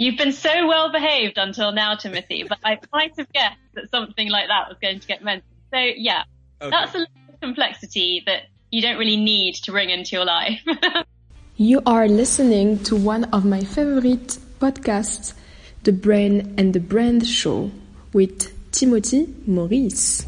You've 0.00 0.16
been 0.16 0.30
so 0.30 0.68
well 0.68 0.92
behaved 0.92 1.38
until 1.38 1.72
now, 1.72 1.96
Timothy, 1.96 2.44
but 2.48 2.58
I 2.64 2.78
might 2.92 3.16
have 3.18 3.32
guessed 3.32 3.58
that 3.74 3.90
something 3.90 4.30
like 4.30 4.46
that 4.46 4.68
was 4.68 4.78
going 4.80 5.00
to 5.00 5.06
get 5.08 5.24
mentioned. 5.24 5.50
So 5.74 5.78
yeah, 5.78 6.22
okay. 6.62 6.70
that's 6.70 6.94
a 6.94 6.98
little 6.98 7.14
complexity 7.42 8.22
that 8.24 8.42
you 8.70 8.80
don't 8.80 8.96
really 8.96 9.16
need 9.16 9.56
to 9.56 9.72
bring 9.72 9.90
into 9.90 10.14
your 10.14 10.24
life. 10.24 10.60
you 11.56 11.82
are 11.84 12.06
listening 12.06 12.78
to 12.84 12.94
one 12.94 13.24
of 13.24 13.44
my 13.44 13.60
favorite 13.64 14.38
podcasts, 14.60 15.34
The 15.82 15.92
Brain 15.92 16.54
and 16.56 16.72
the 16.72 16.80
Brand 16.80 17.26
Show 17.26 17.72
with 18.12 18.70
Timothy 18.70 19.34
Maurice. 19.48 20.24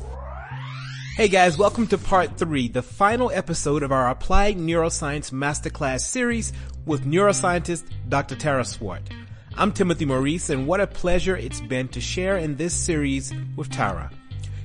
Hey 1.14 1.28
guys, 1.28 1.56
welcome 1.56 1.86
to 1.88 1.98
part 1.98 2.36
three, 2.36 2.66
the 2.66 2.82
final 2.82 3.30
episode 3.30 3.84
of 3.84 3.92
our 3.92 4.10
Applied 4.10 4.56
Neuroscience 4.56 5.30
Masterclass 5.30 6.00
series 6.00 6.52
with 6.84 7.04
neuroscientist 7.04 7.84
Dr. 8.08 8.34
Tara 8.34 8.64
Swart. 8.64 9.02
I'm 9.60 9.72
Timothy 9.72 10.06
Maurice 10.06 10.48
and 10.48 10.66
what 10.66 10.80
a 10.80 10.86
pleasure 10.86 11.36
it's 11.36 11.60
been 11.60 11.88
to 11.88 12.00
share 12.00 12.38
in 12.38 12.56
this 12.56 12.72
series 12.72 13.30
with 13.56 13.68
Tara. 13.68 14.10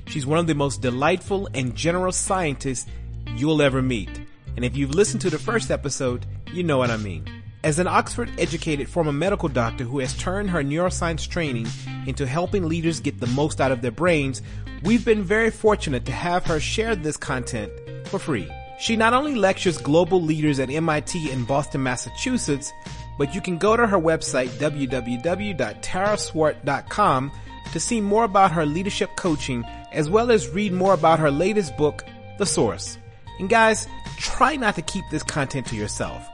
She's 0.06 0.24
one 0.24 0.38
of 0.38 0.46
the 0.46 0.54
most 0.54 0.80
delightful 0.80 1.50
and 1.52 1.74
generous 1.74 2.16
scientists 2.16 2.90
you'll 3.36 3.60
ever 3.60 3.82
meet. 3.82 4.08
And 4.56 4.64
if 4.64 4.74
you've 4.74 4.94
listened 4.94 5.20
to 5.20 5.28
the 5.28 5.38
first 5.38 5.70
episode, 5.70 6.24
you 6.50 6.62
know 6.62 6.78
what 6.78 6.90
I 6.90 6.96
mean. 6.96 7.26
As 7.62 7.78
an 7.78 7.86
Oxford 7.86 8.30
educated 8.38 8.88
former 8.88 9.12
medical 9.12 9.50
doctor 9.50 9.84
who 9.84 9.98
has 9.98 10.16
turned 10.16 10.48
her 10.48 10.62
neuroscience 10.62 11.28
training 11.28 11.66
into 12.06 12.26
helping 12.26 12.66
leaders 12.66 12.98
get 12.98 13.20
the 13.20 13.26
most 13.26 13.60
out 13.60 13.72
of 13.72 13.82
their 13.82 13.90
brains, 13.90 14.40
we've 14.82 15.04
been 15.04 15.22
very 15.22 15.50
fortunate 15.50 16.06
to 16.06 16.12
have 16.12 16.46
her 16.46 16.58
share 16.58 16.96
this 16.96 17.18
content 17.18 17.70
for 18.06 18.18
free. 18.18 18.50
She 18.78 18.96
not 18.96 19.12
only 19.12 19.34
lectures 19.34 19.76
global 19.76 20.22
leaders 20.22 20.58
at 20.58 20.70
MIT 20.70 21.30
in 21.30 21.44
Boston, 21.44 21.82
Massachusetts, 21.82 22.72
but 23.18 23.34
you 23.34 23.40
can 23.40 23.58
go 23.58 23.76
to 23.76 23.86
her 23.86 23.98
website 23.98 24.48
www.taraswart.com 24.48 27.32
to 27.72 27.80
see 27.80 28.00
more 28.00 28.24
about 28.24 28.52
her 28.52 28.66
leadership 28.66 29.10
coaching 29.16 29.64
as 29.92 30.08
well 30.08 30.30
as 30.30 30.48
read 30.50 30.72
more 30.72 30.94
about 30.94 31.18
her 31.18 31.30
latest 31.30 31.76
book, 31.76 32.04
The 32.38 32.46
Source. 32.46 32.98
And 33.38 33.48
guys, 33.48 33.88
try 34.18 34.56
not 34.56 34.74
to 34.76 34.82
keep 34.82 35.04
this 35.10 35.22
content 35.22 35.66
to 35.68 35.76
yourself 35.76 36.26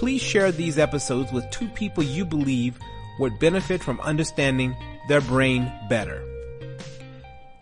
please 0.00 0.22
share 0.22 0.50
these 0.50 0.78
episodes 0.78 1.30
with 1.30 1.50
two 1.50 1.68
people 1.68 2.02
you 2.02 2.24
believe 2.24 2.78
would 3.18 3.38
benefit 3.38 3.82
from 3.82 4.00
understanding 4.00 4.74
their 5.08 5.20
brain 5.20 5.70
better. 5.90 6.24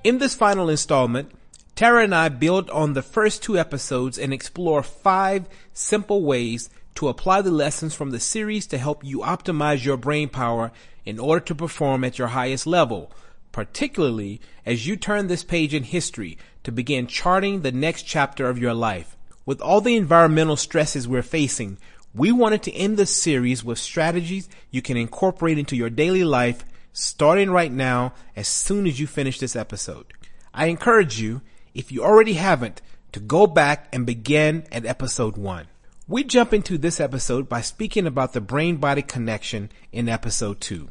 In 0.04 0.18
this 0.18 0.36
final 0.36 0.70
installment, 0.70 1.32
Tara 1.74 2.04
and 2.04 2.14
I 2.14 2.28
build 2.28 2.70
on 2.70 2.92
the 2.92 3.02
first 3.02 3.42
two 3.42 3.58
episodes 3.58 4.20
and 4.20 4.32
explore 4.32 4.84
five 4.84 5.48
simple 5.72 6.22
ways 6.22 6.70
to 6.98 7.06
apply 7.06 7.40
the 7.40 7.50
lessons 7.52 7.94
from 7.94 8.10
the 8.10 8.18
series 8.18 8.66
to 8.66 8.76
help 8.76 9.04
you 9.04 9.20
optimize 9.20 9.84
your 9.84 9.96
brain 9.96 10.28
power 10.28 10.72
in 11.04 11.20
order 11.20 11.38
to 11.38 11.54
perform 11.54 12.02
at 12.02 12.18
your 12.18 12.26
highest 12.26 12.66
level, 12.66 13.12
particularly 13.52 14.40
as 14.66 14.84
you 14.84 14.96
turn 14.96 15.28
this 15.28 15.44
page 15.44 15.72
in 15.72 15.84
history 15.84 16.36
to 16.64 16.72
begin 16.72 17.06
charting 17.06 17.60
the 17.60 17.70
next 17.70 18.02
chapter 18.02 18.48
of 18.48 18.58
your 18.58 18.74
life. 18.74 19.16
With 19.46 19.60
all 19.60 19.80
the 19.80 19.94
environmental 19.94 20.56
stresses 20.56 21.06
we're 21.06 21.22
facing, 21.22 21.78
we 22.12 22.32
wanted 22.32 22.64
to 22.64 22.74
end 22.74 22.96
this 22.96 23.14
series 23.14 23.62
with 23.62 23.78
strategies 23.78 24.48
you 24.72 24.82
can 24.82 24.96
incorporate 24.96 25.56
into 25.56 25.76
your 25.76 25.90
daily 25.90 26.24
life 26.24 26.64
starting 26.92 27.48
right 27.48 27.70
now 27.70 28.12
as 28.34 28.48
soon 28.48 28.88
as 28.88 28.98
you 28.98 29.06
finish 29.06 29.38
this 29.38 29.54
episode. 29.54 30.06
I 30.52 30.66
encourage 30.66 31.20
you, 31.20 31.42
if 31.74 31.92
you 31.92 32.02
already 32.02 32.32
haven't, 32.32 32.82
to 33.12 33.20
go 33.20 33.46
back 33.46 33.86
and 33.92 34.04
begin 34.04 34.66
at 34.72 34.84
episode 34.84 35.36
one. 35.36 35.68
We 36.10 36.24
jump 36.24 36.54
into 36.54 36.78
this 36.78 37.00
episode 37.00 37.50
by 37.50 37.60
speaking 37.60 38.06
about 38.06 38.32
the 38.32 38.40
brain 38.40 38.76
body 38.76 39.02
connection 39.02 39.70
in 39.92 40.08
episode 40.08 40.58
two. 40.58 40.88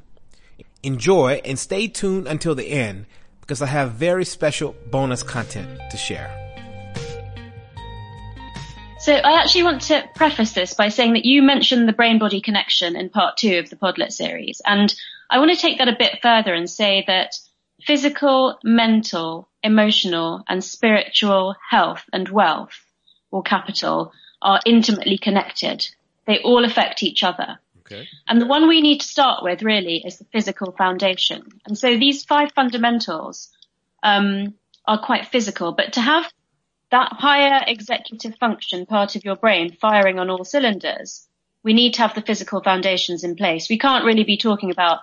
Enjoy 0.84 1.42
and 1.44 1.58
stay 1.58 1.88
tuned 1.88 2.28
until 2.28 2.54
the 2.54 2.70
end 2.70 3.08
because 3.42 3.60
I 3.64 3.66
have 3.66 3.94
very 3.94 4.26
special 4.26 4.76
bonus 4.92 5.24
content 5.24 5.82
to 5.90 5.98
share. 5.98 6.30
So 9.00 9.12
I 9.14 9.42
actually 9.42 9.64
want 9.64 9.82
to 9.84 10.08
preface 10.14 10.52
this 10.52 10.76
by 10.76 10.90
saying 10.90 11.14
that 11.14 11.26
you 11.26 11.42
mentioned 11.42 11.88
the 11.88 11.94
brain 11.94 12.20
body 12.20 12.40
connection 12.40 12.96
in 12.96 13.10
part 13.10 13.38
two 13.38 13.58
of 13.58 13.72
the 13.72 13.76
Podlet 13.76 14.12
series. 14.12 14.62
And 14.64 14.94
I 15.32 15.40
want 15.40 15.50
to 15.50 15.58
take 15.58 15.80
that 15.80 15.88
a 15.88 15.96
bit 15.98 16.20
further 16.22 16.54
and 16.54 16.70
say 16.70 17.04
that 17.08 17.32
physical, 17.82 18.60
mental, 18.64 19.50
emotional 19.64 20.44
and 20.48 20.64
spiritual 20.64 21.56
health 21.68 22.04
and 22.14 22.30
wealth 22.30 22.80
or 23.32 23.42
capital 23.42 24.14
are 24.42 24.60
intimately 24.66 25.18
connected. 25.18 25.88
They 26.26 26.40
all 26.40 26.66
affect 26.66 27.04
each 27.04 27.24
other. 27.24 27.60
Okay. 27.82 28.08
And 28.28 28.42
the 28.42 28.46
one 28.46 28.68
we 28.68 28.82
need 28.82 29.00
to 29.02 29.08
start 29.08 29.44
with 29.44 29.64
really 29.64 30.04
is 30.06 30.18
the 30.18 30.26
physical 30.26 30.74
foundation. 30.74 31.44
And 31.66 31.78
so 31.78 31.98
these 31.98 32.26
five 32.26 32.52
fundamentals 32.54 33.50
um, 34.04 34.54
are 34.86 35.00
quite 35.00 35.28
physical, 35.28 35.72
but 35.72 35.94
to 35.94 36.02
have 36.02 36.32
that 36.92 37.14
higher 37.14 37.64
executive 37.68 38.36
function 38.38 38.86
part 38.86 39.16
of 39.16 39.26
your 39.26 39.36
brain 39.36 39.76
firing 39.80 40.20
on 40.20 40.30
all 40.30 40.44
cylinders, 40.44 41.28
we 41.64 41.74
need 41.74 41.94
to 41.96 42.02
have 42.02 42.16
the 42.16 42.22
physical 42.22 42.62
foundations 42.62 43.24
in 43.24 43.36
place. 43.36 43.70
We 43.70 43.78
can't 43.78 44.06
really 44.06 44.24
be 44.24 44.38
talking 44.38 44.72
about 44.72 45.00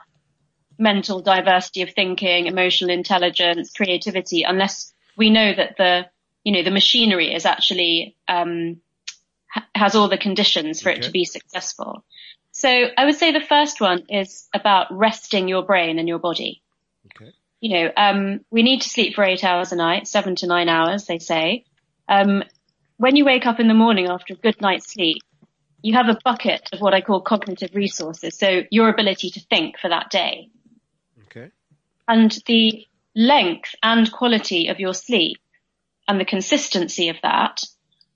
mental 0.78 1.21
diversity 1.21 1.83
of 1.83 1.91
thinking, 1.91 2.47
emotional 2.47 2.91
intelligence, 2.91 3.73
creativity, 3.73 4.43
unless 4.43 4.93
we 5.17 5.31
know 5.31 5.55
that 5.55 5.77
the, 5.77 6.06
you 6.43 6.53
know, 6.53 6.62
the 6.62 6.71
machinery 6.71 7.34
is 7.34 7.47
actually, 7.47 8.17
um, 8.28 8.81
ha- 9.54 9.66
has 9.75 9.94
all 9.94 10.09
the 10.09 10.19
conditions 10.19 10.82
for 10.82 10.91
okay. 10.91 10.98
it 10.98 11.03
to 11.04 11.10
be 11.10 11.25
successful. 11.25 12.04
So 12.53 12.69
I 12.97 13.04
would 13.04 13.16
say 13.16 13.32
the 13.32 13.41
first 13.41 13.81
one 13.81 14.04
is 14.09 14.48
about 14.54 14.87
resting 14.91 15.48
your 15.48 15.62
brain 15.62 15.98
and 15.98 16.09
your 16.09 16.19
body. 16.19 16.62
Okay. 17.06 17.32
You 17.60 17.70
know, 17.70 17.93
um, 17.97 18.41
we 18.50 18.62
need 18.62 18.82
to 18.82 18.88
sleep 18.88 19.14
for 19.14 19.25
eight 19.25 19.44
hours 19.44 19.72
a 19.72 19.76
night, 19.76 20.06
seven 20.06 20.37
to 20.37 20.47
nine 20.47 20.69
hours, 20.69 21.06
they 21.06 21.19
say. 21.19 21.64
Um, 22.09 22.44
when 22.97 23.16
you 23.16 23.25
wake 23.25 23.47
up 23.47 23.59
in 23.59 23.69
the 23.69 23.75
morning 23.75 24.09
after 24.09 24.34
a 24.34 24.37
good 24.37 24.60
night's 24.60 24.93
sleep, 24.93 25.22
you 25.82 25.94
have 25.94 26.09
a 26.09 26.19
bucket 26.25 26.69
of 26.72 26.81
what 26.81 26.94
I 26.94 27.00
call 27.00 27.20
cognitive 27.20 27.75
resources. 27.75 28.38
So 28.38 28.62
your 28.70 28.88
ability 28.88 29.31
to 29.31 29.41
think 29.41 29.78
for 29.78 29.88
that 29.88 30.10
day. 30.10 30.50
Okay. 31.26 31.50
And 32.06 32.31
the 32.47 32.87
length 33.14 33.75
and 33.82 34.10
quality 34.10 34.69
of 34.69 34.81
your 34.81 34.94
sleep 34.94 35.38
and 36.06 36.20
the 36.20 36.25
consistency 36.25 37.09
of 37.09 37.16
that 37.22 37.64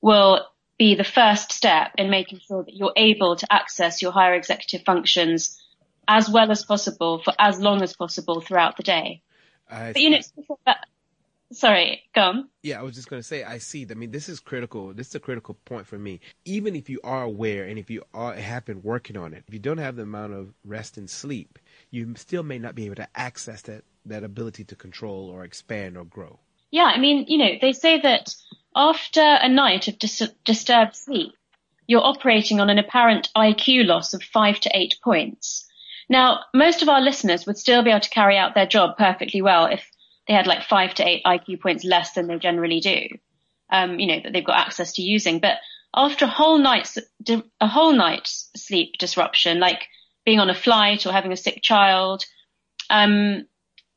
will 0.00 0.46
be 0.78 0.94
the 0.94 1.04
first 1.04 1.52
step 1.52 1.92
in 1.98 2.10
making 2.10 2.40
sure 2.40 2.62
that 2.62 2.74
you're 2.74 2.92
able 2.96 3.36
to 3.36 3.52
access 3.52 4.00
your 4.00 4.12
higher 4.12 4.34
executive 4.34 4.84
functions 4.84 5.60
as 6.06 6.30
well 6.30 6.50
as 6.50 6.64
possible 6.64 7.20
for 7.22 7.34
as 7.38 7.60
long 7.60 7.82
as 7.82 7.94
possible 7.94 8.40
throughout 8.40 8.76
the 8.76 8.82
day. 8.82 9.22
I 9.70 9.92
but 9.92 10.00
you 10.00 10.10
know, 10.10 10.20
Sorry, 11.50 12.02
go 12.14 12.20
on. 12.20 12.48
Yeah, 12.62 12.78
I 12.78 12.82
was 12.82 12.94
just 12.94 13.08
going 13.08 13.20
to 13.22 13.26
say, 13.26 13.42
I 13.42 13.56
see. 13.56 13.86
I 13.90 13.94
mean, 13.94 14.10
this 14.10 14.28
is 14.28 14.38
critical. 14.38 14.92
This 14.92 15.08
is 15.08 15.14
a 15.14 15.20
critical 15.20 15.54
point 15.64 15.86
for 15.86 15.98
me. 15.98 16.20
Even 16.44 16.76
if 16.76 16.90
you 16.90 17.00
are 17.02 17.22
aware 17.22 17.64
and 17.64 17.78
if 17.78 17.88
you 17.88 18.02
are, 18.12 18.34
have 18.34 18.66
been 18.66 18.82
working 18.82 19.16
on 19.16 19.32
it, 19.32 19.44
if 19.48 19.54
you 19.54 19.60
don't 19.60 19.78
have 19.78 19.96
the 19.96 20.02
amount 20.02 20.34
of 20.34 20.52
rest 20.62 20.98
and 20.98 21.08
sleep, 21.08 21.58
you 21.90 22.14
still 22.16 22.42
may 22.42 22.58
not 22.58 22.74
be 22.74 22.84
able 22.84 22.96
to 22.96 23.08
access 23.14 23.62
that, 23.62 23.84
that 24.04 24.24
ability 24.24 24.64
to 24.64 24.76
control 24.76 25.30
or 25.30 25.42
expand 25.42 25.96
or 25.96 26.04
grow. 26.04 26.38
Yeah, 26.70 26.84
I 26.84 26.98
mean, 26.98 27.26
you 27.28 27.38
know, 27.38 27.52
they 27.60 27.72
say 27.72 28.00
that 28.00 28.34
after 28.74 29.20
a 29.20 29.48
night 29.48 29.88
of 29.88 29.98
dis- 29.98 30.32
disturbed 30.44 30.96
sleep, 30.96 31.32
you're 31.86 32.04
operating 32.04 32.60
on 32.60 32.68
an 32.70 32.78
apparent 32.78 33.30
IQ 33.36 33.86
loss 33.86 34.12
of 34.12 34.22
five 34.22 34.60
to 34.60 34.70
eight 34.74 34.96
points. 35.02 35.66
Now, 36.08 36.40
most 36.54 36.82
of 36.82 36.88
our 36.88 37.00
listeners 37.00 37.46
would 37.46 37.58
still 37.58 37.82
be 37.82 37.90
able 37.90 38.00
to 38.00 38.10
carry 38.10 38.36
out 38.36 38.54
their 38.54 38.66
job 38.66 38.96
perfectly 38.96 39.42
well 39.42 39.66
if 39.66 39.90
they 40.26 40.34
had 40.34 40.46
like 40.46 40.62
five 40.62 40.94
to 40.94 41.08
eight 41.08 41.24
IQ 41.24 41.60
points 41.60 41.84
less 41.84 42.12
than 42.12 42.26
they 42.26 42.38
generally 42.38 42.80
do. 42.80 43.08
Um, 43.70 43.98
you 43.98 44.06
know, 44.06 44.20
that 44.22 44.32
they've 44.32 44.44
got 44.44 44.58
access 44.58 44.92
to 44.94 45.02
using. 45.02 45.40
But 45.40 45.58
after 45.94 46.24
a 46.24 46.28
whole 46.28 46.58
night's, 46.58 46.98
a 47.60 47.66
whole 47.66 47.92
night's 47.92 48.50
sleep 48.56 48.94
disruption, 48.98 49.58
like 49.58 49.88
being 50.24 50.40
on 50.40 50.50
a 50.50 50.54
flight 50.54 51.06
or 51.06 51.12
having 51.12 51.32
a 51.32 51.36
sick 51.36 51.60
child, 51.62 52.24
um, 52.90 53.46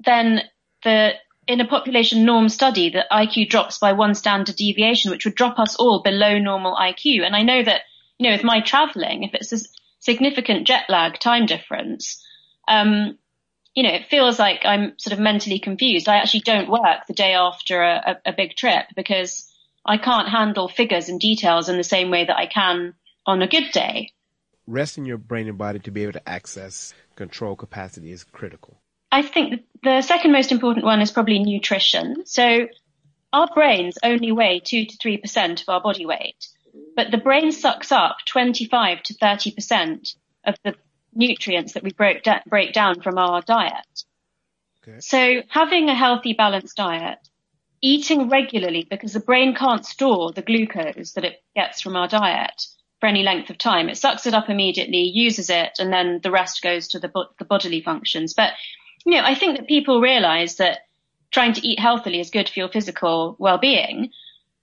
then 0.03 0.41
the, 0.83 1.13
in 1.51 1.59
a 1.59 1.67
population 1.67 2.23
norm 2.23 2.47
study, 2.47 2.89
the 2.89 3.05
IQ 3.11 3.49
drops 3.49 3.77
by 3.77 3.91
one 3.91 4.15
standard 4.15 4.55
deviation, 4.55 5.11
which 5.11 5.25
would 5.25 5.35
drop 5.35 5.59
us 5.59 5.75
all 5.75 6.01
below 6.01 6.39
normal 6.39 6.75
IQ. 6.75 7.25
And 7.25 7.35
I 7.35 7.43
know 7.43 7.61
that, 7.61 7.81
you 8.17 8.27
know, 8.27 8.35
with 8.35 8.45
my 8.45 8.61
traveling, 8.61 9.23
if 9.23 9.33
it's 9.33 9.51
a 9.51 9.59
significant 9.99 10.65
jet 10.65 10.85
lag 10.87 11.19
time 11.19 11.45
difference, 11.45 12.23
um, 12.69 13.17
you 13.75 13.83
know, 13.83 13.93
it 13.93 14.07
feels 14.07 14.39
like 14.39 14.65
I'm 14.65 14.97
sort 14.97 15.13
of 15.13 15.19
mentally 15.19 15.59
confused. 15.59 16.07
I 16.07 16.17
actually 16.17 16.41
don't 16.41 16.69
work 16.69 17.07
the 17.07 17.13
day 17.13 17.33
after 17.33 17.81
a, 17.81 18.17
a, 18.25 18.29
a, 18.29 18.33
big 18.33 18.55
trip 18.55 18.85
because 18.95 19.49
I 19.85 19.97
can't 19.97 20.29
handle 20.29 20.67
figures 20.67 21.09
and 21.09 21.19
details 21.19 21.69
in 21.69 21.77
the 21.77 21.83
same 21.83 22.11
way 22.11 22.25
that 22.25 22.37
I 22.37 22.47
can 22.47 22.93
on 23.25 23.41
a 23.41 23.47
good 23.47 23.71
day. 23.71 24.11
Resting 24.67 25.05
your 25.05 25.17
brain 25.17 25.47
and 25.47 25.57
body 25.57 25.79
to 25.79 25.91
be 25.91 26.03
able 26.03 26.13
to 26.13 26.29
access 26.29 26.93
control 27.15 27.55
capacity 27.55 28.11
is 28.11 28.23
critical. 28.23 28.80
I 29.11 29.21
think 29.21 29.63
the 29.83 30.01
second 30.01 30.31
most 30.31 30.51
important 30.51 30.85
one 30.85 31.01
is 31.01 31.11
probably 31.11 31.39
nutrition. 31.39 32.25
So 32.25 32.67
our 33.33 33.47
brains 33.53 33.97
only 34.03 34.31
weigh 34.31 34.61
two 34.63 34.85
to 34.85 34.97
three 34.97 35.17
percent 35.17 35.61
of 35.61 35.69
our 35.69 35.81
body 35.81 36.05
weight, 36.05 36.47
but 36.95 37.11
the 37.11 37.17
brain 37.17 37.51
sucks 37.51 37.91
up 37.91 38.17
25 38.27 39.03
to 39.03 39.13
30 39.13 39.51
percent 39.51 40.15
of 40.45 40.55
the 40.63 40.75
nutrients 41.13 41.73
that 41.73 41.83
we 41.83 41.91
break, 41.91 42.23
da- 42.23 42.41
break 42.47 42.73
down 42.73 43.01
from 43.01 43.17
our 43.17 43.41
diet. 43.41 44.03
Okay. 44.87 44.99
So 44.99 45.41
having 45.49 45.89
a 45.89 45.95
healthy, 45.95 46.33
balanced 46.33 46.77
diet, 46.77 47.19
eating 47.81 48.29
regularly 48.29 48.87
because 48.89 49.13
the 49.13 49.19
brain 49.19 49.55
can't 49.55 49.85
store 49.85 50.31
the 50.31 50.41
glucose 50.41 51.13
that 51.13 51.25
it 51.25 51.43
gets 51.55 51.81
from 51.81 51.95
our 51.95 52.07
diet 52.07 52.65
for 52.99 53.07
any 53.07 53.23
length 53.23 53.49
of 53.49 53.57
time. 53.57 53.89
It 53.89 53.97
sucks 53.97 54.25
it 54.25 54.33
up 54.33 54.49
immediately, 54.49 55.01
uses 55.01 55.49
it, 55.49 55.71
and 55.79 55.91
then 55.91 56.19
the 56.21 56.31
rest 56.31 56.61
goes 56.61 56.87
to 56.89 56.99
the, 56.99 57.07
bo- 57.09 57.29
the 57.39 57.45
bodily 57.45 57.81
functions. 57.81 58.33
But, 58.33 58.53
you 59.05 59.13
know, 59.13 59.23
I 59.23 59.35
think 59.35 59.57
that 59.57 59.67
people 59.67 60.01
realize 60.01 60.57
that 60.57 60.79
trying 61.31 61.53
to 61.53 61.67
eat 61.67 61.79
healthily 61.79 62.19
is 62.19 62.29
good 62.29 62.49
for 62.49 62.59
your 62.59 62.69
physical 62.69 63.35
well-being. 63.39 64.11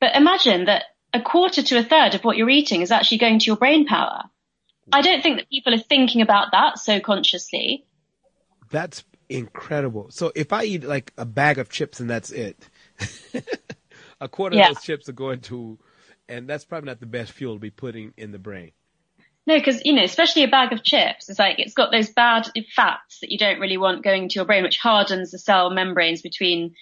But 0.01 0.15
imagine 0.15 0.67
that 0.67 0.85
a 1.13 1.21
quarter 1.21 1.63
to 1.63 1.79
a 1.79 1.83
third 1.83 2.15
of 2.15 2.25
what 2.25 2.37
you're 2.37 2.51
eating 2.51 2.83
is 2.83 2.91
actually 2.93 3.19
going 3.19 3.39
to 3.41 3.47
your 3.47 3.57
brain 3.57 3.87
power. 3.87 4.25
I 4.93 5.03
don't 5.03 5.23
think 5.23 5.39
that 5.39 5.51
people 5.51 5.75
are 5.75 5.79
thinking 5.79 6.23
about 6.23 6.53
that 6.53 6.79
so 6.79 7.01
consciously. 7.01 7.85
That's 8.71 9.05
incredible. 9.29 10.09
So 10.11 10.33
if 10.35 10.53
I 10.53 10.65
eat 10.65 10.85
like 10.85 11.13
a 11.19 11.25
bag 11.25 11.59
of 11.59 11.69
chips 11.69 12.01
and 12.01 12.09
that's 12.09 12.31
it, 12.31 12.57
a 14.21 14.29
quarter 14.29 14.57
Yeah. 14.57 14.71
of 14.71 14.77
those 14.77 14.85
chips 14.85 15.09
are 15.09 15.13
going 15.13 15.41
to, 15.43 15.79
and 16.29 16.49
that's 16.49 16.65
probably 16.65 16.89
not 16.89 17.01
the 17.01 17.07
best 17.07 17.33
fuel 17.33 17.55
to 17.55 17.61
be 17.61 17.71
putting 17.71 18.13
in 18.17 18.33
the 18.33 18.39
brain. 18.39 18.73
No, 19.49 19.57
because 19.57 19.83
you 19.83 19.95
know, 19.95 20.05
especially 20.05 20.43
a 20.43 20.49
bag 20.49 20.75
of 20.75 20.83
chips, 20.83 21.31
it's 21.31 21.39
like 21.39 21.59
it's 21.59 21.73
got 21.73 21.91
those 21.91 22.11
bad 22.11 22.51
fats 22.77 23.21
that 23.21 23.33
you 23.33 23.39
don't 23.39 23.61
really 23.61 23.79
want 23.79 24.05
going 24.05 24.29
to 24.29 24.35
your 24.35 24.45
brain, 24.45 24.63
which 24.63 24.77
hardens 24.77 25.31
the 25.31 25.39
cell 25.39 25.71
membranes 25.71 26.21
between, 26.21 26.75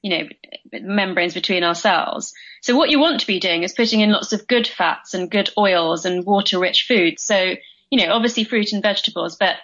you 0.00 0.10
know, 0.10 0.28
membranes 0.80 1.34
between 1.34 1.62
our 1.62 1.74
cells. 1.74 2.32
So 2.62 2.74
what 2.74 2.88
you 2.88 2.98
want 2.98 3.20
to 3.20 3.26
be 3.26 3.38
doing 3.38 3.64
is 3.64 3.74
putting 3.74 4.00
in 4.00 4.12
lots 4.12 4.32
of 4.32 4.46
good 4.46 4.66
fats 4.66 5.12
and 5.12 5.30
good 5.30 5.50
oils 5.58 6.06
and 6.06 6.24
water-rich 6.24 6.86
foods. 6.88 7.22
So 7.22 7.56
you 7.90 7.98
know, 7.98 8.14
obviously 8.14 8.44
fruit 8.44 8.72
and 8.72 8.82
vegetables, 8.82 9.36
but 9.36 9.56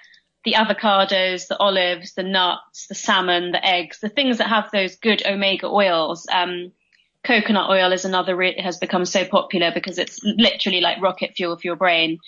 the 0.44 0.52
avocados, 0.52 1.48
the 1.48 1.56
olives, 1.56 2.12
the 2.12 2.22
nuts, 2.22 2.86
the 2.86 2.94
salmon, 2.94 3.52
the 3.52 3.66
eggs, 3.66 4.00
the 4.00 4.10
things 4.10 4.36
that 4.38 4.48
have 4.48 4.70
those 4.70 4.96
good 4.96 5.24
omega 5.24 5.68
oils. 5.68 6.26
Um, 6.30 6.72
coconut 7.24 7.70
oil 7.70 7.92
is 7.92 8.04
another 8.04 8.34
re- 8.34 8.60
has 8.60 8.78
become 8.78 9.04
so 9.04 9.24
popular 9.24 9.70
because 9.72 9.98
it's 9.98 10.20
literally 10.22 10.80
like 10.80 11.00
rocket 11.00 11.32
fuel 11.36 11.56
for 11.56 11.66
your 11.66 11.76
brain. 11.76 12.18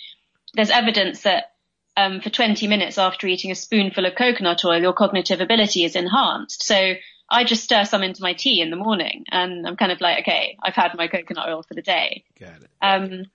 There's 0.55 0.69
evidence 0.69 1.21
that 1.21 1.51
um, 1.97 2.21
for 2.21 2.29
20 2.29 2.67
minutes 2.67 2.97
after 2.97 3.27
eating 3.27 3.51
a 3.51 3.55
spoonful 3.55 4.05
of 4.05 4.15
coconut 4.15 4.65
oil, 4.65 4.81
your 4.81 4.93
cognitive 4.93 5.41
ability 5.41 5.83
is 5.83 5.95
enhanced. 5.95 6.63
So 6.63 6.95
I 7.29 7.43
just 7.43 7.63
stir 7.63 7.85
some 7.85 8.03
into 8.03 8.21
my 8.21 8.33
tea 8.33 8.61
in 8.61 8.69
the 8.69 8.75
morning, 8.75 9.25
and 9.31 9.67
I'm 9.67 9.77
kind 9.77 9.91
of 9.91 10.01
like, 10.01 10.19
okay, 10.19 10.57
I've 10.61 10.75
had 10.75 10.95
my 10.95 11.07
coconut 11.07 11.47
oil 11.47 11.63
for 11.63 11.73
the 11.73 11.81
day. 11.81 12.23
Got 12.39 12.61
it. 12.61 12.69
Um, 12.81 13.25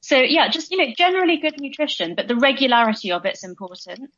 so 0.00 0.18
yeah, 0.18 0.48
just, 0.48 0.70
you 0.70 0.78
know, 0.78 0.92
generally 0.96 1.38
good 1.38 1.60
nutrition, 1.60 2.14
but 2.14 2.28
the 2.28 2.36
regularity 2.36 3.12
of 3.12 3.24
it's 3.24 3.44
important. 3.44 4.10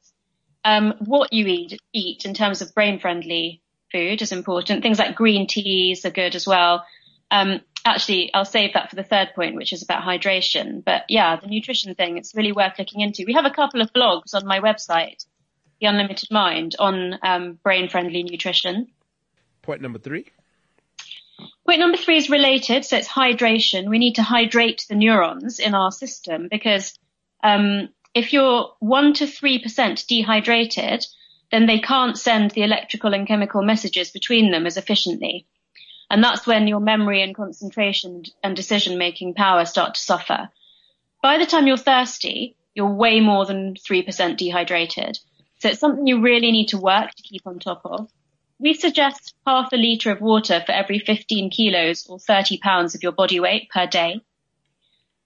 Um, 0.65 0.95
what 1.01 1.33
you 1.33 1.47
eat, 1.47 1.81
eat 1.93 2.25
in 2.27 2.35
terms 2.35 2.61
of 2.61 2.75
brain 2.75 3.01
friendly 3.01 3.63
food 3.91 4.21
is 4.21 4.33
important. 4.33 4.83
Things 4.83 4.99
like 4.99 5.17
green 5.17 5.47
teas 5.47 6.05
are 6.05 6.11
good 6.11 6.35
as 6.35 6.47
well. 6.47 6.85
Um, 7.31 7.61
actually, 7.85 8.33
I'll 8.35 8.45
save 8.45 8.75
that 8.75 8.91
for 8.91 8.97
the 8.97 9.03
third 9.03 9.31
point, 9.35 9.57
which 9.57 9.73
is 9.73 9.83
about 9.83 10.03
hydration. 10.03 10.85
But 10.85 11.05
yeah, 11.09 11.37
the 11.37 11.47
nutrition 11.47 11.95
thing, 11.95 12.19
it's 12.19 12.35
really 12.35 12.53
worth 12.53 12.79
looking 12.79 13.01
into. 13.01 13.25
We 13.27 13.35
have 13.35 13.47
a 13.47 13.51
couple 13.51 13.81
of 13.81 13.93
blogs 13.93 14.35
on 14.35 14.47
my 14.47 14.61
website, 14.61 15.25
The 15.81 15.87
Unlimited 15.87 16.31
Mind, 16.31 16.77
on 16.79 17.19
um, 17.23 17.59
brain 17.63 17.89
friendly 17.89 18.23
nutrition. 18.23 18.89
Point 19.63 19.83
number 19.83 19.99
three. 19.99 20.27
Point 21.67 21.81
number 21.81 21.97
three 21.97 22.17
is 22.17 22.29
related, 22.29 22.85
so 22.85 22.97
it's 22.97 23.09
hydration. 23.09 23.89
We 23.89 23.99
need 23.99 24.17
to 24.17 24.23
hydrate 24.23 24.85
the 24.89 24.95
neurons 24.95 25.59
in 25.59 25.75
our 25.75 25.93
system 25.93 26.49
because 26.51 26.99
um, 27.43 27.89
if 28.15 28.33
you're 28.33 28.73
one 28.81 29.15
to 29.15 29.27
three 29.27 29.59
percent 29.59 30.05
dehydrated, 30.09 31.07
then 31.51 31.67
they 31.67 31.81
can't 31.81 32.19
send 32.19 32.51
the 32.51 32.63
electrical 32.63 33.15
and 33.15 33.27
chemical 33.27 33.63
messages 33.63 34.11
between 34.11 34.51
them 34.51 34.67
as 34.67 34.77
efficiently, 34.77 35.47
and 36.11 36.23
that's 36.23 36.47
when 36.47 36.69
your 36.69 36.81
memory 36.81 37.23
and 37.23 37.35
concentration 37.35 38.25
and 38.43 38.57
decision 38.57 38.99
making 38.99 39.35
power 39.35 39.65
start 39.65 39.95
to 39.95 40.01
suffer. 40.01 40.49
By 41.23 41.39
the 41.39 41.47
time 41.47 41.67
you're 41.67 41.77
thirsty, 41.77 42.57
you're 42.75 42.93
way 42.93 43.21
more 43.21 43.47
than 43.47 43.77
three 43.77 44.03
percent 44.03 44.39
dehydrated, 44.39 45.19
so 45.59 45.69
it's 45.69 45.81
something 45.81 46.07
you 46.07 46.21
really 46.21 46.51
need 46.51 46.69
to 46.69 46.79
work 46.79 47.11
to 47.15 47.23
keep 47.23 47.47
on 47.47 47.59
top 47.59 47.83
of 47.85 48.11
we 48.61 48.75
suggest 48.75 49.35
half 49.47 49.73
a 49.73 49.77
litre 49.77 50.13
of 50.13 50.21
water 50.21 50.63
for 50.65 50.73
every 50.73 50.99
15 50.99 51.51
kilos 51.51 52.07
or 52.07 52.19
30 52.19 52.59
pounds 52.59 52.95
of 52.95 53.03
your 53.03 53.13
body 53.13 53.41
weight 53.41 53.71
per 53.71 53.87
day. 53.87 54.21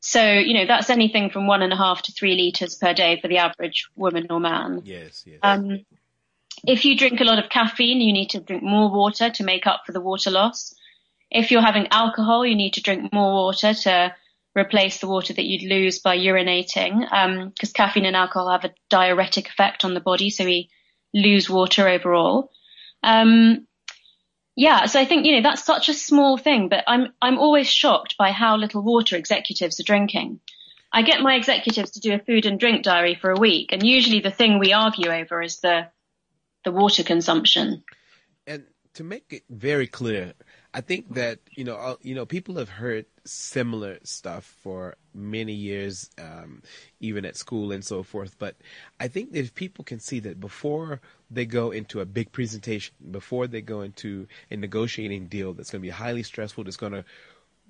So, 0.00 0.22
you 0.32 0.54
know, 0.54 0.66
that's 0.66 0.90
anything 0.90 1.30
from 1.30 1.46
one 1.46 1.62
and 1.62 1.72
a 1.72 1.76
half 1.76 2.02
to 2.02 2.12
three 2.12 2.36
litres 2.36 2.76
per 2.76 2.94
day 2.94 3.18
for 3.20 3.26
the 3.26 3.38
average 3.38 3.88
woman 3.96 4.28
or 4.30 4.38
man. 4.38 4.82
Yes, 4.84 5.24
yes. 5.26 5.40
Um, 5.42 5.84
if 6.66 6.84
you 6.84 6.96
drink 6.96 7.20
a 7.20 7.24
lot 7.24 7.38
of 7.38 7.50
caffeine, 7.50 8.00
you 8.00 8.12
need 8.12 8.30
to 8.30 8.40
drink 8.40 8.62
more 8.62 8.90
water 8.90 9.30
to 9.30 9.44
make 9.44 9.66
up 9.66 9.82
for 9.84 9.92
the 9.92 10.00
water 10.00 10.30
loss. 10.30 10.74
If 11.30 11.50
you're 11.50 11.62
having 11.62 11.88
alcohol, 11.90 12.46
you 12.46 12.54
need 12.54 12.74
to 12.74 12.82
drink 12.82 13.12
more 13.12 13.32
water 13.32 13.74
to 13.74 14.14
replace 14.56 14.98
the 14.98 15.08
water 15.08 15.32
that 15.32 15.44
you'd 15.44 15.68
lose 15.68 15.98
by 15.98 16.16
urinating, 16.16 17.00
because 17.50 17.72
caffeine 17.72 18.04
and 18.04 18.14
alcohol 18.14 18.50
have 18.50 18.64
a 18.64 18.74
diuretic 18.88 19.48
effect 19.48 19.84
on 19.84 19.94
the 19.94 20.00
body, 20.00 20.30
so 20.30 20.44
we 20.44 20.70
lose 21.12 21.50
water 21.50 21.88
overall. 21.88 22.50
Um, 23.02 23.66
yeah, 24.54 24.86
so 24.86 25.00
I 25.00 25.04
think, 25.04 25.26
you 25.26 25.34
know, 25.34 25.42
that's 25.42 25.64
such 25.64 25.88
a 25.88 25.94
small 25.94 26.36
thing, 26.36 26.68
but 26.68 26.84
I'm, 26.86 27.12
I'm 27.20 27.38
always 27.38 27.68
shocked 27.68 28.16
by 28.16 28.30
how 28.30 28.56
little 28.56 28.82
water 28.82 29.16
executives 29.16 29.80
are 29.80 29.84
drinking. 29.84 30.38
I 30.92 31.02
get 31.02 31.20
my 31.20 31.34
executives 31.34 31.90
to 31.92 32.00
do 32.00 32.14
a 32.14 32.20
food 32.20 32.46
and 32.46 32.60
drink 32.60 32.84
diary 32.84 33.16
for 33.16 33.30
a 33.30 33.40
week, 33.40 33.72
and 33.72 33.84
usually 33.84 34.20
the 34.20 34.30
thing 34.30 34.60
we 34.60 34.72
argue 34.72 35.10
over 35.10 35.42
is 35.42 35.58
the, 35.58 35.88
the 36.64 36.72
water 36.72 37.02
consumption. 37.02 37.84
and 38.46 38.64
to 38.94 39.04
make 39.04 39.24
it 39.32 39.42
very 39.50 39.86
clear, 39.86 40.34
I 40.72 40.80
think 40.80 41.14
that 41.14 41.40
you 41.50 41.64
know, 41.64 41.98
you 42.02 42.14
know, 42.14 42.26
people 42.26 42.56
have 42.56 42.68
heard 42.68 43.06
similar 43.24 43.98
stuff 44.04 44.44
for 44.62 44.96
many 45.12 45.52
years, 45.52 46.10
um, 46.18 46.62
even 47.00 47.24
at 47.24 47.36
school 47.36 47.72
and 47.72 47.84
so 47.84 48.02
forth. 48.02 48.36
But 48.38 48.56
I 49.00 49.08
think 49.08 49.32
that 49.32 49.40
if 49.40 49.54
people 49.54 49.84
can 49.84 50.00
see 50.00 50.20
that 50.20 50.40
before 50.40 51.00
they 51.30 51.46
go 51.46 51.70
into 51.70 52.00
a 52.00 52.06
big 52.06 52.32
presentation, 52.32 52.94
before 53.10 53.46
they 53.46 53.60
go 53.60 53.82
into 53.82 54.26
a 54.50 54.56
negotiating 54.56 55.26
deal 55.26 55.52
that's 55.52 55.70
going 55.70 55.82
to 55.82 55.86
be 55.86 55.90
highly 55.90 56.22
stressful, 56.22 56.64
that's 56.64 56.76
going 56.76 56.92
to 56.92 57.04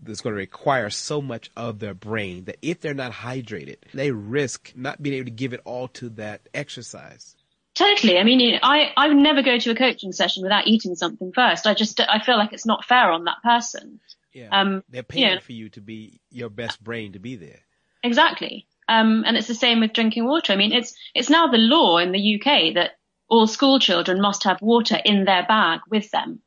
that's 0.02 0.20
going 0.20 0.34
to 0.34 0.38
require 0.38 0.90
so 0.90 1.22
much 1.22 1.50
of 1.56 1.78
their 1.78 1.94
brain 1.94 2.44
that 2.44 2.58
if 2.60 2.80
they're 2.80 2.94
not 2.94 3.12
hydrated, 3.12 3.76
they 3.94 4.10
risk 4.10 4.72
not 4.74 5.02
being 5.02 5.16
able 5.16 5.26
to 5.26 5.30
give 5.30 5.52
it 5.52 5.60
all 5.64 5.88
to 5.88 6.08
that 6.10 6.48
exercise. 6.52 7.33
Totally. 7.74 8.18
I 8.18 8.22
mean, 8.22 8.58
I, 8.62 8.92
I 8.96 9.08
would 9.08 9.16
never 9.16 9.42
go 9.42 9.58
to 9.58 9.70
a 9.70 9.74
coaching 9.74 10.12
session 10.12 10.42
without 10.44 10.66
eating 10.66 10.94
something 10.94 11.32
first. 11.32 11.66
I 11.66 11.74
just, 11.74 12.00
I 12.00 12.20
feel 12.20 12.36
like 12.36 12.52
it's 12.52 12.66
not 12.66 12.84
fair 12.84 13.10
on 13.10 13.24
that 13.24 13.42
person. 13.42 14.00
Yeah, 14.32 14.48
Um, 14.50 14.82
they're 14.88 15.02
paying 15.02 15.34
yeah. 15.34 15.38
for 15.40 15.52
you 15.52 15.68
to 15.70 15.80
be 15.80 16.20
your 16.30 16.50
best 16.50 16.82
brain 16.82 17.12
to 17.12 17.18
be 17.18 17.36
there. 17.36 17.60
Exactly. 18.02 18.66
Um, 18.88 19.24
and 19.26 19.36
it's 19.36 19.48
the 19.48 19.54
same 19.54 19.80
with 19.80 19.92
drinking 19.92 20.26
water. 20.26 20.52
I 20.52 20.56
mean, 20.56 20.72
it's, 20.72 20.94
it's 21.14 21.30
now 21.30 21.48
the 21.48 21.58
law 21.58 21.98
in 21.98 22.12
the 22.12 22.34
UK 22.36 22.74
that 22.74 22.92
all 23.28 23.46
school 23.46 23.78
children 23.78 24.20
must 24.20 24.44
have 24.44 24.60
water 24.60 24.98
in 25.04 25.24
their 25.24 25.44
bag 25.46 25.80
with 25.90 26.10
them 26.10 26.40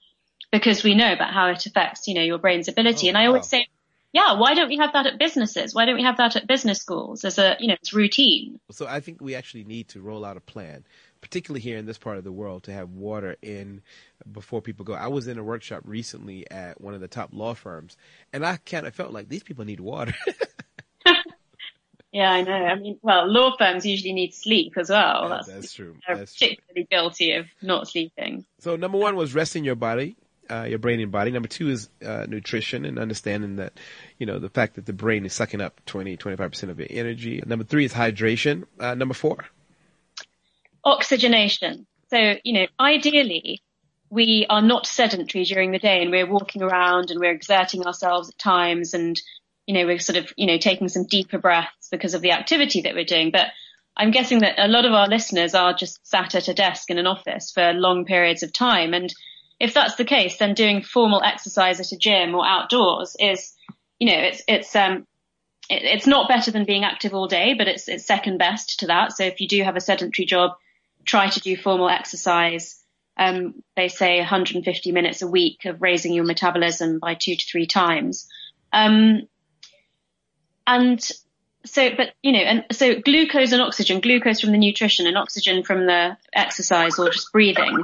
because 0.52 0.84
we 0.84 0.96
know 0.96 1.12
about 1.12 1.34
how 1.34 1.48
it 1.48 1.66
affects, 1.66 2.08
you 2.08 2.14
know, 2.14 2.22
your 2.22 2.38
brain's 2.38 2.68
ability. 2.68 3.08
Oh, 3.08 3.10
and 3.10 3.18
I 3.18 3.26
always 3.26 3.42
wow. 3.42 3.48
say, 3.48 3.68
yeah, 4.14 4.34
why 4.34 4.54
don't 4.54 4.70
we 4.70 4.78
have 4.78 4.94
that 4.94 5.06
at 5.06 5.20
businesses? 5.20 5.76
Why 5.76 5.86
don't 5.86 5.96
we 5.96 6.04
have 6.04 6.18
that 6.18 6.36
at 6.36 6.48
business 6.48 6.80
schools 6.80 7.26
as 7.26 7.38
a, 7.38 7.58
you 7.60 7.68
know, 7.68 7.74
it's 7.74 7.94
routine? 7.94 8.60
So 8.72 8.88
I 8.88 9.00
think 9.00 9.22
we 9.22 9.36
actually 9.36 9.66
need 9.66 9.90
to 9.90 10.02
roll 10.02 10.24
out 10.24 10.38
a 10.38 10.42
plan, 10.42 10.86
particularly 11.22 11.62
here 11.62 11.78
in 11.78 11.86
this 11.86 11.98
part 11.98 12.18
of 12.18 12.24
the 12.24 12.32
world, 12.32 12.64
to 12.64 12.74
have 12.74 12.90
water 12.90 13.36
in 13.42 13.82
before 14.32 14.62
people 14.62 14.86
go. 14.86 14.94
I 14.94 15.08
was 15.08 15.28
in 15.28 15.38
a 15.38 15.44
workshop 15.44 15.82
recently 15.86 16.50
at 16.50 16.80
one 16.82 16.94
of 16.94 17.02
the 17.02 17.08
top 17.08 17.30
law 17.34 17.54
firms, 17.54 17.98
and 18.34 18.46
I 18.46 18.58
kind 18.58 18.88
of 18.88 18.96
felt 18.96 19.12
like 19.12 19.30
these 19.30 19.44
people 19.44 19.66
need 19.66 19.80
water. 19.80 20.14
Yeah, 22.14 22.32
I 22.32 22.42
know. 22.42 22.52
I 22.54 22.76
mean, 22.76 22.98
well, 23.02 23.28
law 23.28 23.56
firms 23.58 23.86
usually 23.86 24.14
need 24.14 24.34
sleep 24.34 24.74
as 24.78 24.90
well. 24.90 25.24
Yeah, 25.24 25.28
that's, 25.28 25.48
that's 25.48 25.74
true. 25.74 25.96
They're 26.08 26.18
That's 26.18 26.34
true. 26.34 26.48
particularly 26.48 26.88
guilty 26.90 27.34
of 27.34 27.46
not 27.62 27.88
sleeping. 27.88 28.46
So 28.60 28.76
number 28.76 28.98
one 28.98 29.16
was 29.18 29.36
resting 29.36 29.64
your 29.66 29.76
body, 29.76 30.16
uh, 30.50 30.64
your 30.64 30.80
brain 30.80 31.00
and 31.02 31.12
body. 31.12 31.32
Number 31.32 31.50
two 31.50 31.70
is 31.70 31.90
uh, 32.04 32.26
nutrition 32.28 32.86
and 32.86 32.98
understanding 32.98 33.58
that, 33.58 33.74
you 34.18 34.26
know, 34.26 34.40
the 34.40 34.50
fact 34.50 34.76
that 34.76 34.86
the 34.86 34.94
brain 34.94 35.26
is 35.26 35.34
sucking 35.34 35.60
up 35.62 35.82
20, 35.86 36.18
25% 36.18 36.70
of 36.70 36.80
your 36.80 36.88
energy. 36.90 37.44
Number 37.46 37.66
three 37.66 37.86
is 37.86 37.94
hydration. 37.94 38.64
Uh, 38.80 38.96
number 38.96 39.14
four. 39.14 39.46
Oxygenation. 40.88 41.86
So, 42.10 42.36
you 42.46 42.54
know, 42.54 42.68
ideally, 42.80 43.62
we 44.10 44.46
are 44.50 44.62
not 44.62 44.88
sedentary 44.88 45.44
during 45.44 45.72
the 45.72 45.80
day 45.80 46.02
and 46.02 46.12
we're 46.12 46.30
walking 46.30 46.64
around 46.64 47.12
and 47.12 47.20
we're 47.20 47.34
exerting 47.34 47.86
ourselves 47.86 48.30
at 48.30 48.38
times 48.38 48.94
and, 48.94 49.20
you 49.66 49.74
know, 49.74 49.86
we're 49.86 50.00
sort 50.00 50.18
of, 50.18 50.32
you 50.38 50.48
know, 50.48 50.58
taking 50.58 50.88
some 50.88 51.06
deeper 51.06 51.38
breaths 51.38 51.90
because 51.92 52.14
of 52.14 52.22
the 52.22 52.32
activity 52.32 52.82
that 52.82 52.96
we're 52.96 53.04
doing. 53.04 53.32
But 53.32 53.48
I'm 53.98 54.12
guessing 54.12 54.40
that 54.40 54.56
a 54.58 54.70
lot 54.70 54.86
of 54.86 54.94
our 54.94 55.10
listeners 55.10 55.54
are 55.54 55.74
just 55.74 56.00
sat 56.08 56.36
at 56.36 56.48
a 56.48 56.54
desk 56.54 56.90
in 56.90 56.98
an 56.98 57.08
office 57.08 57.52
for 57.52 57.74
long 57.74 58.06
periods 58.06 58.42
of 58.42 58.54
time. 58.54 58.94
And 58.94 59.14
if 59.60 59.74
that's 59.74 59.96
the 59.96 60.06
case, 60.06 60.38
then 60.38 60.54
doing 60.54 60.84
formal 60.84 61.22
exercise 61.22 61.82
at 61.82 61.92
a 61.92 61.98
gym 61.98 62.34
or 62.34 62.48
outdoors 62.48 63.18
is, 63.20 63.54
you 64.00 64.08
know, 64.08 64.20
it's, 64.20 64.42
it's, 64.48 64.74
um, 64.74 65.06
it, 65.70 65.84
it's 65.84 66.08
not 66.08 66.30
better 66.30 66.52
than 66.52 66.64
being 66.64 66.86
active 66.86 67.14
all 67.14 67.28
day, 67.28 67.56
but 67.56 67.68
it's, 67.68 67.90
it's 67.90 68.06
second 68.06 68.38
best 68.38 68.80
to 68.80 68.88
that. 68.88 69.12
So 69.12 69.26
if 69.26 69.42
you 69.42 69.50
do 69.50 69.64
have 69.64 69.76
a 69.76 69.82
sedentary 69.82 70.26
job, 70.26 70.52
try 71.08 71.30
to 71.30 71.40
do 71.40 71.58
formal 71.58 71.90
exercise. 71.90 72.84
Um, 73.18 73.64
they 73.76 73.88
say 73.88 74.20
150 74.20 74.92
minutes 74.92 75.24
a 75.24 75.28
week 75.28 75.66
of 75.66 75.82
raising 75.82 76.14
your 76.14 76.26
metabolism 76.26 77.00
by 77.00 77.16
two 77.16 77.36
to 77.36 77.46
three 77.46 77.66
times. 77.66 78.28
Um, 78.72 79.28
and 80.68 81.02
so, 81.66 81.90
but 81.96 82.14
you 82.22 82.34
know, 82.34 82.40
and 82.40 82.66
so 82.72 83.00
glucose 83.00 83.54
and 83.54 83.62
oxygen, 83.62 84.02
glucose 84.02 84.42
from 84.42 84.52
the 84.52 84.58
nutrition 84.58 85.08
and 85.08 85.18
oxygen 85.18 85.64
from 85.64 85.88
the 85.88 86.18
exercise 86.34 87.00
or 87.00 87.10
just 87.10 87.32
breathing 87.32 87.82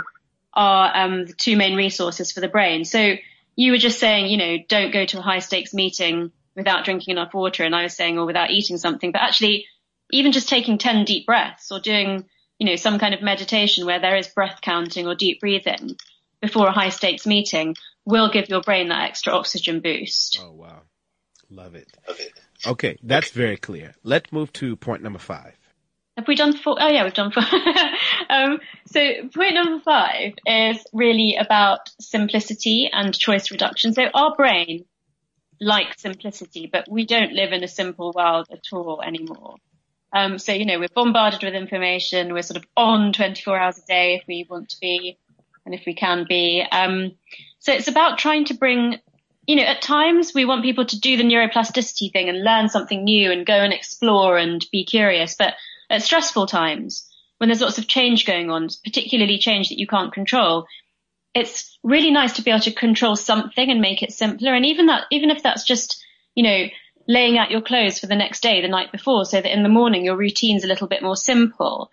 are 0.53 0.91
um, 0.95 1.25
the 1.25 1.33
two 1.33 1.57
main 1.57 1.75
resources 1.75 2.31
for 2.31 2.41
the 2.41 2.47
brain. 2.47 2.85
So 2.85 3.15
you 3.55 3.71
were 3.71 3.77
just 3.77 3.99
saying, 3.99 4.27
you 4.27 4.37
know, 4.37 4.57
don't 4.67 4.91
go 4.91 5.05
to 5.05 5.19
a 5.19 5.21
high 5.21 5.39
stakes 5.39 5.73
meeting 5.73 6.31
without 6.55 6.85
drinking 6.85 7.13
enough 7.13 7.33
water. 7.33 7.63
And 7.63 7.75
I 7.75 7.83
was 7.83 7.95
saying, 7.95 8.19
or 8.19 8.25
without 8.25 8.51
eating 8.51 8.77
something, 8.77 9.11
but 9.11 9.21
actually 9.21 9.65
even 10.11 10.31
just 10.31 10.49
taking 10.49 10.77
10 10.77 11.05
deep 11.05 11.25
breaths 11.25 11.71
or 11.71 11.79
doing, 11.79 12.25
you 12.63 12.69
know, 12.69 12.77
some 12.77 12.97
kind 12.97 13.13
of 13.13 13.21
meditation 13.21 13.85
where 13.85 13.99
there 13.99 14.15
is 14.15 14.29
breath 14.29 14.59
counting 14.61 15.05
or 15.05 15.15
deep 15.15 15.41
breathing 15.41 15.97
before 16.41 16.67
a 16.67 16.71
high 16.71 16.87
stakes 16.87 17.27
meeting 17.27 17.75
will 18.05 18.31
give 18.31 18.47
your 18.47 18.61
brain 18.61 18.87
that 18.87 19.03
extra 19.09 19.33
oxygen 19.33 19.81
boost. 19.81 20.39
Oh, 20.41 20.53
wow. 20.53 20.83
Love 21.49 21.75
it. 21.75 21.91
Love 22.07 22.21
it. 22.21 22.31
Okay. 22.65 22.97
That's 23.03 23.31
very 23.31 23.57
clear. 23.57 23.95
Let's 24.03 24.31
move 24.31 24.53
to 24.53 24.77
point 24.77 25.03
number 25.03 25.19
five. 25.19 25.57
Have 26.15 26.25
we 26.25 26.35
done 26.35 26.55
four? 26.55 26.77
Oh 26.79 26.87
yeah, 26.87 27.03
we've 27.03 27.13
done 27.13 27.31
four. 27.31 27.43
um, 28.29 28.59
so 28.85 29.27
point 29.35 29.55
number 29.55 29.81
five 29.83 30.31
is 30.45 30.85
really 30.93 31.35
about 31.37 31.89
simplicity 31.99 32.89
and 32.93 33.13
choice 33.13 33.51
reduction. 33.51 33.91
So 33.93 34.05
our 34.13 34.33
brain 34.37 34.85
likes 35.59 36.01
simplicity, 36.01 36.69
but 36.71 36.85
we 36.89 37.05
don't 37.05 37.33
live 37.33 37.51
in 37.51 37.61
a 37.61 37.67
simple 37.67 38.13
world 38.15 38.47
at 38.53 38.61
all 38.71 39.01
anymore. 39.01 39.57
Um, 40.13 40.37
so, 40.37 40.53
you 40.53 40.65
know, 40.65 40.79
we're 40.79 40.89
bombarded 40.93 41.43
with 41.43 41.55
information. 41.55 42.33
We're 42.33 42.43
sort 42.43 42.57
of 42.57 42.65
on 42.77 43.13
24 43.13 43.57
hours 43.57 43.79
a 43.79 43.85
day 43.85 44.15
if 44.15 44.23
we 44.27 44.45
want 44.47 44.69
to 44.69 44.79
be 44.79 45.17
and 45.65 45.73
if 45.73 45.83
we 45.85 45.95
can 45.95 46.25
be. 46.29 46.63
Um, 46.71 47.13
so 47.59 47.73
it's 47.73 47.87
about 47.87 48.19
trying 48.19 48.45
to 48.45 48.53
bring, 48.53 48.99
you 49.47 49.55
know, 49.55 49.63
at 49.63 49.81
times 49.81 50.33
we 50.33 50.45
want 50.45 50.63
people 50.63 50.85
to 50.85 50.99
do 50.99 51.17
the 51.17 51.23
neuroplasticity 51.23 52.11
thing 52.11 52.29
and 52.29 52.43
learn 52.43 52.69
something 52.69 53.03
new 53.03 53.31
and 53.31 53.45
go 53.45 53.55
and 53.55 53.73
explore 53.73 54.37
and 54.37 54.65
be 54.71 54.85
curious. 54.85 55.35
But 55.35 55.55
at 55.89 56.03
stressful 56.03 56.47
times, 56.47 57.09
when 57.37 57.49
there's 57.49 57.61
lots 57.61 57.77
of 57.77 57.87
change 57.87 58.25
going 58.25 58.51
on, 58.51 58.69
particularly 58.83 59.37
change 59.37 59.69
that 59.69 59.79
you 59.79 59.87
can't 59.87 60.13
control, 60.13 60.67
it's 61.33 61.77
really 61.83 62.11
nice 62.11 62.33
to 62.33 62.43
be 62.43 62.51
able 62.51 62.61
to 62.61 62.71
control 62.71 63.15
something 63.15 63.69
and 63.69 63.81
make 63.81 64.03
it 64.03 64.13
simpler. 64.13 64.53
And 64.53 64.65
even 64.65 64.85
that, 64.85 65.05
even 65.11 65.31
if 65.31 65.41
that's 65.41 65.63
just, 65.63 66.03
you 66.35 66.43
know, 66.43 66.67
laying 67.07 67.37
out 67.37 67.51
your 67.51 67.61
clothes 67.61 67.99
for 67.99 68.07
the 68.07 68.15
next 68.15 68.41
day, 68.41 68.61
the 68.61 68.67
night 68.67 68.91
before, 68.91 69.25
so 69.25 69.41
that 69.41 69.53
in 69.53 69.63
the 69.63 69.69
morning 69.69 70.05
your 70.05 70.17
routine's 70.17 70.63
a 70.63 70.67
little 70.67 70.87
bit 70.87 71.03
more 71.03 71.15
simple. 71.15 71.89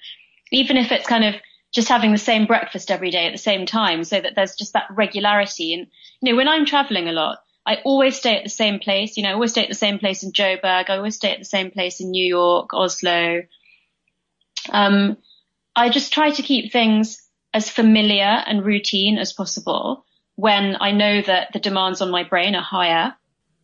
Even 0.51 0.77
if 0.77 0.93
it's 0.93 1.07
kind 1.07 1.25
of 1.25 1.35
just 1.73 1.89
having 1.89 2.13
the 2.13 2.19
same 2.19 2.47
breakfast 2.47 2.91
every 2.91 3.11
day 3.11 3.27
at 3.27 3.33
the 3.33 3.39
same 3.39 3.67
time, 3.67 4.05
so 4.05 4.21
that 4.21 4.35
there's 4.35 4.57
just 4.57 4.73
that 4.73 4.89
regularity. 4.91 5.75
And, 5.75 5.87
you 6.21 6.31
know, 6.33 6.37
when 6.37 6.49
I'm 6.49 6.67
traveling 6.67 7.09
a 7.09 7.13
lot, 7.13 7.39
I 7.67 7.77
always 7.85 8.17
stay 8.17 8.37
at 8.37 8.45
the 8.45 8.51
same 8.51 8.81
place. 8.81 9.17
You 9.17 9.23
know, 9.23 9.31
I 9.31 9.35
always 9.35 9.53
stay 9.53 9.63
at 9.63 9.69
the 9.69 9.75
same 9.75 9.99
place 9.99 10.23
in 10.23 10.33
Joburg. 10.33 10.91
I 10.91 10.97
always 10.97 11.17
stay 11.17 11.33
at 11.33 11.39
the 11.39 11.45
same 11.45 11.71
place 11.71 12.01
in 12.01 12.11
New 12.11 12.27
York, 12.27 12.71
Oslo, 12.73 13.43
um, 14.69 15.17
I 15.75 15.89
just 15.89 16.13
try 16.13 16.31
to 16.31 16.43
keep 16.43 16.73
things 16.73 17.23
as 17.55 17.71
familiar 17.71 18.25
and 18.25 18.65
routine 18.65 19.19
as 19.19 19.33
possible 19.33 20.05
when 20.37 20.77
I 20.81 20.93
know 20.93 21.23
that 21.23 21.53
the 21.53 21.59
demands 21.59 22.01
on 22.01 22.11
my 22.11 22.25
brain 22.25 22.55
are 22.55 22.63
higher. 22.63 23.15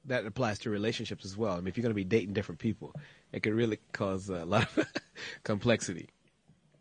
That 0.06 0.26
applies 0.26 0.60
to 0.60 0.70
relationships 0.70 1.25
as 1.25 1.36
well. 1.36 1.54
I 1.54 1.56
mean, 1.56 1.68
if 1.68 1.76
you're 1.76 1.82
going 1.82 1.90
to 1.90 1.94
be 1.94 2.04
dating 2.04 2.32
different 2.32 2.60
people, 2.60 2.94
it 3.32 3.42
could 3.42 3.54
really 3.54 3.78
cause 3.92 4.28
a 4.28 4.44
lot 4.44 4.68
of 4.76 4.86
complexity. 5.42 6.08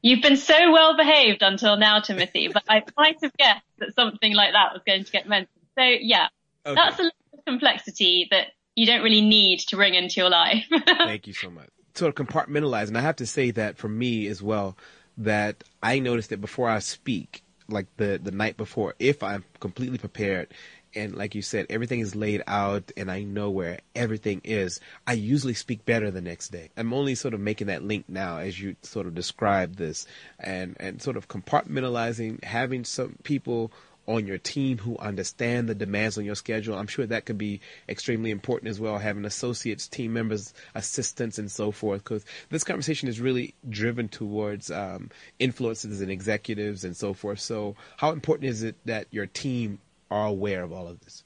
You've 0.01 0.21
been 0.21 0.37
so 0.37 0.71
well 0.71 0.95
behaved 0.95 1.41
until 1.41 1.77
now, 1.77 1.99
Timothy, 1.99 2.49
but 2.53 2.63
I 2.69 2.83
might 2.95 3.17
have 3.23 3.33
guessed 3.37 3.63
that 3.79 3.95
something 3.95 4.33
like 4.33 4.53
that 4.53 4.73
was 4.73 4.81
going 4.85 5.03
to 5.03 5.11
get 5.11 5.27
mentioned. 5.27 5.49
So 5.77 5.83
yeah, 5.83 6.27
okay. 6.65 6.75
that's 6.75 6.99
a 6.99 7.03
lot 7.03 7.13
of 7.33 7.45
complexity 7.45 8.27
that 8.29 8.49
you 8.75 8.85
don't 8.85 9.01
really 9.01 9.21
need 9.21 9.59
to 9.59 9.75
bring 9.75 9.95
into 9.95 10.19
your 10.19 10.29
life. 10.29 10.65
Thank 10.85 11.27
you 11.27 11.33
so 11.33 11.49
much 11.49 11.69
sort 11.97 12.17
of 12.17 12.27
compartmentalize. 12.27 12.87
And 12.87 12.97
I 12.97 13.01
have 13.01 13.15
to 13.17 13.25
say 13.25 13.51
that 13.51 13.77
for 13.77 13.89
me 13.89 14.27
as 14.27 14.41
well, 14.43 14.77
that 15.17 15.63
I 15.81 15.99
noticed 15.99 16.29
that 16.29 16.41
before 16.41 16.69
I 16.69 16.79
speak, 16.79 17.41
like 17.67 17.87
the 17.97 18.19
the 18.21 18.31
night 18.31 18.57
before, 18.57 18.95
if 18.99 19.23
I'm 19.23 19.43
completely 19.59 19.97
prepared 19.97 20.53
and 20.95 21.15
like 21.15 21.35
you 21.35 21.41
said, 21.41 21.67
everything 21.69 21.99
is 21.99 22.15
laid 22.15 22.43
out 22.47 22.91
and 22.95 23.11
I 23.11 23.23
know 23.23 23.49
where 23.49 23.79
everything 23.95 24.41
is, 24.43 24.79
I 25.05 25.13
usually 25.13 25.53
speak 25.53 25.85
better 25.85 26.11
the 26.11 26.21
next 26.21 26.49
day. 26.49 26.69
I'm 26.77 26.93
only 26.93 27.15
sort 27.15 27.33
of 27.33 27.39
making 27.39 27.67
that 27.67 27.83
link 27.83 28.05
now 28.07 28.37
as 28.37 28.59
you 28.59 28.75
sort 28.81 29.07
of 29.07 29.15
describe 29.15 29.75
this 29.75 30.07
and, 30.39 30.75
and 30.79 31.01
sort 31.01 31.17
of 31.17 31.27
compartmentalizing, 31.27 32.43
having 32.43 32.83
some 32.83 33.17
people 33.23 33.71
on 34.07 34.27
your 34.27 34.37
team 34.37 34.77
who 34.77 34.97
understand 34.97 35.67
the 35.67 35.75
demands 35.75 36.17
on 36.17 36.25
your 36.25 36.35
schedule. 36.35 36.77
I'm 36.77 36.87
sure 36.87 37.05
that 37.05 37.25
could 37.25 37.37
be 37.37 37.61
extremely 37.89 38.31
important 38.31 38.69
as 38.69 38.79
well, 38.79 38.97
having 38.97 39.25
associates, 39.25 39.87
team 39.87 40.13
members, 40.13 40.53
assistants, 40.75 41.39
and 41.39 41.51
so 41.51 41.71
forth, 41.71 42.03
because 42.03 42.25
this 42.49 42.63
conversation 42.63 43.07
is 43.07 43.19
really 43.19 43.55
driven 43.67 44.07
towards 44.07 44.69
um, 44.69 45.09
influencers 45.39 46.01
and 46.01 46.11
executives 46.11 46.83
and 46.83 46.95
so 46.95 47.13
forth. 47.13 47.39
So, 47.39 47.75
how 47.97 48.11
important 48.11 48.49
is 48.49 48.63
it 48.63 48.75
that 48.85 49.07
your 49.11 49.25
team 49.25 49.79
are 50.11 50.27
aware 50.27 50.63
of 50.63 50.71
all 50.71 50.87
of 50.87 50.99
this? 50.99 51.23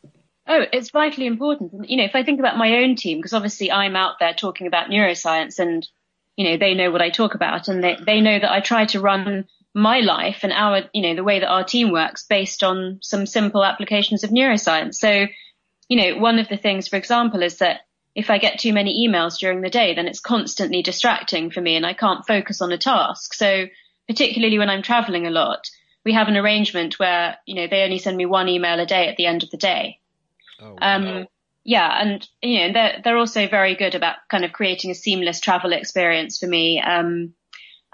Oh, 0.47 0.65
it's 0.73 0.89
vitally 0.89 1.27
important. 1.27 1.89
You 1.89 1.97
know, 1.97 2.05
if 2.05 2.15
I 2.15 2.23
think 2.23 2.39
about 2.39 2.57
my 2.57 2.77
own 2.77 2.95
team, 2.95 3.19
because 3.19 3.33
obviously 3.33 3.71
I'm 3.71 3.95
out 3.95 4.15
there 4.19 4.33
talking 4.33 4.65
about 4.65 4.89
neuroscience 4.89 5.59
and, 5.59 5.87
you 6.35 6.49
know, 6.49 6.57
they 6.57 6.73
know 6.73 6.89
what 6.89 7.01
I 7.01 7.11
talk 7.11 7.35
about 7.35 7.67
and 7.67 7.83
they, 7.83 7.97
they 8.03 8.19
know 8.19 8.39
that 8.39 8.51
I 8.51 8.59
try 8.59 8.85
to 8.85 8.99
run 8.99 9.45
my 9.75 9.99
life 9.99 10.39
and 10.41 10.51
our, 10.51 10.81
you 10.93 11.03
know, 11.03 11.15
the 11.15 11.23
way 11.23 11.39
that 11.39 11.49
our 11.49 11.63
team 11.63 11.91
works 11.91 12.25
based 12.25 12.63
on 12.63 12.97
some 13.01 13.27
simple 13.27 13.63
applications 13.63 14.23
of 14.23 14.31
neuroscience. 14.31 14.95
So, 14.95 15.27
you 15.87 15.97
know, 15.97 16.19
one 16.19 16.39
of 16.39 16.49
the 16.49 16.57
things, 16.57 16.87
for 16.87 16.95
example, 16.95 17.43
is 17.43 17.59
that 17.59 17.81
if 18.15 18.31
I 18.31 18.39
get 18.39 18.59
too 18.59 18.73
many 18.73 19.07
emails 19.07 19.37
during 19.37 19.61
the 19.61 19.69
day, 19.69 19.93
then 19.93 20.07
it's 20.07 20.19
constantly 20.19 20.81
distracting 20.81 21.51
for 21.51 21.61
me 21.61 21.75
and 21.75 21.85
I 21.85 21.93
can't 21.93 22.25
focus 22.25 22.61
on 22.61 22.71
a 22.71 22.77
task. 22.77 23.35
So 23.35 23.65
particularly 24.07 24.57
when 24.57 24.69
I'm 24.69 24.81
traveling 24.81 25.27
a 25.27 25.31
lot, 25.31 25.69
we 26.05 26.13
have 26.13 26.27
an 26.27 26.37
arrangement 26.37 26.99
where, 26.99 27.37
you 27.45 27.55
know, 27.55 27.67
they 27.67 27.83
only 27.83 27.99
send 27.99 28.17
me 28.17 28.25
one 28.25 28.49
email 28.49 28.79
a 28.79 28.85
day 28.85 29.07
at 29.07 29.17
the 29.17 29.25
end 29.25 29.43
of 29.43 29.49
the 29.49 29.57
day. 29.57 29.99
Oh, 30.61 30.77
wow. 30.79 30.95
Um, 30.95 31.27
yeah, 31.63 32.01
and 32.01 32.27
you 32.41 32.59
know 32.59 32.73
they're 32.73 33.01
they're 33.03 33.17
also 33.17 33.47
very 33.47 33.75
good 33.75 33.93
about 33.93 34.15
kind 34.31 34.45
of 34.45 34.53
creating 34.53 34.91
a 34.91 34.95
seamless 34.95 35.39
travel 35.39 35.73
experience 35.73 36.39
for 36.39 36.47
me. 36.47 36.81
Um, 36.81 37.33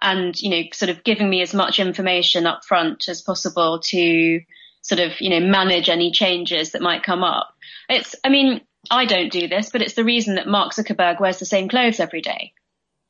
and, 0.01 0.39
you 0.41 0.49
know, 0.49 0.61
sort 0.73 0.89
of 0.89 1.03
giving 1.03 1.29
me 1.29 1.41
as 1.41 1.53
much 1.53 1.79
information 1.79 2.45
up 2.45 2.65
front 2.65 3.07
as 3.07 3.21
possible 3.21 3.79
to 3.79 4.41
sort 4.81 4.99
of, 4.99 5.19
you 5.19 5.29
know, 5.29 5.39
manage 5.39 5.89
any 5.89 6.11
changes 6.11 6.71
that 6.71 6.81
might 6.81 7.03
come 7.03 7.23
up. 7.23 7.53
It's, 7.89 8.15
I 8.23 8.29
mean, 8.29 8.61
I 8.91 9.05
don't 9.05 9.31
do 9.31 9.47
this, 9.47 9.69
but 9.71 9.81
it's 9.81 9.93
the 9.93 10.03
reason 10.03 10.35
that 10.35 10.47
Mark 10.47 10.73
Zuckerberg 10.73 11.19
wears 11.19 11.39
the 11.39 11.45
same 11.45 11.69
clothes 11.69 11.99
every 11.99 12.21
day. 12.21 12.53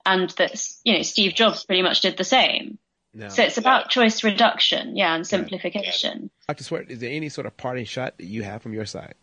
And 0.06 0.30
that, 0.32 0.64
you 0.84 0.94
know, 0.94 1.02
Steve 1.02 1.34
Jobs 1.34 1.66
pretty 1.66 1.82
much 1.82 2.02
did 2.02 2.18
the 2.18 2.24
same. 2.24 2.78
No. 3.18 3.30
So 3.30 3.44
it's 3.44 3.58
about 3.58 3.90
choice 3.90 4.26
reduction, 4.26 4.98
yeah, 4.98 5.16
and 5.16 5.26
simplification. 5.26 6.30
Dr. 6.50 6.64
Swart, 6.66 6.92
is 6.92 7.00
there 7.00 7.10
any 7.10 7.30
sort 7.30 7.48
of 7.48 7.56
parting 7.56 7.86
shot 7.86 8.18
that 8.18 8.26
you 8.26 8.44
have 8.44 8.62
from 8.62 8.74
your 8.74 8.86
side? 8.86 9.16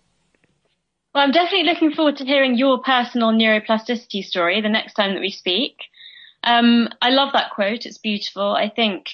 Well, 1.14 1.22
I'm 1.22 1.30
definitely 1.30 1.66
looking 1.66 1.92
forward 1.92 2.16
to 2.16 2.24
hearing 2.24 2.56
your 2.56 2.80
personal 2.80 3.32
neuroplasticity 3.32 4.24
story 4.24 4.62
the 4.62 4.70
next 4.70 4.94
time 4.94 5.12
that 5.12 5.20
we 5.20 5.30
speak. 5.30 5.76
Um, 6.42 6.88
I 7.02 7.10
love 7.10 7.34
that 7.34 7.50
quote. 7.50 7.84
It's 7.84 7.98
beautiful. 7.98 8.54
I 8.54 8.70
think 8.70 9.10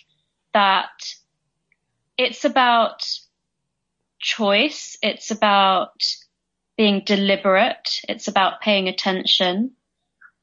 that 0.55 0.91
it's 2.17 2.45
about 2.45 3.05
choice. 4.21 4.97
It's 5.03 5.33
about 5.33 6.05
being 6.77 7.03
deliberate. 7.05 8.01
It's 8.09 8.29
about 8.29 8.61
paying 8.61 8.87
attention 8.87 9.73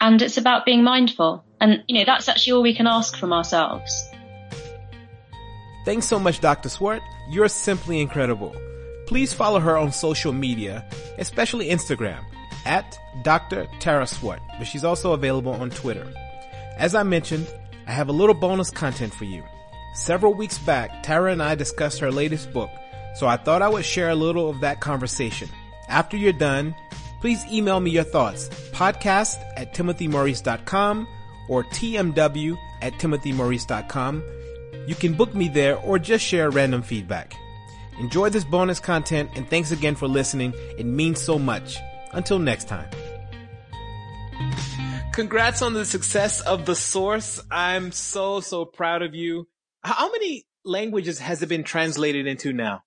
and 0.01 0.22
it's 0.22 0.38
about 0.38 0.65
being 0.65 0.84
mindful. 0.84 1.46
And, 1.62 1.86
you 1.88 2.00
know, 2.00 2.06
that's 2.06 2.27
actually 2.27 2.54
all 2.54 2.63
we 2.63 2.75
can 2.75 2.86
ask 2.86 3.15
from 3.15 3.32
ourselves. 3.32 4.10
Thanks 5.86 6.08
so 6.08 6.20
much, 6.20 6.42
Dr. 6.42 6.70
Swart. 6.70 7.01
You're 7.30 7.48
simply 7.48 8.01
incredible. 8.01 8.56
Please 9.08 9.34
follow 9.34 9.60
her 9.60 9.77
on 9.77 9.92
social 9.92 10.34
media, 10.34 10.84
especially 11.20 11.70
Instagram 11.70 12.24
at 12.65 12.98
Dr. 13.24 13.68
Tara 13.80 14.08
Swart, 14.08 14.39
but 14.58 14.65
she's 14.65 14.84
also 14.84 15.13
available 15.13 15.54
on 15.54 15.70
Twitter. 15.70 16.12
As 16.77 16.96
I 16.96 17.04
mentioned, 17.04 17.48
I 17.88 17.92
have 17.92 18.10
a 18.10 18.13
little 18.13 18.34
bonus 18.34 18.72
content 18.72 19.13
for 19.13 19.25
you. 19.25 19.44
Several 19.94 20.34
weeks 20.34 20.58
back, 20.58 21.04
Tara 21.04 21.32
and 21.32 21.42
I 21.42 21.56
discussed 21.56 22.00
her 22.00 22.12
latest 22.12 22.51
book, 22.51 22.72
so 23.15 23.27
I 23.27 23.38
thought 23.38 23.62
I 23.62 23.70
would 23.70 23.86
share 23.86 24.10
a 24.10 24.15
little 24.15 24.50
of 24.50 24.62
that 24.62 24.82
conversation. 24.82 25.48
After 25.88 26.18
you're 26.18 26.34
done, 26.34 26.75
please 27.22 27.46
email 27.51 27.80
me 27.80 27.92
your 27.92 28.04
thoughts, 28.04 28.50
podcast 28.72 29.38
at 29.56 29.74
timothymaurice.com 29.74 31.08
or 31.48 31.63
tmw 31.63 32.58
at 32.82 32.94
timothymaurice.com. 32.94 34.24
You 34.88 34.96
can 34.96 35.13
book 35.13 35.34
me 35.34 35.48
there 35.48 35.77
or 35.77 36.00
just 36.00 36.24
share 36.25 36.50
random 36.50 36.82
feedback. 36.82 37.34
Enjoy 38.00 38.30
this 38.30 38.44
bonus 38.44 38.80
content 38.80 39.30
and 39.36 39.50
thanks 39.50 39.72
again 39.72 39.96
for 39.96 40.08
listening. 40.08 40.54
It 40.77 40.86
means 40.86 41.22
so 41.22 41.39
much. 41.39 41.77
Until 42.12 42.39
next 42.39 42.68
time. 42.68 42.89
Congrats 45.13 45.62
on 45.62 45.74
the 45.74 45.86
success 45.86 46.42
of 46.42 46.65
the 46.65 46.75
source. 46.75 47.42
I'm 47.50 47.92
so, 47.92 48.42
so 48.42 48.65
proud 48.65 49.01
of 49.01 49.15
you. 49.15 49.48
How 49.82 50.12
many 50.12 50.46
languages 50.63 51.20
has 51.20 51.42
it 51.42 51.50
been 51.50 51.63
translated 51.63 52.27
into 52.27 52.54
now? 52.54 52.84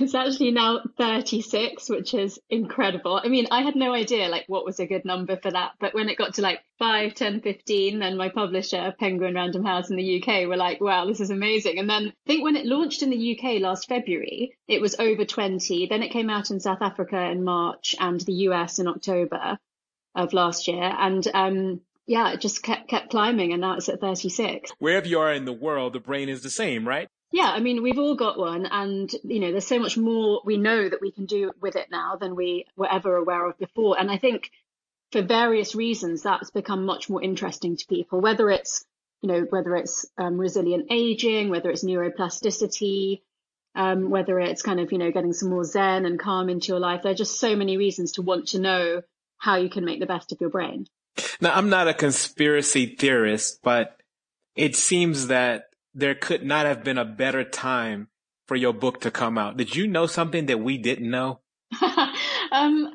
It's 0.00 0.14
actually 0.14 0.50
now 0.50 0.80
36, 0.98 1.88
which 1.88 2.12
is 2.12 2.38
incredible. 2.50 3.20
I 3.22 3.28
mean, 3.28 3.46
I 3.50 3.62
had 3.62 3.74
no 3.74 3.94
idea 3.94 4.28
like 4.28 4.44
what 4.46 4.64
was 4.64 4.78
a 4.80 4.86
good 4.86 5.04
number 5.04 5.36
for 5.36 5.50
that. 5.50 5.72
But 5.80 5.94
when 5.94 6.08
it 6.08 6.18
got 6.18 6.34
to 6.34 6.42
like 6.42 6.60
5, 6.78 7.14
10, 7.14 7.40
15, 7.40 7.98
then 7.98 8.16
my 8.16 8.28
publisher, 8.28 8.94
Penguin 8.98 9.34
Random 9.34 9.64
House 9.64 9.88
in 9.88 9.96
the 9.96 10.22
UK 10.22 10.46
were 10.46 10.58
like, 10.58 10.80
wow, 10.80 11.06
this 11.06 11.20
is 11.20 11.30
amazing. 11.30 11.78
And 11.78 11.88
then 11.88 12.08
I 12.08 12.26
think 12.26 12.44
when 12.44 12.56
it 12.56 12.66
launched 12.66 13.02
in 13.02 13.10
the 13.10 13.38
UK 13.38 13.60
last 13.60 13.88
February, 13.88 14.56
it 14.68 14.82
was 14.82 14.94
over 14.98 15.24
20. 15.24 15.86
Then 15.86 16.02
it 16.02 16.12
came 16.12 16.28
out 16.28 16.50
in 16.50 16.60
South 16.60 16.82
Africa 16.82 17.20
in 17.30 17.42
March 17.42 17.94
and 17.98 18.20
the 18.20 18.34
US 18.48 18.78
in 18.78 18.88
October 18.88 19.58
of 20.14 20.32
last 20.34 20.68
year. 20.68 20.82
And, 20.82 21.26
um, 21.32 21.80
yeah, 22.06 22.32
it 22.32 22.40
just 22.40 22.62
kept, 22.62 22.88
kept 22.88 23.10
climbing 23.10 23.52
and 23.52 23.62
now 23.62 23.76
it's 23.76 23.88
at 23.88 24.00
36. 24.00 24.70
Wherever 24.78 25.08
you 25.08 25.18
are 25.20 25.32
in 25.32 25.46
the 25.46 25.52
world, 25.52 25.94
the 25.94 26.00
brain 26.00 26.28
is 26.28 26.42
the 26.42 26.50
same, 26.50 26.86
right? 26.86 27.08
Yeah, 27.30 27.50
I 27.50 27.60
mean, 27.60 27.82
we've 27.82 27.98
all 27.98 28.14
got 28.14 28.38
one 28.38 28.66
and, 28.66 29.12
you 29.22 29.40
know, 29.40 29.50
there's 29.50 29.66
so 29.66 29.78
much 29.78 29.98
more 29.98 30.40
we 30.44 30.56
know 30.56 30.88
that 30.88 31.02
we 31.02 31.12
can 31.12 31.26
do 31.26 31.52
with 31.60 31.76
it 31.76 31.88
now 31.90 32.16
than 32.16 32.34
we 32.34 32.64
were 32.76 32.90
ever 32.90 33.16
aware 33.16 33.46
of 33.46 33.58
before. 33.58 33.98
And 33.98 34.10
I 34.10 34.16
think 34.16 34.50
for 35.12 35.22
various 35.22 35.74
reasons, 35.74 36.22
that's 36.22 36.50
become 36.50 36.86
much 36.86 37.10
more 37.10 37.22
interesting 37.22 37.76
to 37.76 37.86
people, 37.86 38.20
whether 38.20 38.48
it's, 38.50 38.84
you 39.20 39.28
know, 39.28 39.46
whether 39.50 39.76
it's 39.76 40.06
um, 40.16 40.38
resilient 40.38 40.86
aging, 40.90 41.50
whether 41.50 41.70
it's 41.70 41.84
neuroplasticity, 41.84 43.20
um, 43.74 44.10
whether 44.10 44.38
it's 44.40 44.62
kind 44.62 44.80
of, 44.80 44.90
you 44.90 44.98
know, 44.98 45.10
getting 45.10 45.32
some 45.34 45.50
more 45.50 45.64
zen 45.64 46.06
and 46.06 46.18
calm 46.18 46.48
into 46.48 46.68
your 46.68 46.80
life. 46.80 47.02
There 47.02 47.12
are 47.12 47.16
just 47.16 47.38
so 47.38 47.56
many 47.56 47.76
reasons 47.76 48.12
to 48.12 48.22
want 48.22 48.48
to 48.48 48.58
know 48.58 49.02
how 49.36 49.56
you 49.56 49.68
can 49.68 49.84
make 49.84 50.00
the 50.00 50.06
best 50.06 50.32
of 50.32 50.40
your 50.40 50.50
brain. 50.50 50.86
Now, 51.40 51.54
I'm 51.54 51.68
not 51.68 51.88
a 51.88 51.94
conspiracy 51.94 52.86
theorist, 52.86 53.60
but 53.62 54.00
it 54.56 54.76
seems 54.76 55.28
that 55.28 55.67
there 55.94 56.14
could 56.14 56.44
not 56.44 56.66
have 56.66 56.84
been 56.84 56.98
a 56.98 57.04
better 57.04 57.44
time 57.44 58.08
for 58.46 58.56
your 58.56 58.72
book 58.72 59.00
to 59.02 59.10
come 59.10 59.38
out. 59.38 59.56
Did 59.56 59.76
you 59.76 59.86
know 59.86 60.06
something 60.06 60.46
that 60.46 60.60
we 60.60 60.78
didn't 60.78 61.10
know? 61.10 61.40
um, 62.52 62.92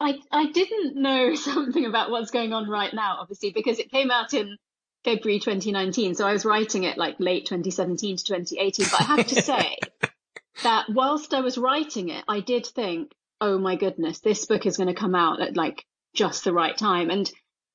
I 0.00 0.18
I 0.30 0.50
didn't 0.52 0.96
know 0.96 1.34
something 1.34 1.84
about 1.84 2.10
what's 2.10 2.30
going 2.30 2.52
on 2.52 2.68
right 2.68 2.92
now, 2.92 3.18
obviously, 3.20 3.50
because 3.50 3.78
it 3.78 3.90
came 3.90 4.10
out 4.10 4.34
in 4.34 4.56
February 5.04 5.40
2019. 5.40 6.14
So 6.14 6.26
I 6.26 6.32
was 6.32 6.44
writing 6.44 6.84
it 6.84 6.96
like 6.96 7.16
late 7.18 7.46
2017 7.46 8.16
to 8.16 8.24
2018. 8.24 8.86
But 8.90 9.00
I 9.00 9.04
have 9.04 9.26
to 9.28 9.42
say 9.42 9.76
that 10.62 10.86
whilst 10.88 11.34
I 11.34 11.40
was 11.40 11.58
writing 11.58 12.08
it, 12.08 12.24
I 12.28 12.40
did 12.40 12.66
think, 12.66 13.12
oh 13.40 13.58
my 13.58 13.76
goodness, 13.76 14.20
this 14.20 14.46
book 14.46 14.66
is 14.66 14.76
going 14.76 14.88
to 14.88 14.94
come 14.94 15.14
out 15.14 15.42
at 15.42 15.56
like 15.56 15.84
just 16.14 16.44
the 16.44 16.52
right 16.52 16.76
time. 16.76 17.10
And 17.10 17.30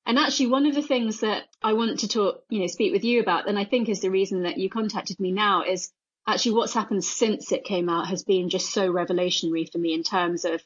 and 0.06 0.18
actually, 0.18 0.48
one 0.48 0.65
of 0.65 0.75
the 0.75 0.82
things 0.82 1.20
that 1.20 1.44
I 1.62 1.74
want 1.74 2.00
to 2.00 2.08
talk, 2.08 2.44
you 2.50 2.62
know, 2.62 2.68
speak 2.68 2.91
with 2.91 3.03
you 3.03 3.22
about, 3.22 3.48
and 3.48 3.60
I 3.60 3.65
think 3.65 3.89
is 3.89 4.01
the 4.01 4.12
reason 4.12 4.44
that 4.44 4.58
you 4.58 4.70
contacted 4.70 5.20
me 5.20 5.32
now 5.32 5.63
is 5.63 5.91
actually 6.27 6.53
what's 6.53 6.74
happened 6.74 7.03
since 7.03 7.51
it 7.51 7.63
came 7.63 7.89
out 7.89 8.08
has 8.08 8.24
been 8.24 8.50
just 8.50 8.72
so 8.72 8.91
revelationary 8.91 9.72
for 9.72 9.77
me 9.77 9.94
in 9.94 10.03
terms 10.03 10.46
of, 10.46 10.62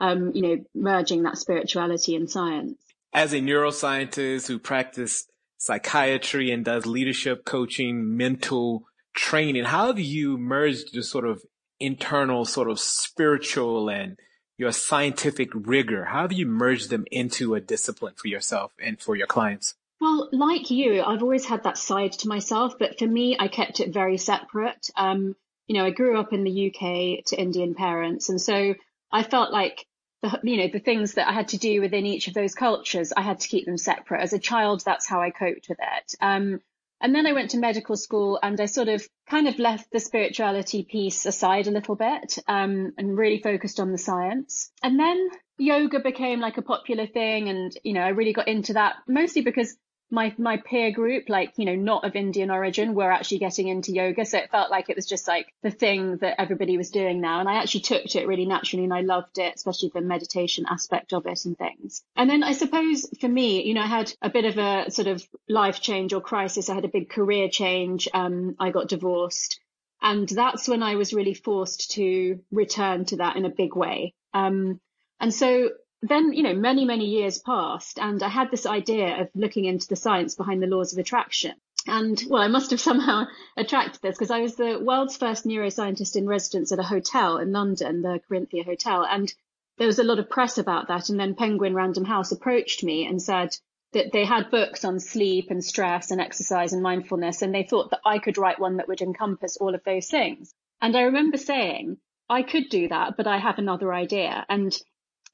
um, 0.00 0.32
you 0.34 0.42
know, 0.42 0.64
merging 0.74 1.22
that 1.22 1.38
spirituality 1.38 2.16
and 2.16 2.30
science. 2.30 2.78
As 3.12 3.32
a 3.32 3.40
neuroscientist 3.40 4.48
who 4.48 4.58
practiced 4.58 5.30
psychiatry 5.58 6.50
and 6.50 6.64
does 6.64 6.86
leadership 6.86 7.44
coaching, 7.44 8.16
mental 8.16 8.84
training, 9.14 9.64
how 9.64 9.86
have 9.86 10.00
you 10.00 10.36
merged 10.38 10.94
the 10.94 11.02
sort 11.02 11.26
of 11.26 11.42
internal 11.78 12.44
sort 12.44 12.70
of 12.70 12.78
spiritual 12.78 13.88
and 13.88 14.18
your 14.58 14.72
scientific 14.72 15.50
rigor? 15.54 16.04
How 16.04 16.22
have 16.22 16.32
you 16.32 16.46
merged 16.46 16.90
them 16.90 17.04
into 17.10 17.54
a 17.54 17.60
discipline 17.60 18.14
for 18.16 18.28
yourself 18.28 18.72
and 18.80 19.00
for 19.00 19.16
your 19.16 19.26
clients? 19.26 19.74
Well, 20.00 20.28
like 20.32 20.70
you, 20.70 21.02
I've 21.02 21.22
always 21.22 21.46
had 21.46 21.62
that 21.64 21.78
side 21.78 22.12
to 22.12 22.28
myself, 22.28 22.78
but 22.78 22.98
for 22.98 23.06
me, 23.06 23.36
I 23.38 23.48
kept 23.48 23.80
it 23.80 23.92
very 23.92 24.18
separate. 24.18 24.90
Um, 24.96 25.36
you 25.68 25.76
know, 25.76 25.84
I 25.84 25.90
grew 25.90 26.18
up 26.18 26.32
in 26.32 26.42
the 26.42 26.66
UK 26.68 27.24
to 27.26 27.40
Indian 27.40 27.74
parents. 27.74 28.28
And 28.28 28.40
so 28.40 28.74
I 29.12 29.22
felt 29.22 29.52
like 29.52 29.86
the, 30.22 30.40
you 30.42 30.56
know, 30.56 30.68
the 30.72 30.80
things 30.80 31.14
that 31.14 31.28
I 31.28 31.32
had 31.32 31.48
to 31.48 31.56
do 31.56 31.80
within 31.80 32.04
each 32.04 32.28
of 32.28 32.34
those 32.34 32.54
cultures, 32.54 33.12
I 33.16 33.22
had 33.22 33.40
to 33.40 33.48
keep 33.48 33.64
them 33.64 33.78
separate. 33.78 34.22
As 34.22 34.32
a 34.32 34.38
child, 34.38 34.82
that's 34.84 35.06
how 35.06 35.20
I 35.20 35.30
coped 35.30 35.68
with 35.68 35.78
it. 35.80 36.14
Um, 36.20 36.60
and 37.02 37.14
then 37.14 37.26
I 37.26 37.32
went 37.32 37.50
to 37.50 37.58
medical 37.58 37.96
school 37.96 38.38
and 38.42 38.58
I 38.60 38.66
sort 38.66 38.88
of 38.88 39.06
kind 39.28 39.48
of 39.48 39.58
left 39.58 39.90
the 39.90 40.00
spirituality 40.00 40.84
piece 40.88 41.26
aside 41.26 41.66
a 41.66 41.72
little 41.72 41.96
bit 41.96 42.38
um, 42.46 42.92
and 42.96 43.18
really 43.18 43.42
focused 43.42 43.80
on 43.80 43.90
the 43.90 43.98
science. 43.98 44.70
And 44.82 44.98
then 44.98 45.28
yoga 45.58 46.00
became 46.00 46.40
like 46.40 46.58
a 46.58 46.62
popular 46.62 47.06
thing. 47.06 47.48
And, 47.48 47.72
you 47.82 47.92
know, 47.92 48.02
I 48.02 48.10
really 48.10 48.32
got 48.32 48.48
into 48.48 48.74
that 48.74 48.94
mostly 49.08 49.42
because 49.42 49.76
my 50.12 50.34
my 50.38 50.58
peer 50.58 50.92
group, 50.92 51.28
like 51.28 51.54
you 51.56 51.64
know, 51.64 51.74
not 51.74 52.04
of 52.04 52.14
Indian 52.14 52.50
origin, 52.50 52.94
were 52.94 53.10
actually 53.10 53.38
getting 53.38 53.68
into 53.68 53.92
yoga. 53.92 54.24
So 54.24 54.38
it 54.38 54.50
felt 54.50 54.70
like 54.70 54.90
it 54.90 54.96
was 54.96 55.06
just 55.06 55.26
like 55.26 55.52
the 55.62 55.70
thing 55.70 56.18
that 56.18 56.40
everybody 56.40 56.76
was 56.76 56.90
doing 56.90 57.20
now. 57.20 57.40
And 57.40 57.48
I 57.48 57.54
actually 57.54 57.80
took 57.80 58.04
to 58.04 58.20
it 58.20 58.28
really 58.28 58.44
naturally, 58.44 58.84
and 58.84 58.94
I 58.94 59.00
loved 59.00 59.38
it, 59.38 59.54
especially 59.56 59.90
the 59.92 60.02
meditation 60.02 60.66
aspect 60.68 61.12
of 61.12 61.26
it 61.26 61.44
and 61.46 61.56
things. 61.56 62.02
And 62.14 62.28
then 62.28 62.44
I 62.44 62.52
suppose 62.52 63.08
for 63.20 63.28
me, 63.28 63.64
you 63.64 63.74
know, 63.74 63.82
I 63.82 63.86
had 63.86 64.12
a 64.20 64.30
bit 64.30 64.44
of 64.44 64.58
a 64.58 64.90
sort 64.90 65.08
of 65.08 65.26
life 65.48 65.80
change 65.80 66.12
or 66.12 66.20
crisis. 66.20 66.68
I 66.68 66.74
had 66.74 66.84
a 66.84 66.88
big 66.88 67.08
career 67.08 67.48
change. 67.48 68.08
Um, 68.12 68.54
I 68.60 68.70
got 68.70 68.88
divorced. 68.88 69.58
And 70.02 70.28
that's 70.28 70.68
when 70.68 70.82
I 70.82 70.96
was 70.96 71.14
really 71.14 71.34
forced 71.34 71.92
to 71.92 72.40
return 72.50 73.04
to 73.06 73.16
that 73.18 73.36
in 73.36 73.44
a 73.44 73.50
big 73.50 73.74
way. 73.76 74.14
Um, 74.34 74.80
and 75.20 75.32
so 75.32 75.70
then, 76.02 76.32
you 76.32 76.42
know, 76.42 76.54
many, 76.54 76.84
many 76.84 77.06
years 77.06 77.38
passed 77.38 77.98
and 77.98 78.22
I 78.22 78.28
had 78.28 78.50
this 78.50 78.66
idea 78.66 79.20
of 79.20 79.30
looking 79.34 79.64
into 79.64 79.86
the 79.86 79.96
science 79.96 80.34
behind 80.34 80.60
the 80.60 80.66
laws 80.66 80.92
of 80.92 80.98
attraction. 80.98 81.54
And 81.86 82.22
well, 82.28 82.42
I 82.42 82.48
must 82.48 82.72
have 82.72 82.80
somehow 82.90 83.26
attracted 83.56 84.02
this 84.02 84.16
because 84.16 84.32
I 84.32 84.40
was 84.40 84.56
the 84.56 84.80
world's 84.80 85.16
first 85.16 85.44
neuroscientist 85.44 86.16
in 86.16 86.26
residence 86.26 86.72
at 86.72 86.80
a 86.80 86.84
hotel 86.84 87.38
in 87.38 87.52
London, 87.52 88.02
the 88.02 88.20
Corinthia 88.28 88.64
Hotel. 88.64 89.04
And 89.04 89.32
there 89.78 89.86
was 89.86 90.00
a 90.00 90.04
lot 90.04 90.18
of 90.18 90.28
press 90.28 90.58
about 90.58 90.88
that. 90.88 91.08
And 91.08 91.20
then 91.20 91.36
Penguin 91.36 91.74
Random 91.74 92.04
House 92.04 92.32
approached 92.32 92.82
me 92.82 93.06
and 93.06 93.22
said 93.22 93.56
that 93.92 94.10
they 94.12 94.24
had 94.24 94.50
books 94.50 94.84
on 94.84 94.98
sleep 94.98 95.50
and 95.50 95.64
stress 95.64 96.10
and 96.10 96.20
exercise 96.20 96.72
and 96.72 96.82
mindfulness. 96.82 97.42
And 97.42 97.54
they 97.54 97.62
thought 97.62 97.90
that 97.90 98.00
I 98.04 98.18
could 98.18 98.38
write 98.38 98.58
one 98.58 98.78
that 98.78 98.88
would 98.88 99.02
encompass 99.02 99.56
all 99.56 99.74
of 99.74 99.84
those 99.84 100.08
things. 100.08 100.52
And 100.80 100.96
I 100.96 101.02
remember 101.02 101.36
saying, 101.36 101.98
I 102.28 102.42
could 102.42 102.70
do 102.70 102.88
that, 102.88 103.16
but 103.16 103.26
I 103.28 103.38
have 103.38 103.58
another 103.58 103.92
idea. 103.92 104.44
And 104.48 104.76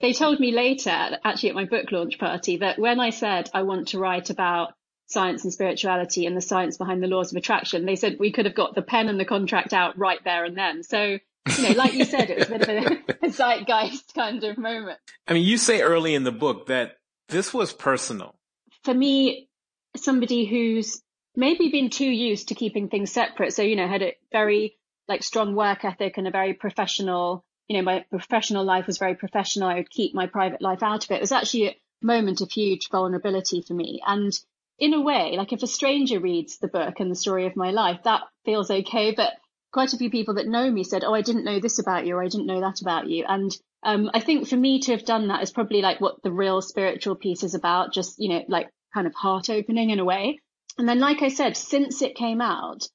they 0.00 0.12
told 0.12 0.38
me 0.38 0.52
later, 0.52 1.18
actually 1.24 1.50
at 1.50 1.54
my 1.54 1.64
book 1.64 1.90
launch 1.90 2.18
party, 2.18 2.58
that 2.58 2.78
when 2.78 3.00
I 3.00 3.10
said 3.10 3.50
I 3.52 3.62
want 3.62 3.88
to 3.88 3.98
write 3.98 4.30
about 4.30 4.74
science 5.06 5.44
and 5.44 5.52
spirituality 5.52 6.26
and 6.26 6.36
the 6.36 6.40
science 6.40 6.76
behind 6.76 7.02
the 7.02 7.08
laws 7.08 7.32
of 7.32 7.36
attraction, 7.36 7.84
they 7.84 7.96
said 7.96 8.16
we 8.18 8.32
could 8.32 8.44
have 8.44 8.54
got 8.54 8.74
the 8.74 8.82
pen 8.82 9.08
and 9.08 9.18
the 9.18 9.24
contract 9.24 9.72
out 9.72 9.98
right 9.98 10.22
there 10.24 10.44
and 10.44 10.56
then. 10.56 10.82
So, 10.82 11.18
you 11.56 11.62
know, 11.62 11.74
like 11.76 11.94
you 11.94 12.04
said, 12.04 12.30
it 12.30 12.38
was 12.38 12.48
a 12.48 12.58
bit 12.58 12.86
of 12.86 12.92
a, 12.92 13.26
a 13.26 13.30
zeitgeist 13.30 14.14
kind 14.14 14.44
of 14.44 14.58
moment. 14.58 14.98
I 15.26 15.32
mean, 15.32 15.44
you 15.44 15.58
say 15.58 15.80
early 15.80 16.14
in 16.14 16.24
the 16.24 16.32
book 16.32 16.66
that 16.66 16.98
this 17.28 17.52
was 17.52 17.72
personal. 17.72 18.36
For 18.84 18.94
me, 18.94 19.48
somebody 19.96 20.44
who's 20.44 21.02
maybe 21.34 21.70
been 21.70 21.90
too 21.90 22.06
used 22.06 22.48
to 22.48 22.54
keeping 22.54 22.88
things 22.88 23.10
separate. 23.10 23.54
So, 23.54 23.62
you 23.62 23.76
know, 23.76 23.88
had 23.88 24.02
a 24.02 24.14
very 24.30 24.76
like 25.08 25.22
strong 25.22 25.54
work 25.54 25.84
ethic 25.84 26.18
and 26.18 26.28
a 26.28 26.30
very 26.30 26.52
professional 26.52 27.44
you 27.68 27.76
know, 27.76 27.82
my 27.82 28.04
professional 28.10 28.64
life 28.64 28.86
was 28.86 28.98
very 28.98 29.14
professional. 29.14 29.68
I 29.68 29.74
would 29.74 29.90
keep 29.90 30.14
my 30.14 30.26
private 30.26 30.62
life 30.62 30.82
out 30.82 31.04
of 31.04 31.10
it. 31.10 31.16
It 31.16 31.20
was 31.20 31.32
actually 31.32 31.68
a 31.68 31.76
moment 32.02 32.40
of 32.40 32.50
huge 32.50 32.88
vulnerability 32.90 33.62
for 33.62 33.74
me. 33.74 34.00
And 34.06 34.32
in 34.78 34.94
a 34.94 35.00
way, 35.00 35.34
like 35.36 35.52
if 35.52 35.62
a 35.62 35.66
stranger 35.66 36.18
reads 36.18 36.58
the 36.58 36.68
book 36.68 36.98
and 36.98 37.10
the 37.10 37.16
story 37.16 37.46
of 37.46 37.56
my 37.56 37.70
life, 37.70 38.00
that 38.04 38.22
feels 38.44 38.70
okay. 38.70 39.12
But 39.14 39.32
quite 39.72 39.92
a 39.92 39.98
few 39.98 40.10
people 40.10 40.34
that 40.34 40.46
know 40.46 40.70
me 40.70 40.82
said, 40.82 41.04
Oh, 41.04 41.14
I 41.14 41.20
didn't 41.20 41.44
know 41.44 41.60
this 41.60 41.78
about 41.78 42.06
you 42.06 42.16
or 42.16 42.22
I 42.22 42.28
didn't 42.28 42.46
know 42.46 42.60
that 42.60 42.80
about 42.80 43.08
you. 43.08 43.24
And 43.28 43.54
um, 43.82 44.10
I 44.14 44.20
think 44.20 44.48
for 44.48 44.56
me 44.56 44.80
to 44.80 44.92
have 44.92 45.04
done 45.04 45.28
that 45.28 45.42
is 45.42 45.50
probably 45.50 45.82
like 45.82 46.00
what 46.00 46.22
the 46.22 46.32
real 46.32 46.62
spiritual 46.62 47.16
piece 47.16 47.42
is 47.42 47.54
about, 47.54 47.92
just, 47.92 48.18
you 48.18 48.30
know, 48.30 48.44
like 48.48 48.70
kind 48.94 49.06
of 49.06 49.14
heart 49.14 49.50
opening 49.50 49.90
in 49.90 50.00
a 50.00 50.04
way. 50.04 50.40
And 50.78 50.88
then, 50.88 51.00
like 51.00 51.22
I 51.22 51.28
said, 51.28 51.56
since 51.56 52.02
it 52.02 52.14
came 52.14 52.40
out, 52.40 52.88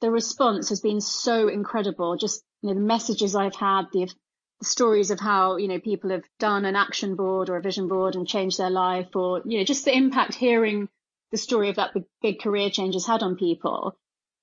the 0.00 0.10
response 0.10 0.68
has 0.68 0.80
been 0.80 1.00
so 1.00 1.48
incredible. 1.48 2.16
Just 2.16 2.42
you 2.62 2.68
know, 2.68 2.74
the 2.74 2.80
messages 2.80 3.34
I've 3.34 3.56
had, 3.56 3.86
the, 3.92 4.10
the 4.58 4.64
stories 4.64 5.10
of 5.10 5.20
how, 5.20 5.56
you 5.56 5.68
know, 5.68 5.80
people 5.80 6.10
have 6.10 6.24
done 6.38 6.64
an 6.64 6.76
action 6.76 7.16
board 7.16 7.48
or 7.48 7.56
a 7.56 7.62
vision 7.62 7.88
board 7.88 8.14
and 8.14 8.26
changed 8.26 8.58
their 8.58 8.70
life 8.70 9.14
or, 9.14 9.42
you 9.44 9.58
know, 9.58 9.64
just 9.64 9.84
the 9.84 9.96
impact 9.96 10.34
hearing 10.34 10.88
the 11.30 11.38
story 11.38 11.68
of 11.68 11.76
that 11.76 11.94
big, 11.94 12.04
big 12.22 12.40
career 12.40 12.70
change 12.70 12.94
has 12.94 13.06
had 13.06 13.22
on 13.22 13.36
people 13.36 13.96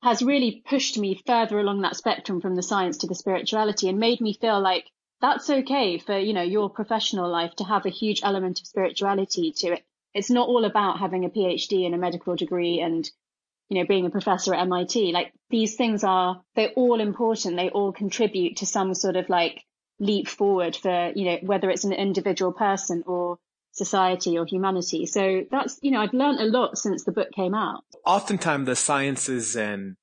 has 0.04 0.22
really 0.22 0.64
pushed 0.70 0.98
me 0.98 1.22
further 1.26 1.60
along 1.60 1.82
that 1.82 1.96
spectrum 1.96 2.40
from 2.40 2.56
the 2.56 2.64
science 2.64 2.98
to 2.98 3.08
the 3.08 3.16
spirituality 3.16 3.90
and 3.90 4.00
made 4.00 4.22
me 4.22 4.34
feel 4.34 4.60
like 4.60 4.90
that's 5.22 5.50
okay 5.50 5.98
for, 5.98 6.18
you 6.18 6.34
know, 6.34 6.44
your 6.44 6.70
professional 6.70 7.30
life 7.30 7.56
to 7.56 7.64
have 7.64 7.86
a 7.86 7.90
huge 7.90 8.22
element 8.24 8.60
of 8.60 8.68
spirituality 8.68 9.52
to 9.52 9.74
it. 9.74 9.84
It's 10.14 10.30
not 10.30 10.48
all 10.48 10.66
about 10.66 11.00
having 11.00 11.26
a 11.26 11.30
PhD 11.30 11.86
and 11.86 11.96
a 11.96 11.98
medical 11.98 12.36
degree 12.36 12.80
and 12.80 13.10
you 13.70 13.80
know, 13.80 13.88
being 13.88 14.06
a 14.06 14.10
professor 14.10 14.54
at 14.54 14.62
MIT, 14.62 15.12
like 15.12 15.34
these 15.50 15.76
things 15.76 16.04
are, 16.04 16.42
they're 16.56 16.72
all 16.76 17.00
important. 17.00 17.58
They 17.58 17.70
all 17.70 17.92
contribute 17.92 18.58
to 18.58 18.66
some 18.66 18.94
sort 18.94 19.16
of 19.16 19.30
like 19.30 19.64
leap 20.00 20.28
forward 20.28 20.76
for, 20.76 21.12
you 21.16 21.26
know, 21.26 21.38
whether 21.42 21.70
it's 21.70 21.84
an 21.84 21.94
individual 21.94 22.54
person 22.54 23.04
or 23.06 23.38
society 23.72 24.38
or 24.38 24.46
humanity. 24.46 25.06
So 25.06 25.44
that's, 25.52 25.80
you 25.82 25.92
know, 25.92 26.02
I've 26.02 26.14
learned 26.14 26.40
a 26.40 26.46
lot 26.46 26.78
since 26.78 27.04
the 27.04 27.12
book 27.12 27.32
came 27.32 27.54
out. 27.54 27.84
Oftentimes 28.06 28.66
the 28.66 28.76
sciences 28.76 29.56
and 29.56 29.96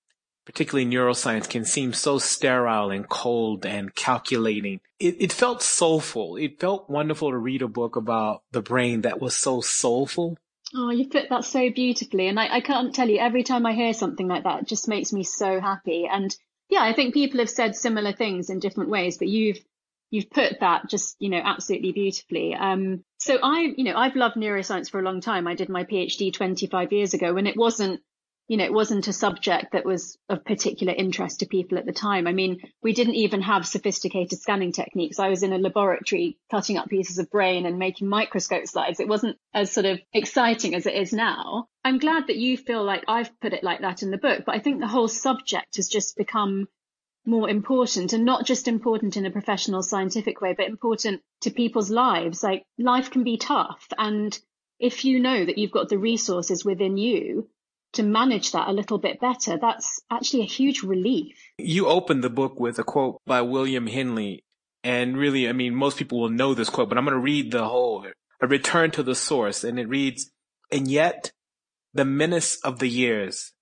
particularly 0.44 0.88
neuroscience 0.88 1.48
can 1.48 1.64
seem 1.64 1.92
so 1.92 2.18
sterile 2.18 2.90
and 2.90 3.08
cold 3.08 3.64
and 3.64 3.94
calculating. 3.94 4.80
It, 5.00 5.16
it 5.18 5.32
felt 5.32 5.62
soulful. 5.62 6.36
It 6.36 6.60
felt 6.60 6.90
wonderful 6.90 7.30
to 7.30 7.38
read 7.38 7.62
a 7.62 7.68
book 7.68 7.96
about 7.96 8.42
the 8.52 8.62
brain 8.62 9.02
that 9.02 9.20
was 9.20 9.34
so 9.34 9.60
soulful. 9.60 10.36
Oh, 10.74 10.90
you 10.90 11.08
put 11.08 11.28
that 11.30 11.44
so 11.44 11.70
beautifully. 11.70 12.26
And 12.28 12.38
I, 12.38 12.56
I 12.56 12.60
can't 12.60 12.94
tell 12.94 13.08
you, 13.08 13.18
every 13.18 13.44
time 13.44 13.64
I 13.64 13.72
hear 13.74 13.94
something 13.94 14.26
like 14.26 14.44
that, 14.44 14.62
it 14.62 14.68
just 14.68 14.88
makes 14.88 15.12
me 15.12 15.22
so 15.22 15.60
happy. 15.60 16.06
And 16.10 16.34
yeah, 16.68 16.82
I 16.82 16.92
think 16.92 17.14
people 17.14 17.38
have 17.40 17.50
said 17.50 17.76
similar 17.76 18.12
things 18.12 18.50
in 18.50 18.58
different 18.58 18.90
ways, 18.90 19.18
but 19.18 19.28
you've 19.28 19.58
you've 20.10 20.30
put 20.30 20.60
that 20.60 20.88
just, 20.88 21.16
you 21.18 21.28
know, 21.28 21.40
absolutely 21.42 21.92
beautifully. 21.92 22.54
Um, 22.54 23.04
so 23.18 23.38
I, 23.42 23.72
you 23.76 23.84
know, 23.84 23.96
I've 23.96 24.14
loved 24.14 24.36
neuroscience 24.36 24.90
for 24.90 25.00
a 25.00 25.02
long 25.02 25.20
time. 25.20 25.48
I 25.48 25.54
did 25.54 25.68
my 25.68 25.84
PhD 25.84 26.32
25 26.32 26.92
years 26.92 27.14
ago 27.14 27.36
and 27.36 27.48
it 27.48 27.56
wasn't, 27.56 28.00
you 28.46 28.58
know, 28.58 28.64
it 28.64 28.72
wasn't 28.72 29.08
a 29.08 29.12
subject 29.12 29.72
that 29.72 29.86
was 29.86 30.18
of 30.28 30.44
particular 30.44 30.92
interest 30.92 31.40
to 31.40 31.46
people 31.46 31.78
at 31.78 31.86
the 31.86 31.92
time. 31.92 32.26
I 32.26 32.32
mean, 32.32 32.60
we 32.82 32.92
didn't 32.92 33.14
even 33.14 33.40
have 33.40 33.66
sophisticated 33.66 34.38
scanning 34.38 34.72
techniques. 34.72 35.18
I 35.18 35.28
was 35.28 35.42
in 35.42 35.54
a 35.54 35.58
laboratory 35.58 36.38
cutting 36.50 36.76
up 36.76 36.88
pieces 36.88 37.18
of 37.18 37.30
brain 37.30 37.64
and 37.64 37.78
making 37.78 38.08
microscope 38.08 38.66
slides. 38.66 39.00
It 39.00 39.08
wasn't 39.08 39.38
as 39.54 39.72
sort 39.72 39.86
of 39.86 40.00
exciting 40.12 40.74
as 40.74 40.86
it 40.86 40.94
is 40.94 41.12
now. 41.12 41.68
I'm 41.84 41.98
glad 41.98 42.26
that 42.26 42.36
you 42.36 42.58
feel 42.58 42.84
like 42.84 43.04
I've 43.08 43.38
put 43.40 43.54
it 43.54 43.64
like 43.64 43.80
that 43.80 44.02
in 44.02 44.10
the 44.10 44.18
book, 44.18 44.42
but 44.44 44.54
I 44.54 44.58
think 44.58 44.80
the 44.80 44.86
whole 44.88 45.08
subject 45.08 45.76
has 45.76 45.88
just 45.88 46.16
become 46.16 46.68
more 47.26 47.48
important 47.48 48.12
and 48.12 48.26
not 48.26 48.44
just 48.44 48.68
important 48.68 49.16
in 49.16 49.24
a 49.24 49.30
professional 49.30 49.82
scientific 49.82 50.42
way, 50.42 50.52
but 50.54 50.66
important 50.66 51.22
to 51.40 51.50
people's 51.50 51.90
lives. 51.90 52.42
Like 52.42 52.64
life 52.78 53.10
can 53.10 53.24
be 53.24 53.38
tough. 53.38 53.86
And 53.96 54.38
if 54.78 55.06
you 55.06 55.20
know 55.20 55.44
that 55.44 55.56
you've 55.56 55.70
got 55.70 55.88
the 55.88 55.98
resources 55.98 56.62
within 56.62 56.98
you 56.98 57.48
to 57.94 58.02
manage 58.02 58.52
that 58.52 58.68
a 58.68 58.72
little 58.72 58.98
bit 58.98 59.20
better, 59.20 59.58
that's 59.60 60.00
actually 60.10 60.42
a 60.42 60.46
huge 60.46 60.82
relief. 60.82 61.36
You 61.58 61.86
opened 61.86 62.22
the 62.22 62.30
book 62.30 62.58
with 62.58 62.78
a 62.78 62.84
quote 62.84 63.20
by 63.26 63.42
William 63.42 63.86
Henley. 63.86 64.44
And 64.82 65.16
really, 65.16 65.48
I 65.48 65.52
mean, 65.52 65.74
most 65.74 65.96
people 65.96 66.20
will 66.20 66.30
know 66.30 66.54
this 66.54 66.68
quote, 66.68 66.88
but 66.88 66.98
I'm 66.98 67.04
going 67.04 67.16
to 67.16 67.20
read 67.20 67.50
the 67.50 67.66
whole, 67.66 68.06
a 68.40 68.46
return 68.46 68.90
to 68.92 69.02
the 69.02 69.14
source. 69.14 69.64
And 69.64 69.78
it 69.78 69.88
reads, 69.88 70.30
and 70.70 70.88
yet 70.88 71.32
the 71.94 72.04
menace 72.04 72.56
of 72.62 72.80
the 72.80 72.88
years 72.88 73.52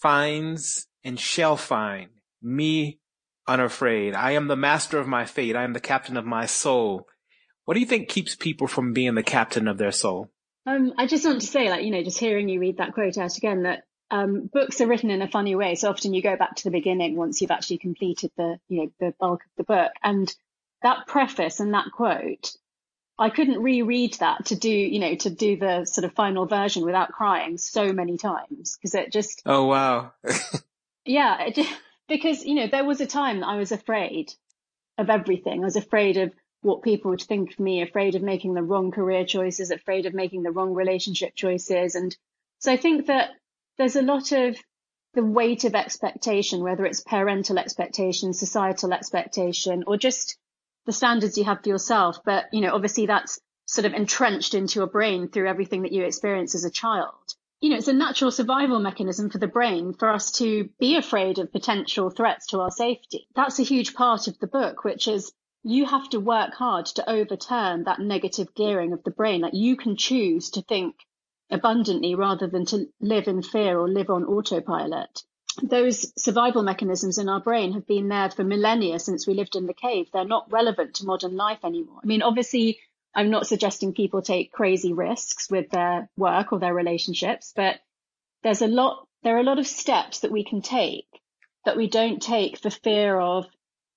finds 0.00 0.86
and 1.04 1.18
shall 1.18 1.56
find 1.56 2.08
me 2.40 3.00
unafraid. 3.46 4.14
I 4.14 4.32
am 4.32 4.48
the 4.48 4.56
master 4.56 4.98
of 4.98 5.08
my 5.08 5.26
fate. 5.26 5.56
I 5.56 5.64
am 5.64 5.72
the 5.72 5.80
captain 5.80 6.16
of 6.16 6.24
my 6.24 6.46
soul. 6.46 7.06
What 7.64 7.74
do 7.74 7.80
you 7.80 7.86
think 7.86 8.08
keeps 8.08 8.34
people 8.34 8.66
from 8.66 8.92
being 8.92 9.14
the 9.14 9.22
captain 9.22 9.68
of 9.68 9.78
their 9.78 9.92
soul? 9.92 10.30
Um, 10.66 10.92
I 10.96 11.06
just 11.06 11.24
want 11.24 11.40
to 11.40 11.46
say, 11.46 11.68
like, 11.68 11.84
you 11.84 11.90
know, 11.90 12.02
just 12.02 12.18
hearing 12.18 12.48
you 12.48 12.60
read 12.60 12.78
that 12.78 12.94
quote 12.94 13.18
out 13.18 13.36
again, 13.36 13.64
that 13.64 13.84
um, 14.10 14.48
books 14.52 14.80
are 14.80 14.86
written 14.86 15.10
in 15.10 15.22
a 15.22 15.28
funny 15.28 15.54
way. 15.56 15.74
So 15.74 15.90
often 15.90 16.14
you 16.14 16.22
go 16.22 16.36
back 16.36 16.56
to 16.56 16.64
the 16.64 16.70
beginning 16.70 17.16
once 17.16 17.40
you've 17.40 17.50
actually 17.50 17.78
completed 17.78 18.30
the, 18.36 18.58
you 18.68 18.82
know, 18.82 18.92
the 19.00 19.14
bulk 19.18 19.42
of 19.42 19.50
the 19.56 19.64
book. 19.64 19.92
And 20.02 20.32
that 20.82 21.06
preface 21.06 21.60
and 21.60 21.74
that 21.74 21.86
quote, 21.92 22.52
I 23.18 23.30
couldn't 23.30 23.62
reread 23.62 24.14
that 24.14 24.46
to 24.46 24.56
do, 24.56 24.70
you 24.70 24.98
know, 24.98 25.14
to 25.16 25.30
do 25.30 25.56
the 25.56 25.84
sort 25.84 26.04
of 26.04 26.14
final 26.14 26.46
version 26.46 26.84
without 26.84 27.12
crying 27.12 27.58
so 27.58 27.92
many 27.92 28.16
times 28.18 28.76
because 28.76 28.94
it 28.94 29.12
just. 29.12 29.42
Oh, 29.46 29.64
wow. 29.64 30.12
yeah. 31.04 31.42
It 31.42 31.54
just, 31.56 31.72
because, 32.08 32.44
you 32.44 32.54
know, 32.54 32.68
there 32.68 32.84
was 32.84 33.00
a 33.00 33.06
time 33.06 33.40
that 33.40 33.46
I 33.46 33.56
was 33.56 33.72
afraid 33.72 34.32
of 34.98 35.10
everything. 35.10 35.62
I 35.62 35.64
was 35.64 35.76
afraid 35.76 36.16
of 36.18 36.32
what 36.62 36.82
people 36.82 37.10
would 37.10 37.22
think 37.22 37.52
of 37.52 37.60
me, 37.60 37.82
afraid 37.82 38.14
of 38.14 38.22
making 38.22 38.54
the 38.54 38.62
wrong 38.62 38.90
career 38.90 39.24
choices, 39.24 39.70
afraid 39.70 40.06
of 40.06 40.14
making 40.14 40.42
the 40.42 40.50
wrong 40.50 40.74
relationship 40.74 41.34
choices. 41.34 41.94
And 41.94 42.16
so 42.58 42.72
I 42.72 42.76
think 42.76 43.06
that 43.06 43.30
there's 43.78 43.96
a 43.96 44.02
lot 44.02 44.32
of 44.32 44.56
the 45.14 45.24
weight 45.24 45.64
of 45.64 45.74
expectation, 45.74 46.62
whether 46.62 46.86
it's 46.86 47.02
parental 47.02 47.58
expectation, 47.58 48.32
societal 48.32 48.92
expectation, 48.92 49.84
or 49.86 49.96
just 49.96 50.38
the 50.86 50.92
standards 50.92 51.36
you 51.36 51.44
have 51.44 51.62
for 51.62 51.68
yourself. 51.68 52.18
But, 52.24 52.46
you 52.52 52.60
know, 52.60 52.74
obviously 52.74 53.06
that's 53.06 53.38
sort 53.66 53.84
of 53.84 53.94
entrenched 53.94 54.54
into 54.54 54.80
your 54.80 54.88
brain 54.88 55.28
through 55.28 55.48
everything 55.48 55.82
that 55.82 55.92
you 55.92 56.04
experience 56.04 56.54
as 56.54 56.64
a 56.64 56.70
child 56.70 57.34
you 57.62 57.70
know, 57.70 57.76
it's 57.76 57.88
a 57.88 57.92
natural 57.92 58.32
survival 58.32 58.80
mechanism 58.80 59.30
for 59.30 59.38
the 59.38 59.46
brain 59.46 59.94
for 59.94 60.10
us 60.10 60.32
to 60.32 60.68
be 60.80 60.96
afraid 60.96 61.38
of 61.38 61.52
potential 61.52 62.10
threats 62.10 62.48
to 62.48 62.60
our 62.60 62.72
safety. 62.72 63.28
That's 63.36 63.60
a 63.60 63.62
huge 63.62 63.94
part 63.94 64.26
of 64.26 64.36
the 64.40 64.48
book, 64.48 64.82
which 64.82 65.06
is 65.06 65.32
you 65.64 65.86
have 65.86 66.08
to 66.10 66.20
work 66.20 66.54
hard 66.54 66.86
to 66.86 67.08
overturn 67.08 67.84
that 67.84 68.00
negative 68.00 68.54
gearing 68.54 68.92
of 68.92 69.04
the 69.04 69.10
brain. 69.10 69.40
Like 69.40 69.54
you 69.54 69.76
can 69.76 69.96
choose 69.96 70.50
to 70.50 70.62
think 70.62 70.96
abundantly 71.50 72.14
rather 72.14 72.46
than 72.46 72.66
to 72.66 72.86
live 73.00 73.28
in 73.28 73.42
fear 73.42 73.78
or 73.78 73.88
live 73.88 74.10
on 74.10 74.24
autopilot. 74.24 75.22
Those 75.62 76.12
survival 76.20 76.62
mechanisms 76.62 77.18
in 77.18 77.28
our 77.28 77.40
brain 77.40 77.74
have 77.74 77.86
been 77.86 78.08
there 78.08 78.30
for 78.30 78.42
millennia 78.42 78.98
since 78.98 79.26
we 79.26 79.34
lived 79.34 79.54
in 79.54 79.66
the 79.66 79.74
cave. 79.74 80.08
They're 80.12 80.24
not 80.24 80.50
relevant 80.50 80.94
to 80.94 81.04
modern 81.04 81.36
life 81.36 81.64
anymore. 81.64 82.00
I 82.02 82.06
mean, 82.06 82.22
obviously 82.22 82.80
I'm 83.14 83.30
not 83.30 83.46
suggesting 83.46 83.92
people 83.92 84.22
take 84.22 84.52
crazy 84.52 84.92
risks 84.92 85.50
with 85.50 85.70
their 85.70 86.08
work 86.16 86.52
or 86.52 86.58
their 86.58 86.74
relationships, 86.74 87.52
but 87.54 87.80
there's 88.42 88.62
a 88.62 88.66
lot, 88.66 89.06
there 89.22 89.36
are 89.36 89.40
a 89.40 89.44
lot 89.44 89.58
of 89.58 89.66
steps 89.66 90.20
that 90.20 90.32
we 90.32 90.42
can 90.42 90.62
take 90.62 91.06
that 91.64 91.76
we 91.76 91.86
don't 91.86 92.20
take 92.20 92.58
for 92.58 92.70
fear 92.70 93.20
of 93.20 93.46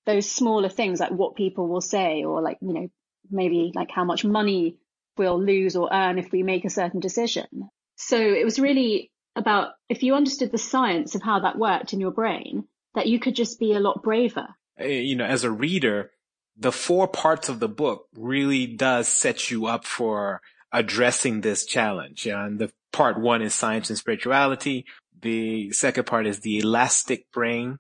those 0.06 0.30
smaller 0.30 0.70
things 0.70 1.00
like 1.00 1.12
what 1.12 1.36
people 1.36 1.68
will 1.68 1.82
say 1.82 2.24
or 2.24 2.42
like, 2.42 2.58
you 2.62 2.74
know, 2.74 2.90
maybe 3.30 3.72
like 3.74 3.90
how 3.92 4.04
much 4.04 4.24
money 4.24 4.78
we'll 5.18 5.42
lose 5.42 5.76
or 5.76 5.90
earn 5.92 6.20
if 6.20 6.32
we 6.32 6.44
make 6.44 6.66
a 6.66 6.70
certain 6.70 7.00
decision. 7.00 7.70
So 7.96 8.18
it 8.18 8.44
was 8.44 8.60
really 8.60 9.12
about 9.36 9.72
if 9.90 10.04
you 10.04 10.16
understood 10.16 10.52
the 10.52 10.58
science 10.58 11.16
of 11.16 11.22
how 11.22 11.40
that 11.40 11.58
worked 11.58 11.94
in 11.94 12.00
your 12.00 12.12
brain, 12.12 12.66
that 12.94 13.08
you 13.08 13.20
could 13.20 13.36
just 13.36 13.60
be 13.60 13.74
a 13.74 13.80
lot 13.80 14.04
braver. 14.04 14.48
Eh, 14.78 15.00
you 15.00 15.16
know, 15.16 15.26
as 15.26 15.44
a 15.44 15.52
reader, 15.52 16.12
the 16.58 16.72
four 16.72 17.08
parts 17.08 17.50
of 17.50 17.60
the 17.60 17.68
book 17.68 18.08
really 18.16 18.66
does 18.66 19.08
set 19.08 19.52
you 19.52 19.66
up 19.66 19.86
for 19.86 20.42
addressing 20.72 21.42
this 21.42 21.66
challenge. 21.66 22.26
And 22.26 22.60
the 22.60 22.72
part 22.92 23.20
one 23.20 23.42
is 23.42 23.54
science 23.54 23.90
and 23.90 23.98
spirituality. 23.98 24.86
The 25.22 25.72
second 25.72 26.06
part 26.06 26.28
is 26.28 26.42
the 26.42 26.60
elastic 26.60 27.32
brain. 27.32 27.80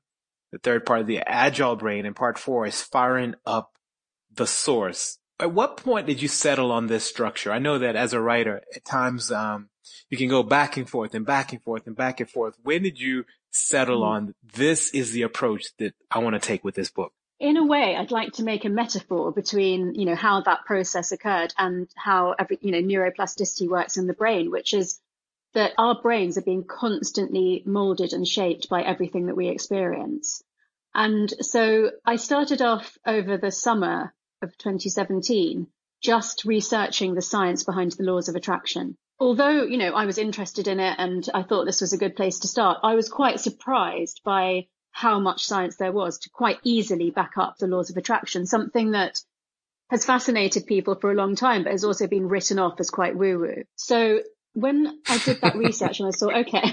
The 0.56 0.60
third 0.60 0.86
part 0.86 1.02
of 1.02 1.08
the 1.08 1.20
agile 1.20 1.76
brain. 1.76 2.06
And 2.06 2.16
part 2.16 2.40
four 2.40 2.66
is 2.66 2.82
firing 2.82 3.36
up 3.46 3.74
the 4.34 4.48
source. 4.48 5.18
At 5.38 5.52
what 5.52 5.76
point 5.76 6.08
did 6.08 6.22
you 6.22 6.30
settle 6.30 6.72
on 6.72 6.88
this 6.88 7.04
structure? 7.04 7.52
I 7.52 7.60
know 7.60 7.78
that 7.78 7.98
as 7.98 8.14
a 8.14 8.22
writer, 8.22 8.62
at 8.74 8.86
times, 8.86 9.34
um, 9.34 9.68
you 10.10 10.18
can 10.18 10.30
go 10.30 10.44
back 10.44 10.78
and 10.78 10.90
forth 10.90 11.14
and 11.14 11.26
back 11.26 11.52
and 11.52 11.62
forth 11.62 11.88
and 11.88 11.96
back 11.96 12.22
and 12.22 12.30
forth. 12.30 12.56
When 12.64 12.84
did 12.84 13.02
you 13.02 13.26
settle 13.52 14.00
mm. 14.00 14.06
on 14.06 14.36
this 14.42 14.92
is 14.92 15.12
the 15.12 15.24
approach 15.24 15.76
that 15.80 15.94
I 16.10 16.20
want 16.20 16.42
to 16.42 16.48
take 16.48 16.64
with 16.64 16.76
this 16.76 16.90
book? 16.90 17.12
in 17.38 17.58
a 17.58 17.66
way, 17.66 17.98
I'd 17.98 18.12
like 18.12 18.32
to 18.34 18.44
make 18.44 18.64
a 18.64 18.70
metaphor 18.70 19.30
between, 19.32 19.94
you 19.94 20.06
know, 20.06 20.16
how 20.16 20.40
that 20.44 20.64
process 20.64 21.12
occurred 21.12 21.54
and 21.58 21.90
how 21.96 22.34
every, 22.40 22.58
you 22.62 22.72
know, 22.72 22.82
neuroplasticity 22.82 23.68
works 23.68 23.98
in 23.98 24.08
the 24.08 24.14
brain, 24.14 24.52
which 24.52 24.74
is 24.74 25.02
that 25.56 25.74
our 25.78 26.00
brains 26.02 26.38
are 26.38 26.44
being 26.44 26.66
constantly 26.66 27.64
molded 27.66 28.14
and 28.14 28.28
shaped 28.28 28.70
by 28.70 28.84
everything 28.84 29.26
that 29.26 29.36
we 29.36 29.48
experience. 29.48 30.44
And 30.94 31.34
so 31.42 31.92
I 32.06 32.18
started 32.18 32.62
off 32.62 32.98
over 33.06 33.38
the 33.38 33.52
summer 33.52 34.14
of 34.42 34.58
2017, 34.58 35.68
just 36.02 36.46
researching 36.46 37.16
the 37.16 37.22
science 37.22 37.64
behind 37.64 37.94
the 37.94 38.04
laws 38.04 38.30
of 38.30 38.36
attraction. 38.36 38.98
Although, 39.18 39.64
you 39.64 39.78
know, 39.78 39.94
I 39.94 40.06
was 40.06 40.18
interested 40.18 40.68
in 40.68 40.80
it 40.80 40.96
and 40.98 41.28
I 41.34 41.44
thought 41.44 41.66
this 41.66 41.82
was 41.82 41.94
a 41.94 41.98
good 41.98 42.18
place 42.18 42.40
to 42.40 42.50
start, 42.50 42.80
I 42.84 42.96
was 42.96 43.10
quite 43.10 43.40
surprised 43.40 44.22
by 44.26 44.68
how 44.92 45.20
much 45.20 45.46
science 45.46 45.78
there 45.78 45.92
was 45.92 46.20
to 46.20 46.30
quite 46.30 46.60
easily 46.64 47.12
back 47.12 47.38
up 47.38 47.58
the 47.58 47.68
laws 47.68 47.90
of 47.90 47.98
attraction, 47.98 48.46
something 48.46 48.92
that 48.92 49.22
has 49.90 50.06
fascinated 50.06 50.66
people 50.66 50.96
for 50.96 51.12
a 51.12 51.16
long 51.16 51.36
time, 51.36 51.64
but 51.64 51.72
has 51.72 51.84
also 51.84 52.08
been 52.08 52.28
written 52.28 52.60
off 52.60 52.80
as 52.80 52.90
quite 52.90 53.16
woo 53.16 53.40
woo. 53.40 53.64
So 53.76 54.22
when 54.56 55.02
I 55.08 55.18
did 55.20 55.42
that 55.42 55.58
research 55.58 56.00
and 56.00 56.08
I 56.08 56.12
thought, 56.12 56.48
okay, 56.48 56.64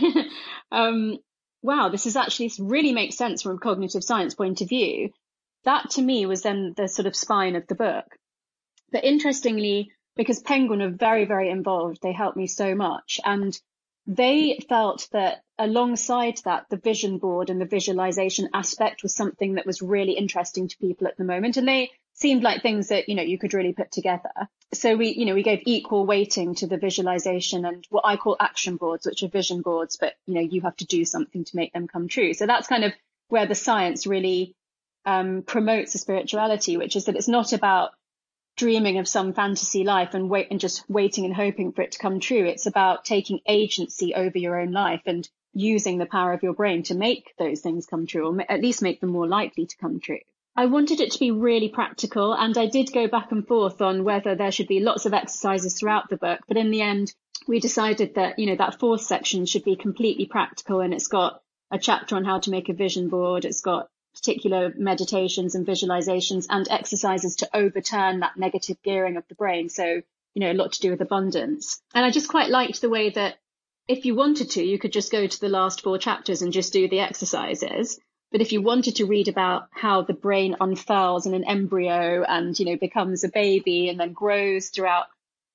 um, 0.72 1.18
wow, 1.62 1.88
this 1.88 2.06
is 2.06 2.16
actually, 2.16 2.46
this 2.46 2.60
really 2.60 2.92
makes 2.92 3.16
sense 3.16 3.42
from 3.42 3.56
a 3.56 3.60
cognitive 3.60 4.04
science 4.04 4.34
point 4.34 4.60
of 4.60 4.68
view. 4.68 5.10
That 5.64 5.90
to 5.90 6.02
me 6.02 6.24
was 6.26 6.42
then 6.42 6.74
the 6.76 6.88
sort 6.88 7.06
of 7.06 7.16
spine 7.16 7.56
of 7.56 7.66
the 7.66 7.74
book. 7.74 8.06
But 8.92 9.04
interestingly, 9.04 9.90
because 10.16 10.40
Penguin 10.40 10.80
are 10.80 10.90
very, 10.90 11.24
very 11.24 11.50
involved, 11.50 11.98
they 12.02 12.12
helped 12.12 12.36
me 12.36 12.46
so 12.46 12.74
much. 12.74 13.18
And 13.24 13.58
they 14.06 14.60
felt 14.68 15.08
that 15.12 15.42
alongside 15.58 16.38
that, 16.44 16.66
the 16.70 16.76
vision 16.76 17.18
board 17.18 17.50
and 17.50 17.60
the 17.60 17.66
visualization 17.66 18.48
aspect 18.54 19.02
was 19.02 19.14
something 19.14 19.54
that 19.54 19.66
was 19.66 19.82
really 19.82 20.12
interesting 20.12 20.68
to 20.68 20.78
people 20.78 21.08
at 21.08 21.16
the 21.16 21.24
moment. 21.24 21.56
And 21.56 21.66
they 21.66 21.90
seemed 22.14 22.42
like 22.42 22.62
things 22.62 22.88
that, 22.88 23.08
you 23.08 23.14
know, 23.14 23.22
you 23.22 23.38
could 23.38 23.54
really 23.54 23.72
put 23.72 23.90
together. 23.90 24.30
So 24.74 24.96
we, 24.96 25.12
you 25.12 25.26
know, 25.26 25.34
we 25.34 25.42
gave 25.42 25.62
equal 25.64 26.06
weighting 26.06 26.54
to 26.56 26.66
the 26.66 26.76
visualization 26.76 27.64
and 27.64 27.86
what 27.90 28.04
I 28.04 28.16
call 28.16 28.36
action 28.38 28.76
boards, 28.76 29.06
which 29.06 29.22
are 29.22 29.28
vision 29.28 29.62
boards, 29.62 29.96
but, 29.96 30.14
you 30.26 30.34
know, 30.34 30.40
you 30.40 30.60
have 30.62 30.76
to 30.76 30.86
do 30.86 31.04
something 31.04 31.44
to 31.44 31.56
make 31.56 31.72
them 31.72 31.88
come 31.88 32.08
true. 32.08 32.34
So 32.34 32.46
that's 32.46 32.68
kind 32.68 32.84
of 32.84 32.92
where 33.28 33.46
the 33.46 33.54
science 33.54 34.06
really 34.06 34.54
um, 35.04 35.42
promotes 35.42 35.92
the 35.92 35.98
spirituality, 35.98 36.76
which 36.76 36.96
is 36.96 37.06
that 37.06 37.16
it's 37.16 37.28
not 37.28 37.52
about 37.52 37.90
dreaming 38.56 38.98
of 38.98 39.08
some 39.08 39.32
fantasy 39.32 39.84
life 39.84 40.14
and 40.14 40.28
wait 40.28 40.48
and 40.50 40.60
just 40.60 40.88
waiting 40.88 41.24
and 41.24 41.34
hoping 41.34 41.72
for 41.72 41.82
it 41.82 41.92
to 41.92 41.98
come 41.98 42.20
true. 42.20 42.44
It's 42.44 42.66
about 42.66 43.04
taking 43.04 43.40
agency 43.46 44.14
over 44.14 44.38
your 44.38 44.60
own 44.60 44.72
life 44.72 45.02
and 45.06 45.28
using 45.54 45.98
the 45.98 46.06
power 46.06 46.32
of 46.32 46.42
your 46.42 46.54
brain 46.54 46.82
to 46.84 46.94
make 46.94 47.34
those 47.38 47.60
things 47.60 47.86
come 47.86 48.06
true 48.06 48.28
or 48.28 48.44
at 48.48 48.60
least 48.60 48.82
make 48.82 49.00
them 49.00 49.10
more 49.10 49.26
likely 49.26 49.66
to 49.66 49.76
come 49.78 50.00
true. 50.00 50.20
I 50.54 50.66
wanted 50.66 51.00
it 51.00 51.12
to 51.12 51.18
be 51.18 51.30
really 51.30 51.70
practical 51.70 52.34
and 52.34 52.56
I 52.58 52.66
did 52.66 52.92
go 52.92 53.08
back 53.08 53.32
and 53.32 53.46
forth 53.46 53.80
on 53.80 54.04
whether 54.04 54.34
there 54.34 54.52
should 54.52 54.68
be 54.68 54.80
lots 54.80 55.06
of 55.06 55.14
exercises 55.14 55.78
throughout 55.78 56.10
the 56.10 56.18
book. 56.18 56.40
But 56.46 56.58
in 56.58 56.70
the 56.70 56.82
end, 56.82 57.14
we 57.48 57.58
decided 57.58 58.16
that, 58.16 58.38
you 58.38 58.46
know, 58.46 58.56
that 58.56 58.78
fourth 58.78 59.00
section 59.00 59.46
should 59.46 59.64
be 59.64 59.76
completely 59.76 60.26
practical 60.26 60.80
and 60.80 60.92
it's 60.92 61.08
got 61.08 61.40
a 61.70 61.78
chapter 61.78 62.16
on 62.16 62.24
how 62.24 62.38
to 62.40 62.50
make 62.50 62.68
a 62.68 62.74
vision 62.74 63.08
board. 63.08 63.46
It's 63.46 63.62
got 63.62 63.88
particular 64.14 64.74
meditations 64.76 65.54
and 65.54 65.66
visualizations 65.66 66.46
and 66.50 66.68
exercises 66.70 67.36
to 67.36 67.48
overturn 67.56 68.20
that 68.20 68.36
negative 68.36 68.76
gearing 68.82 69.16
of 69.16 69.26
the 69.28 69.34
brain. 69.34 69.70
So, 69.70 70.02
you 70.34 70.40
know, 70.40 70.52
a 70.52 70.54
lot 70.54 70.72
to 70.72 70.80
do 70.80 70.90
with 70.90 71.00
abundance. 71.00 71.80
And 71.94 72.04
I 72.04 72.10
just 72.10 72.28
quite 72.28 72.50
liked 72.50 72.82
the 72.82 72.90
way 72.90 73.08
that 73.10 73.38
if 73.88 74.04
you 74.04 74.14
wanted 74.14 74.50
to, 74.50 74.62
you 74.62 74.78
could 74.78 74.92
just 74.92 75.10
go 75.10 75.26
to 75.26 75.40
the 75.40 75.48
last 75.48 75.80
four 75.80 75.96
chapters 75.96 76.42
and 76.42 76.52
just 76.52 76.74
do 76.74 76.88
the 76.88 77.00
exercises. 77.00 77.98
But 78.32 78.40
if 78.40 78.50
you 78.52 78.62
wanted 78.62 78.96
to 78.96 79.04
read 79.04 79.28
about 79.28 79.68
how 79.70 80.02
the 80.02 80.14
brain 80.14 80.56
unfurls 80.58 81.26
in 81.26 81.34
an 81.34 81.44
embryo 81.44 82.24
and, 82.24 82.58
you 82.58 82.64
know, 82.64 82.76
becomes 82.76 83.22
a 83.22 83.28
baby 83.28 83.90
and 83.90 84.00
then 84.00 84.14
grows 84.14 84.70
throughout 84.70 85.06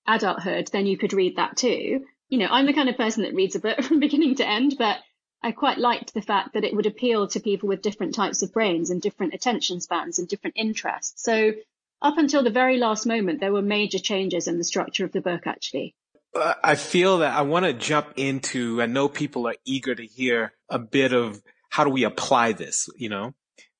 adulthood, 0.08 0.70
then 0.72 0.86
you 0.86 0.98
could 0.98 1.12
read 1.12 1.38
that 1.38 1.58
too. 1.58 2.06
You 2.30 2.38
know, 2.38 2.48
I'm 2.50 2.68
the 2.68 2.74
kind 2.74 2.88
of 2.88 2.96
person 2.96 3.24
that 3.24 3.34
reads 3.34 3.56
a 3.56 3.60
book 3.60 3.82
from 3.84 4.00
beginning 4.00 4.36
to 4.36 4.48
end, 4.48 4.76
but 4.78 4.98
I 5.42 5.52
quite 5.52 5.80
liked 5.80 6.14
the 6.14 6.22
fact 6.22 6.54
that 6.54 6.64
it 6.64 6.76
would 6.76 6.86
appeal 6.86 7.28
to 7.30 7.40
people 7.40 7.68
with 7.68 7.82
different 7.82 8.14
types 8.14 8.44
of 8.44 8.54
brains 8.54 8.92
and 8.92 9.02
different 9.02 9.34
attention 9.34 9.82
spans 9.82 10.20
and 10.20 10.28
different 10.28 10.56
interests. 10.58 11.24
So 11.24 11.54
up 12.02 12.18
until 12.18 12.44
the 12.44 12.52
very 12.52 12.78
last 12.78 13.08
moment, 13.08 13.40
there 13.40 13.54
were 13.54 13.62
major 13.62 14.00
changes 14.00 14.48
in 14.48 14.58
the 14.58 14.64
structure 14.64 15.04
of 15.04 15.12
the 15.12 15.22
book, 15.22 15.48
actually. 15.48 15.96
Uh, 16.36 16.54
I 16.64 16.76
feel 16.76 17.20
that 17.20 17.36
I 17.36 17.42
want 17.42 17.66
to 17.66 17.74
jump 17.74 18.14
into, 18.18 18.82
I 18.82 18.86
know 18.86 19.10
people 19.10 19.48
are 19.48 19.56
eager 19.66 19.96
to 19.96 20.06
hear 20.06 20.54
a 20.70 20.78
bit 20.78 21.14
of 21.14 21.42
how 21.78 21.84
do 21.84 21.92
we 21.92 22.06
apply 22.06 22.54
this, 22.54 22.90
you 22.98 23.08
know? 23.08 23.36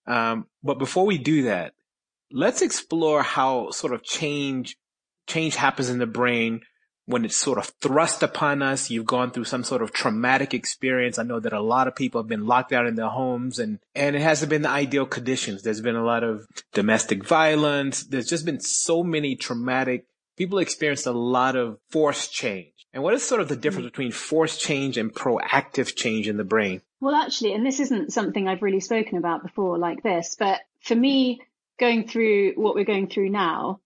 Um, 0.06 0.46
but 0.62 0.78
before 0.78 1.08
we 1.08 1.18
do 1.18 1.44
that, 1.44 1.74
let's 2.32 2.62
explore 2.62 3.24
how 3.24 3.72
sort 3.72 3.92
of 3.92 4.04
change, 4.04 4.78
change 5.26 5.56
happens 5.56 5.90
in 5.90 5.98
the 5.98 6.06
brain 6.06 6.62
when 7.06 7.26
it's 7.26 7.36
sort 7.36 7.58
of 7.58 7.74
thrust 7.82 8.22
upon 8.22 8.62
us, 8.62 8.92
you've 8.92 9.08
gone 9.08 9.32
through 9.32 9.46
some 9.46 9.64
sort 9.64 9.82
of 9.82 9.94
traumatic 9.94 10.54
experience. 10.54 11.18
I 11.18 11.24
know 11.24 11.40
that 11.40 11.54
a 11.54 11.60
lot 11.60 11.88
of 11.88 11.96
people 11.96 12.22
have 12.22 12.28
been 12.28 12.46
locked 12.46 12.72
out 12.72 12.86
in 12.86 12.94
their 12.94 13.10
homes 13.10 13.58
and, 13.58 13.80
and 13.96 14.16
it 14.16 14.22
hasn't 14.22 14.52
been 14.52 14.62
the 14.62 14.70
ideal 14.70 15.08
conditions. 15.08 15.64
There's 15.64 15.82
been 15.82 15.96
a 15.96 16.06
lot 16.06 16.24
of 16.24 16.46
domestic 16.74 17.26
violence. 17.26 18.04
There's 18.04 18.28
just 18.28 18.46
been 18.46 18.60
so 18.60 19.04
many 19.04 19.36
traumatic, 19.36 20.06
people 20.38 20.60
experienced 20.60 21.08
a 21.08 21.12
lot 21.12 21.56
of 21.56 21.80
forced 21.90 22.32
change. 22.32 22.77
And 22.94 23.04
what 23.04 23.14
is 23.14 23.24
sort 23.24 23.42
of 23.42 23.50
the 23.50 23.56
difference 23.56 23.88
mm. 23.88 23.92
between 23.92 24.12
forced 24.12 24.60
change 24.60 24.98
and 24.98 25.14
proactive 25.14 25.96
change 25.96 26.28
in 26.28 26.38
the 26.38 26.44
brain? 26.44 26.82
Well, 27.00 27.16
actually, 27.16 27.54
and 27.54 27.66
this 27.66 27.80
isn't 27.80 28.14
something 28.14 28.48
I've 28.48 28.64
really 28.64 28.80
spoken 28.80 29.18
about 29.18 29.44
before 29.44 29.78
like 29.78 30.02
this, 30.02 30.36
but 30.38 30.62
for 30.82 30.96
me, 30.96 31.42
going 31.80 32.08
through 32.08 32.54
what 32.56 32.76
we're 32.76 32.86
going 32.86 33.08
through 33.08 33.30
now, 33.30 33.82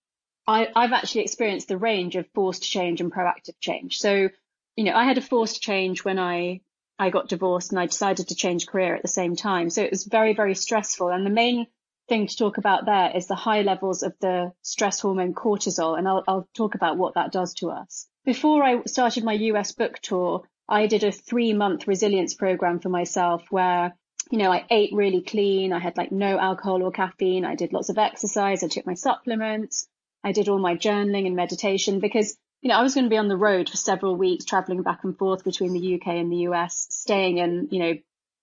I, 0.48 0.68
I've 0.76 0.94
actually 0.94 1.22
experienced 1.22 1.68
the 1.68 1.78
range 1.78 2.16
of 2.16 2.28
forced 2.34 2.64
change 2.64 3.02
and 3.02 3.12
proactive 3.12 3.60
change. 3.60 4.00
So, 4.00 4.30
you 4.76 4.84
know, 4.84 4.94
I 4.94 5.04
had 5.04 5.18
a 5.18 5.22
forced 5.22 5.62
change 5.62 6.04
when 6.04 6.20
I 6.20 6.62
I 6.98 7.10
got 7.10 7.30
divorced 7.30 7.72
and 7.72 7.80
I 7.80 7.88
decided 7.88 8.28
to 8.28 8.36
change 8.36 8.68
career 8.68 8.96
at 8.96 9.02
the 9.02 9.08
same 9.08 9.36
time. 9.36 9.72
So 9.72 9.82
it 9.82 9.90
was 9.90 10.06
very, 10.06 10.36
very 10.36 10.54
stressful. 10.54 11.10
And 11.10 11.26
the 11.26 11.32
main 11.32 11.66
thing 12.08 12.28
to 12.28 12.38
talk 12.38 12.60
about 12.60 12.86
there 12.86 13.12
is 13.16 13.26
the 13.26 13.34
high 13.34 13.64
levels 13.64 14.04
of 14.04 14.14
the 14.22 14.52
stress 14.62 15.00
hormone 15.00 15.34
cortisol. 15.34 15.98
And 15.98 16.08
I'll, 16.08 16.24
I'll 16.28 16.48
talk 16.54 16.76
about 16.76 17.00
what 17.00 17.16
that 17.16 17.32
does 17.32 17.56
to 17.56 17.72
us. 17.72 18.08
Before 18.24 18.64
I 18.64 18.84
started 18.84 19.24
my 19.24 19.34
US 19.34 19.72
book 19.72 20.00
tour, 20.00 20.44
I 20.70 20.88
did 20.88 21.04
a 21.04 21.12
three 21.12 21.54
month 21.54 21.88
resilience 21.88 22.34
program 22.34 22.80
for 22.80 22.90
myself 22.90 23.44
where, 23.50 23.96
you 24.30 24.38
know, 24.38 24.52
I 24.52 24.66
ate 24.70 24.94
really 24.94 25.22
clean. 25.22 25.74
I 25.74 25.80
had 25.80 25.98
like 25.98 26.12
no 26.12 26.40
alcohol 26.40 26.84
or 26.84 26.92
caffeine. 26.92 27.46
I 27.46 27.56
did 27.56 27.74
lots 27.74 27.90
of 27.90 27.98
exercise. 27.98 28.64
I 28.64 28.68
took 28.68 28.86
my 28.86 28.94
supplements. 28.94 29.88
I 30.24 30.32
did 30.34 30.50
all 30.50 30.60
my 30.60 30.76
journaling 30.76 31.26
and 31.26 31.36
meditation 31.36 32.00
because, 32.00 32.38
you 32.62 32.70
know, 32.70 32.76
I 32.76 32.84
was 32.84 32.94
going 32.94 33.06
to 33.06 33.10
be 33.10 33.18
on 33.18 33.28
the 33.28 33.38
road 33.38 33.70
for 33.70 33.78
several 33.78 34.16
weeks, 34.16 34.46
traveling 34.46 34.84
back 34.84 35.04
and 35.04 35.18
forth 35.18 35.44
between 35.44 35.74
the 35.74 35.96
UK 35.96 36.08
and 36.08 36.32
the 36.32 36.48
US, 36.50 36.88
staying 36.92 37.40
in, 37.40 37.70
you 37.72 37.80
know, 37.80 37.94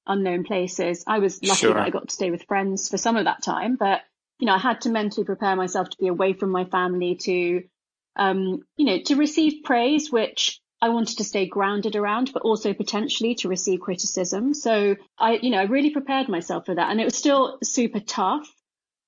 unknown 0.06 0.42
places. 0.42 1.04
I 1.06 1.20
was 1.20 1.40
lucky 1.42 1.60
sure. 1.60 1.74
that 1.74 1.86
I 1.86 1.90
got 1.90 2.08
to 2.08 2.14
stay 2.14 2.30
with 2.32 2.44
friends 2.44 2.88
for 2.88 2.98
some 2.98 3.16
of 3.16 3.26
that 3.26 3.42
time, 3.42 3.76
but, 3.76 4.00
you 4.40 4.46
know, 4.46 4.54
I 4.54 4.58
had 4.58 4.80
to 4.82 4.90
mentally 4.90 5.24
prepare 5.24 5.54
myself 5.54 5.90
to 5.90 5.98
be 5.98 6.08
away 6.08 6.32
from 6.32 6.50
my 6.50 6.64
family 6.64 7.14
to, 7.22 7.62
um, 8.18 8.62
you 8.76 8.84
know, 8.84 8.98
to 9.06 9.16
receive 9.16 9.64
praise, 9.64 10.10
which 10.10 10.60
I 10.80 10.90
wanted 10.90 11.18
to 11.18 11.24
stay 11.24 11.46
grounded 11.46 11.96
around, 11.96 12.32
but 12.32 12.42
also 12.42 12.72
potentially 12.72 13.34
to 13.36 13.48
receive 13.48 13.80
criticism. 13.80 14.54
So 14.54 14.96
I, 15.18 15.38
you 15.42 15.50
know, 15.50 15.58
I 15.58 15.64
really 15.64 15.90
prepared 15.90 16.28
myself 16.28 16.66
for 16.66 16.74
that 16.74 16.90
and 16.90 17.00
it 17.00 17.04
was 17.04 17.16
still 17.16 17.58
super 17.62 18.00
tough. 18.00 18.48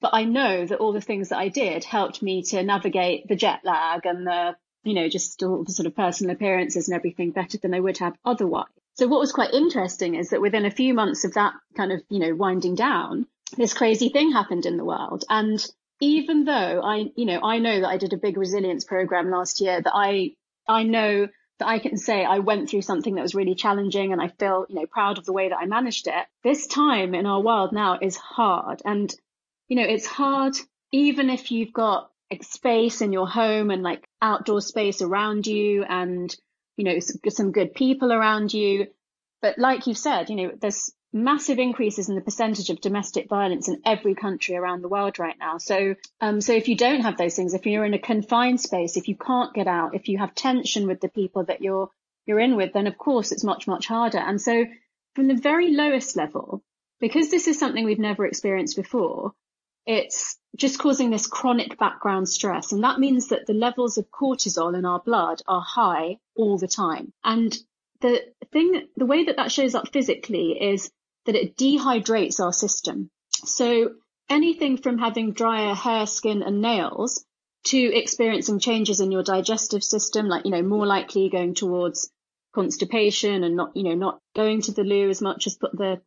But 0.01 0.15
I 0.15 0.25
know 0.25 0.65
that 0.65 0.79
all 0.79 0.93
the 0.93 1.01
things 1.03 1.29
that 1.29 1.39
I 1.39 1.49
did 1.49 1.85
helped 1.85 2.23
me 2.23 2.43
to 2.45 2.63
navigate 2.63 3.29
the 3.29 3.37
jet 3.37 3.61
lag 3.65 4.07
and 4.07 4.27
the, 4.27 4.57
you 4.83 4.95
know, 4.95 5.11
just 5.11 5.43
all 5.43 5.63
the 5.63 5.73
sort 5.73 5.87
of 5.87 5.95
personal 5.95 6.35
appearances 6.35 6.89
and 6.89 6.97
everything 6.97 7.33
better 7.33 7.59
than 7.59 7.75
I 7.75 7.81
would 7.81 7.99
have 7.99 8.17
otherwise. 8.25 8.69
So 8.95 9.07
what 9.09 9.21
was 9.21 9.33
quite 9.33 9.53
interesting 9.53 10.15
is 10.15 10.31
that 10.31 10.41
within 10.41 10.65
a 10.65 10.71
few 10.71 10.95
months 10.95 11.25
of 11.25 11.35
that 11.35 11.53
kind 11.77 11.93
of, 11.93 12.03
you 12.09 12.19
know, 12.19 12.35
winding 12.35 12.77
down, 12.77 13.27
this 13.57 13.75
crazy 13.75 14.09
thing 14.09 14.33
happened 14.33 14.65
in 14.65 14.79
the 14.79 14.85
world. 14.85 15.25
And 15.29 15.65
even 16.01 16.45
though 16.45 16.81
I, 16.83 17.07
you 17.17 17.27
know, 17.27 17.41
I 17.43 17.59
know 17.59 17.81
that 17.81 17.89
I 17.89 17.97
did 17.99 18.13
a 18.13 18.19
big 18.19 18.37
resilience 18.37 18.85
program 18.85 19.31
last 19.31 19.61
year 19.61 19.81
that 19.81 19.93
I, 19.95 20.33
I 20.67 20.83
know 20.85 21.29
that 21.59 21.69
I 21.69 21.79
can 21.79 21.97
say 21.97 22.25
I 22.25 22.39
went 22.39 22.71
through 22.71 22.83
something 22.83 23.15
that 23.15 23.23
was 23.23 23.35
really 23.35 23.55
challenging 23.55 24.13
and 24.13 24.21
I 24.21 24.29
feel, 24.29 24.67
you 24.69 24.77
know, 24.77 24.87
proud 24.87 25.19
of 25.19 25.27
the 25.27 25.33
way 25.33 25.49
that 25.49 25.59
I 25.59 25.67
managed 25.67 26.07
it. 26.07 26.27
This 26.43 26.67
time 26.67 27.15
in 27.15 27.27
our 27.27 27.41
world 27.41 27.73
now 27.73 27.99
is 28.01 28.17
hard. 28.17 28.81
And 28.85 29.15
you 29.71 29.77
know, 29.77 29.85
it's 29.85 30.05
hard, 30.05 30.57
even 30.91 31.31
if 31.31 31.53
you've 31.53 31.73
got 31.73 32.11
space 32.43 33.01
in 33.01 33.13
your 33.13 33.29
home 33.29 33.71
and 33.71 33.83
like 33.85 34.05
outdoor 34.21 34.61
space 34.61 35.01
around 35.01 35.47
you 35.47 35.85
and, 35.85 36.37
you 36.77 36.85
know, 36.85 36.99
some 37.29 37.53
good 37.53 37.73
people 37.73 38.13
around 38.13 38.53
you. 38.53 38.89
But 39.41 39.59
like 39.59 39.87
you 39.87 39.95
said, 39.95 40.29
you 40.29 40.37
know, 40.37 40.53
there's 40.61 40.93
massive 41.13 41.59
increases 41.59 42.09
in 42.09 42.15
the 42.15 42.21
percentage 42.21 42.71
of 42.71 42.81
domestic 42.81 43.29
violence 43.29 43.69
in 43.69 43.83
every 43.85 44.15
country 44.15 44.57
around 44.57 44.83
the 44.83 44.89
world 44.89 45.19
right 45.19 45.37
now. 45.39 45.59
So, 45.59 45.97
um, 46.21 46.41
so 46.41 46.53
if 46.53 46.69
you 46.69 46.77
don't 46.77 47.01
have 47.01 47.17
those 47.17 47.35
things, 47.35 47.55
if 47.55 47.67
you're 47.67 47.85
in 47.85 47.95
a 47.95 47.99
confined 47.99 48.61
space, 48.61 48.97
if 48.97 49.09
you 49.09 49.17
can't 49.17 49.53
get 49.55 49.67
out, 49.67 49.95
if 49.95 50.09
you 50.09 50.19
have 50.19 50.35
tension 50.35 50.87
with 50.87 51.01
the 51.01 51.09
people 51.09 51.45
that 51.45 51.63
you're, 51.63 51.91
you're 52.27 52.41
in 52.41 52.57
with, 52.57 52.73
then 52.73 52.87
of 52.87 52.97
course 52.97 53.33
it's 53.33 53.45
much, 53.45 53.67
much 53.67 53.87
harder. 53.87 54.19
And 54.19 54.41
so 54.41 54.67
from 55.15 55.27
the 55.27 55.35
very 55.35 55.73
lowest 55.73 56.17
level, 56.17 56.63
because 57.01 57.31
this 57.31 57.49
is 57.49 57.59
something 57.59 57.85
we've 57.85 57.99
never 57.99 58.25
experienced 58.25 58.77
before, 58.77 59.33
it's 59.87 60.39
just 60.57 60.79
causing 60.79 61.11
this 61.11 61.27
chronic 61.27 61.79
background 61.79 62.29
stress. 62.29 62.71
And 62.71 62.85
that 62.85 63.01
means 63.01 63.29
that 63.29 63.47
the 63.47 63.55
levels 63.55 63.99
of 63.99 64.11
cortisol 64.11 64.77
in 64.79 64.85
our 64.85 65.01
blood 65.01 65.43
are 65.49 65.63
high 65.63 66.19
all 66.37 66.59
the 66.59 66.69
time. 66.69 67.13
And 67.25 67.57
the 68.01 68.23
thing, 68.53 68.89
the 68.97 69.07
way 69.07 69.25
that 69.25 69.37
that 69.37 69.51
shows 69.51 69.75
up 69.75 69.93
physically 69.93 70.53
is 70.61 70.91
that 71.27 71.35
it 71.35 71.57
dehydrates 71.57 72.41
our 72.41 72.53
system. 72.53 73.11
So 73.45 73.95
anything 74.29 74.79
from 74.79 74.99
having 74.99 75.33
drier 75.33 75.75
hair, 75.75 76.07
skin 76.07 76.43
and 76.43 76.61
nails 76.61 77.25
to 77.65 77.79
experiencing 77.79 78.59
changes 78.59 79.01
in 79.01 79.13
your 79.13 79.23
digestive 79.23 79.85
system, 79.85 80.29
like, 80.29 80.45
you 80.45 80.51
know, 80.51 80.63
more 80.63 80.87
likely 80.87 81.29
going 81.29 81.55
towards 81.55 82.11
constipation 82.55 83.45
and 83.45 83.57
not, 83.57 83.77
you 83.77 83.85
know, 83.85 83.95
not 83.95 84.19
going 84.35 84.63
to 84.63 84.73
the 84.73 84.85
loo 84.85 85.11
as 85.11 85.21
much 85.21 85.47
as 85.47 85.57
put 85.57 85.73
the 85.77 86.01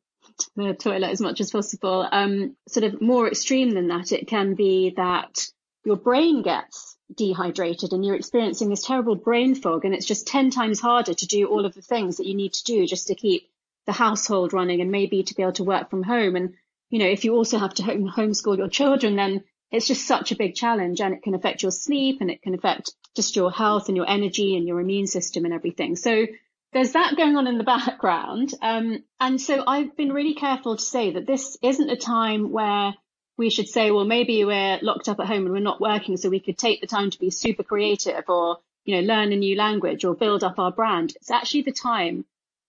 the 0.56 0.74
toilet 0.74 1.10
as 1.10 1.22
much 1.22 1.42
as 1.42 1.52
possible. 1.52 2.08
Um, 2.10 2.56
sort 2.68 2.86
of 2.86 3.02
more 3.02 3.28
extreme 3.28 3.72
than 3.72 3.88
that, 3.90 4.12
it 4.12 4.28
can 4.28 4.56
be 4.56 4.94
that 4.96 5.46
your 5.86 5.98
brain 5.98 6.42
gets 6.42 6.98
dehydrated 7.14 7.94
and 7.94 8.06
you're 8.06 8.16
experiencing 8.16 8.70
this 8.70 8.86
terrible 8.86 9.16
brain 9.16 9.54
fog 9.54 9.86
and 9.86 9.94
it's 9.94 10.06
just 10.06 10.28
10 10.28 10.50
times 10.50 10.80
harder 10.80 11.14
to 11.14 11.28
do 11.28 11.48
all 11.48 11.66
of 11.66 11.74
the 11.74 11.82
things 11.82 12.18
that 12.18 12.26
you 12.26 12.36
need 12.36 12.54
to 12.54 12.64
do 12.64 12.88
just 12.88 13.08
to 13.08 13.16
keep 13.16 13.50
the 13.86 13.92
household 13.92 14.54
running 14.54 14.82
and 14.82 14.92
maybe 14.92 15.24
to 15.24 15.36
be 15.36 15.44
able 15.44 15.54
to 15.54 15.64
work 15.64 15.90
from 15.90 16.04
home. 16.04 16.36
And, 16.36 16.54
you 16.90 17.00
know, 17.00 17.08
if 17.08 17.26
you 17.26 17.36
also 17.36 17.58
have 17.58 17.74
to 17.76 17.84
home 17.84 18.10
homeschool 18.10 18.58
your 18.58 18.70
children, 18.70 19.16
then 19.16 19.44
it's 19.72 19.88
just 19.88 20.08
such 20.08 20.32
a 20.32 20.36
big 20.36 20.56
challenge 20.56 21.02
and 21.02 21.14
it 21.14 21.24
can 21.24 21.36
affect 21.36 21.64
your 21.64 21.72
sleep 21.72 22.20
and 22.22 22.30
it 22.30 22.42
can 22.42 22.54
affect 22.54 22.92
just 23.16 23.36
your 23.36 23.52
health 23.52 23.88
and 23.88 23.98
your 23.98 24.10
energy 24.10 24.56
and 24.56 24.68
your 24.68 24.80
immune 24.80 25.08
system 25.08 25.46
and 25.46 25.54
everything. 25.54 25.96
So 25.96 26.28
there's 26.74 26.94
that 26.94 27.16
going 27.16 27.38
on 27.38 27.48
in 27.48 27.58
the 27.58 27.64
background. 27.76 28.54
Um, 28.62 29.04
and 29.20 29.40
so 29.40 29.64
I've 29.66 29.96
been 29.96 30.14
really 30.14 30.36
careful 30.36 30.78
to 30.78 30.84
say 30.84 31.14
that 31.14 31.26
this 31.26 31.58
isn't 31.62 31.90
a 31.90 31.98
time 31.98 32.52
where 32.52 32.94
we 33.38 33.50
should 33.50 33.68
say, 33.68 33.92
well, 33.92 34.06
maybe 34.06 34.46
we're 34.46 34.80
locked 34.82 35.10
up 35.10 35.20
at 35.20 35.28
home 35.28 35.46
and 35.46 35.52
we're 35.52 35.60
not 35.60 35.82
working, 35.82 36.18
so 36.18 36.30
we 36.30 36.40
could 36.40 36.58
take 36.58 36.82
the 36.82 36.88
time 36.88 37.10
to 37.10 37.20
be 37.20 37.32
super 37.32 37.64
creative 37.64 38.24
or, 38.28 38.58
you 38.86 38.96
know, 38.96 39.02
learn 39.02 39.34
a 39.34 39.36
new 39.36 39.56
language 39.56 40.06
or 40.06 40.14
build 40.14 40.44
up 40.44 40.60
our 40.60 40.72
brand. 40.72 41.14
It's 41.16 41.32
actually 41.32 41.64
the 41.64 41.72
time 41.72 42.26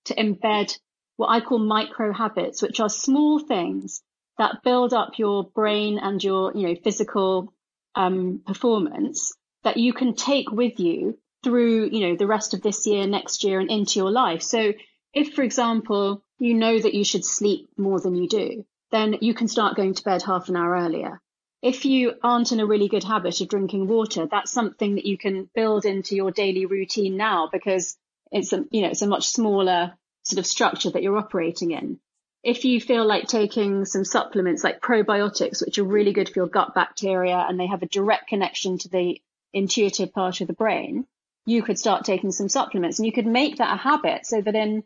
to 0.07 0.15
embed 0.15 0.79
what 1.17 1.29
I 1.29 1.41
call 1.41 1.59
micro 1.59 2.13
habits, 2.13 2.63
which 2.63 2.81
are 2.81 2.89
small 2.89 3.39
things 3.39 4.03
that 4.39 4.63
build 4.65 4.93
up 4.93 5.19
your 5.19 5.45
brain 5.45 5.99
and 5.99 6.23
your, 6.23 6.53
you 6.55 6.69
know, 6.69 6.75
physical 6.83 7.53
um, 7.95 8.43
performance 8.47 9.33
that 9.63 9.77
you 9.77 9.93
can 9.93 10.15
take 10.15 10.51
with 10.51 10.81
you 10.81 11.19
through, 11.43 11.91
you 11.93 12.01
know, 12.01 12.17
the 12.17 12.27
rest 12.27 12.55
of 12.55 12.63
this 12.63 12.87
year, 12.87 13.07
next 13.07 13.45
year 13.45 13.61
and 13.61 13.71
into 13.71 13.99
your 13.99 14.11
life. 14.11 14.43
So 14.43 14.73
if, 15.13 15.35
for 15.35 15.43
example, 15.43 16.25
you 16.39 16.55
know 16.55 16.79
that 16.79 16.95
you 16.95 17.05
should 17.05 17.25
sleep 17.25 17.69
more 17.77 18.01
than 18.01 18.17
you 18.17 18.29
do, 18.29 18.65
then 18.91 19.17
you 19.21 19.35
can 19.35 19.49
start 19.49 19.77
going 19.77 19.95
to 19.95 20.05
bed 20.05 20.23
half 20.23 20.49
an 20.49 20.57
hour 20.57 20.75
earlier. 20.75 21.21
If 21.63 21.85
you 21.85 22.15
aren't 22.23 22.53
in 22.53 22.61
a 22.61 22.67
really 22.67 22.89
good 22.89 23.05
habit 23.05 23.41
of 23.41 23.49
drinking 23.49 23.87
water, 23.87 24.27
that's 24.31 24.53
something 24.53 24.97
that 24.97 25.07
you 25.07 25.17
can 25.17 25.49
build 25.55 25.85
into 25.85 26.15
your 26.15 26.31
daily 26.31 26.67
routine 26.67 27.17
now 27.17 27.49
because 27.51 27.97
it's 28.33 28.53
a, 28.53 28.65
you 28.71 28.83
know, 28.83 28.89
it's 28.89 29.03
a 29.03 29.07
much 29.07 29.29
smaller 29.29 29.95
sort 30.25 30.39
of 30.39 30.47
structure 30.47 30.91
that 30.91 31.03
you're 31.03 31.19
operating 31.19 31.71
in. 31.71 31.99
If 32.43 32.65
you 32.65 32.81
feel 32.81 33.07
like 33.07 33.27
taking 33.27 33.85
some 33.85 34.05
supplements 34.05 34.65
like 34.65 34.83
probiotics, 34.83 35.65
which 35.65 35.79
are 35.79 35.85
really 35.85 36.13
good 36.13 36.29
for 36.29 36.41
your 36.41 36.47
gut 36.47 36.75
bacteria 36.75 37.37
and 37.49 37.59
they 37.59 37.67
have 37.67 37.83
a 37.83 37.87
direct 37.87 38.29
connection 38.29 38.79
to 38.79 38.89
the 38.89 39.21
intuitive 39.53 40.13
part 40.13 40.41
of 40.41 40.47
the 40.49 40.53
brain, 40.53 41.07
you 41.47 41.63
could 41.63 41.79
start 41.79 42.05
taking 42.05 42.33
some 42.33 42.49
supplements 42.49 42.99
and 42.99 43.07
you 43.07 43.13
could 43.13 43.27
make 43.27 43.57
that 43.57 43.73
a 43.73 43.77
habit 43.77 44.27
so 44.27 44.41
that 44.41 44.55
in 44.55 44.83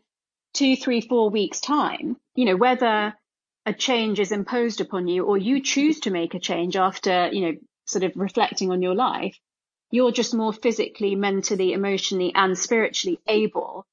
two, 0.53 0.75
three, 0.75 1.01
four 1.01 1.29
weeks 1.29 1.59
time, 1.59 2.17
you 2.35 2.45
know, 2.45 2.55
whether 2.55 3.13
a 3.65 3.73
change 3.73 4.19
is 4.19 4.31
imposed 4.31 4.81
upon 4.81 5.07
you 5.07 5.25
or 5.25 5.37
you 5.37 5.61
choose 5.61 6.01
to 6.01 6.11
make 6.11 6.33
a 6.33 6.39
change 6.39 6.75
after, 6.75 7.29
you 7.31 7.41
know, 7.41 7.57
sort 7.85 8.03
of 8.03 8.13
reflecting 8.15 8.71
on 8.71 8.81
your 8.81 8.95
life, 8.95 9.37
you're 9.91 10.11
just 10.11 10.33
more 10.33 10.53
physically, 10.53 11.15
mentally, 11.15 11.73
emotionally 11.73 12.33
and 12.33 12.57
spiritually 12.57 13.19
able 13.27 13.85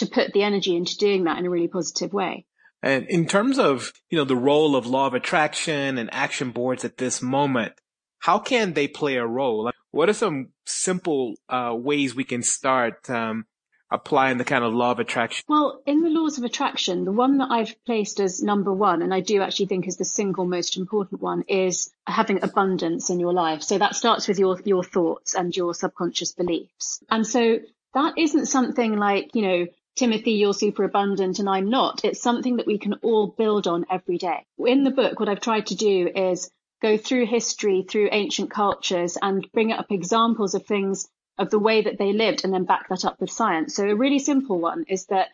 to 0.00 0.06
put 0.06 0.32
the 0.32 0.42
energy 0.42 0.76
into 0.76 0.98
doing 0.98 1.24
that 1.24 1.38
in 1.38 1.46
a 1.46 1.50
really 1.50 1.68
positive 1.68 2.12
way. 2.12 2.44
And 2.82 3.06
in 3.08 3.26
terms 3.26 3.58
of, 3.58 3.92
you 4.08 4.18
know, 4.18 4.24
the 4.24 4.36
role 4.36 4.74
of 4.74 4.86
law 4.86 5.06
of 5.06 5.14
attraction 5.14 5.98
and 5.98 6.08
action 6.12 6.50
boards 6.50 6.84
at 6.84 6.96
this 6.96 7.22
moment, 7.22 7.72
how 8.18 8.38
can 8.38 8.72
they 8.72 8.88
play 8.88 9.16
a 9.16 9.26
role? 9.26 9.70
What 9.90 10.08
are 10.08 10.14
some 10.14 10.48
simple 10.66 11.34
uh, 11.48 11.74
ways 11.74 12.14
we 12.14 12.24
can 12.24 12.42
start 12.42 13.08
um, 13.10 13.44
applying 13.90 14.38
the 14.38 14.44
kind 14.44 14.64
of 14.64 14.72
law 14.72 14.92
of 14.92 14.98
attraction? 14.98 15.44
Well, 15.48 15.82
in 15.84 16.02
the 16.02 16.08
laws 16.08 16.38
of 16.38 16.44
attraction, 16.44 17.04
the 17.04 17.12
one 17.12 17.38
that 17.38 17.50
I've 17.50 17.74
placed 17.84 18.20
as 18.20 18.42
number 18.42 18.72
one, 18.72 19.02
and 19.02 19.12
I 19.12 19.20
do 19.20 19.42
actually 19.42 19.66
think 19.66 19.88
is 19.88 19.96
the 19.96 20.04
single 20.04 20.46
most 20.46 20.76
important 20.76 21.20
one, 21.20 21.44
is 21.48 21.90
having 22.06 22.42
abundance 22.42 23.10
in 23.10 23.20
your 23.20 23.32
life. 23.32 23.62
So 23.62 23.78
that 23.78 23.94
starts 23.94 24.28
with 24.28 24.38
your 24.38 24.60
your 24.64 24.84
thoughts 24.84 25.34
and 25.34 25.54
your 25.56 25.74
subconscious 25.74 26.32
beliefs. 26.32 27.02
And 27.10 27.26
so 27.26 27.58
that 27.94 28.14
isn't 28.16 28.46
something 28.46 28.96
like, 28.96 29.34
you 29.34 29.42
know, 29.42 29.66
Timothy, 29.96 30.32
you're 30.32 30.54
super 30.54 30.84
abundant 30.84 31.38
and 31.38 31.48
I'm 31.48 31.68
not. 31.68 32.04
It's 32.04 32.22
something 32.22 32.56
that 32.56 32.66
we 32.66 32.78
can 32.78 32.94
all 33.02 33.26
build 33.26 33.66
on 33.66 33.86
every 33.90 34.18
day. 34.18 34.46
In 34.58 34.84
the 34.84 34.90
book, 34.90 35.20
what 35.20 35.28
I've 35.28 35.40
tried 35.40 35.66
to 35.66 35.74
do 35.74 36.08
is 36.14 36.50
go 36.80 36.96
through 36.96 37.26
history, 37.26 37.84
through 37.88 38.08
ancient 38.12 38.50
cultures 38.50 39.18
and 39.20 39.46
bring 39.52 39.72
up 39.72 39.90
examples 39.90 40.54
of 40.54 40.64
things 40.64 41.08
of 41.36 41.50
the 41.50 41.58
way 41.58 41.82
that 41.82 41.98
they 41.98 42.12
lived 42.12 42.44
and 42.44 42.52
then 42.52 42.64
back 42.64 42.88
that 42.88 43.04
up 43.04 43.20
with 43.20 43.30
science. 43.30 43.74
So 43.74 43.88
a 43.88 43.94
really 43.96 44.18
simple 44.18 44.58
one 44.58 44.84
is 44.88 45.06
that 45.06 45.28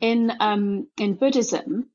in, 0.00 0.32
um, 0.40 0.88
in 0.98 1.14
Buddhism, 1.14 1.90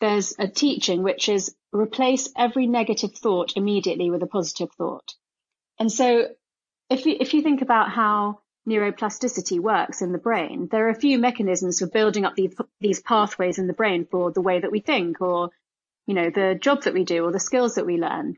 there's 0.00 0.34
a 0.38 0.48
teaching 0.48 1.02
which 1.02 1.28
is 1.28 1.54
replace 1.72 2.28
every 2.36 2.66
negative 2.66 3.14
thought 3.14 3.56
immediately 3.56 4.10
with 4.10 4.22
a 4.22 4.26
positive 4.26 4.70
thought. 4.72 5.14
And 5.78 5.90
so 5.90 6.28
if 6.90 7.06
you, 7.06 7.16
if 7.18 7.34
you 7.34 7.42
think 7.42 7.62
about 7.62 7.90
how 7.90 8.40
neuroplasticity 8.68 9.60
works 9.60 10.02
in 10.02 10.12
the 10.12 10.18
brain, 10.18 10.68
there 10.70 10.86
are 10.86 10.90
a 10.90 11.00
few 11.00 11.18
mechanisms 11.18 11.78
for 11.78 11.86
building 11.86 12.24
up 12.24 12.34
these, 12.34 12.54
these 12.80 13.00
pathways 13.00 13.58
in 13.58 13.66
the 13.66 13.72
brain 13.72 14.06
for 14.10 14.30
the 14.30 14.40
way 14.40 14.60
that 14.60 14.72
we 14.72 14.80
think 14.80 15.20
or, 15.20 15.50
you 16.06 16.14
know, 16.14 16.30
the 16.30 16.58
job 16.60 16.82
that 16.82 16.94
we 16.94 17.04
do 17.04 17.24
or 17.24 17.32
the 17.32 17.40
skills 17.40 17.74
that 17.74 17.86
we 17.86 17.98
learn. 17.98 18.36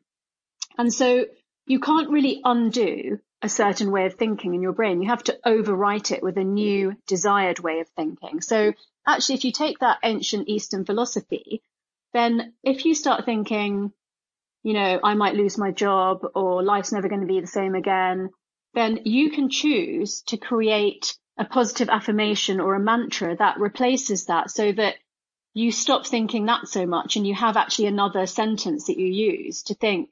And 0.78 0.92
so 0.92 1.26
you 1.66 1.80
can't 1.80 2.10
really 2.10 2.40
undo 2.44 3.18
a 3.42 3.48
certain 3.48 3.90
way 3.90 4.06
of 4.06 4.14
thinking 4.14 4.54
in 4.54 4.62
your 4.62 4.72
brain. 4.72 5.02
You 5.02 5.08
have 5.08 5.24
to 5.24 5.38
overwrite 5.44 6.10
it 6.10 6.22
with 6.22 6.36
a 6.38 6.44
new 6.44 6.96
desired 7.06 7.60
way 7.60 7.80
of 7.80 7.88
thinking. 7.90 8.40
So 8.40 8.72
actually, 9.06 9.36
if 9.36 9.44
you 9.44 9.52
take 9.52 9.78
that 9.80 9.98
ancient 10.02 10.48
Eastern 10.48 10.84
philosophy, 10.84 11.62
then 12.12 12.54
if 12.62 12.84
you 12.84 12.94
start 12.94 13.24
thinking, 13.24 13.92
you 14.62 14.72
know, 14.72 14.98
I 15.04 15.14
might 15.14 15.34
lose 15.34 15.58
my 15.58 15.70
job 15.70 16.26
or 16.34 16.62
life's 16.62 16.92
never 16.92 17.08
going 17.08 17.20
to 17.20 17.26
be 17.26 17.40
the 17.40 17.46
same 17.46 17.74
again, 17.74 18.30
then 18.76 19.00
you 19.04 19.30
can 19.30 19.48
choose 19.48 20.20
to 20.20 20.36
create 20.36 21.16
a 21.38 21.46
positive 21.46 21.88
affirmation 21.88 22.60
or 22.60 22.74
a 22.74 22.80
mantra 22.80 23.34
that 23.34 23.58
replaces 23.58 24.26
that 24.26 24.50
so 24.50 24.70
that 24.70 24.96
you 25.54 25.72
stop 25.72 26.06
thinking 26.06 26.44
that 26.46 26.68
so 26.68 26.84
much 26.84 27.16
and 27.16 27.26
you 27.26 27.34
have 27.34 27.56
actually 27.56 27.86
another 27.86 28.26
sentence 28.26 28.86
that 28.86 28.98
you 28.98 29.06
use 29.06 29.62
to 29.62 29.74
think, 29.74 30.10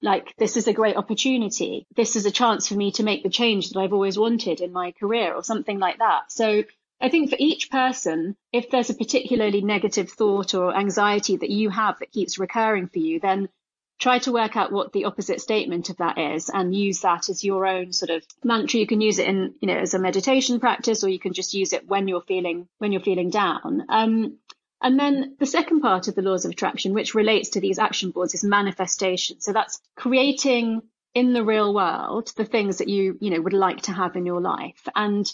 like 0.00 0.34
this 0.38 0.56
is 0.56 0.66
a 0.66 0.72
great 0.72 0.96
opportunity. 0.96 1.86
This 1.96 2.16
is 2.16 2.24
a 2.24 2.30
chance 2.30 2.66
for 2.66 2.74
me 2.74 2.92
to 2.92 3.02
make 3.02 3.22
the 3.22 3.28
change 3.28 3.68
that 3.68 3.78
I've 3.78 3.92
always 3.92 4.18
wanted 4.18 4.62
in 4.62 4.72
my 4.72 4.92
career 4.92 5.34
or 5.34 5.42
something 5.44 5.78
like 5.78 5.98
that. 5.98 6.32
So 6.32 6.64
I 7.02 7.10
think 7.10 7.28
for 7.28 7.36
each 7.38 7.70
person, 7.70 8.36
if 8.54 8.70
there's 8.70 8.88
a 8.88 8.94
particularly 8.94 9.60
negative 9.60 10.08
thought 10.10 10.54
or 10.54 10.74
anxiety 10.74 11.36
that 11.36 11.50
you 11.50 11.68
have 11.68 11.98
that 11.98 12.12
keeps 12.12 12.38
recurring 12.38 12.88
for 12.88 13.00
you, 13.00 13.20
then 13.20 13.50
try 13.98 14.18
to 14.20 14.32
work 14.32 14.56
out 14.56 14.72
what 14.72 14.92
the 14.92 15.04
opposite 15.04 15.40
statement 15.40 15.90
of 15.90 15.96
that 15.96 16.18
is 16.18 16.50
and 16.50 16.74
use 16.74 17.00
that 17.00 17.28
as 17.28 17.42
your 17.42 17.66
own 17.66 17.92
sort 17.92 18.10
of 18.10 18.24
mantra. 18.44 18.80
You 18.80 18.86
can 18.86 19.00
use 19.00 19.18
it 19.18 19.26
in, 19.26 19.54
you 19.60 19.68
know, 19.68 19.76
as 19.78 19.94
a 19.94 19.98
meditation 19.98 20.60
practice, 20.60 21.02
or 21.02 21.08
you 21.08 21.18
can 21.18 21.32
just 21.32 21.54
use 21.54 21.72
it 21.72 21.88
when 21.88 22.08
you're 22.08 22.22
feeling, 22.22 22.68
when 22.78 22.92
you're 22.92 23.00
feeling 23.00 23.30
down. 23.30 23.84
Um, 23.88 24.38
and 24.80 24.98
then 24.98 25.36
the 25.40 25.46
second 25.46 25.80
part 25.80 26.06
of 26.06 26.14
the 26.14 26.22
laws 26.22 26.44
of 26.44 26.52
attraction, 26.52 26.94
which 26.94 27.14
relates 27.14 27.50
to 27.50 27.60
these 27.60 27.80
action 27.80 28.12
boards, 28.12 28.34
is 28.34 28.44
manifestation. 28.44 29.40
So 29.40 29.52
that's 29.52 29.80
creating 29.96 30.82
in 31.14 31.32
the 31.32 31.42
real 31.42 31.74
world 31.74 32.32
the 32.36 32.44
things 32.44 32.78
that 32.78 32.88
you, 32.88 33.18
you 33.20 33.30
know, 33.30 33.40
would 33.40 33.52
like 33.52 33.82
to 33.82 33.92
have 33.92 34.14
in 34.14 34.24
your 34.24 34.40
life. 34.40 34.86
And 34.94 35.26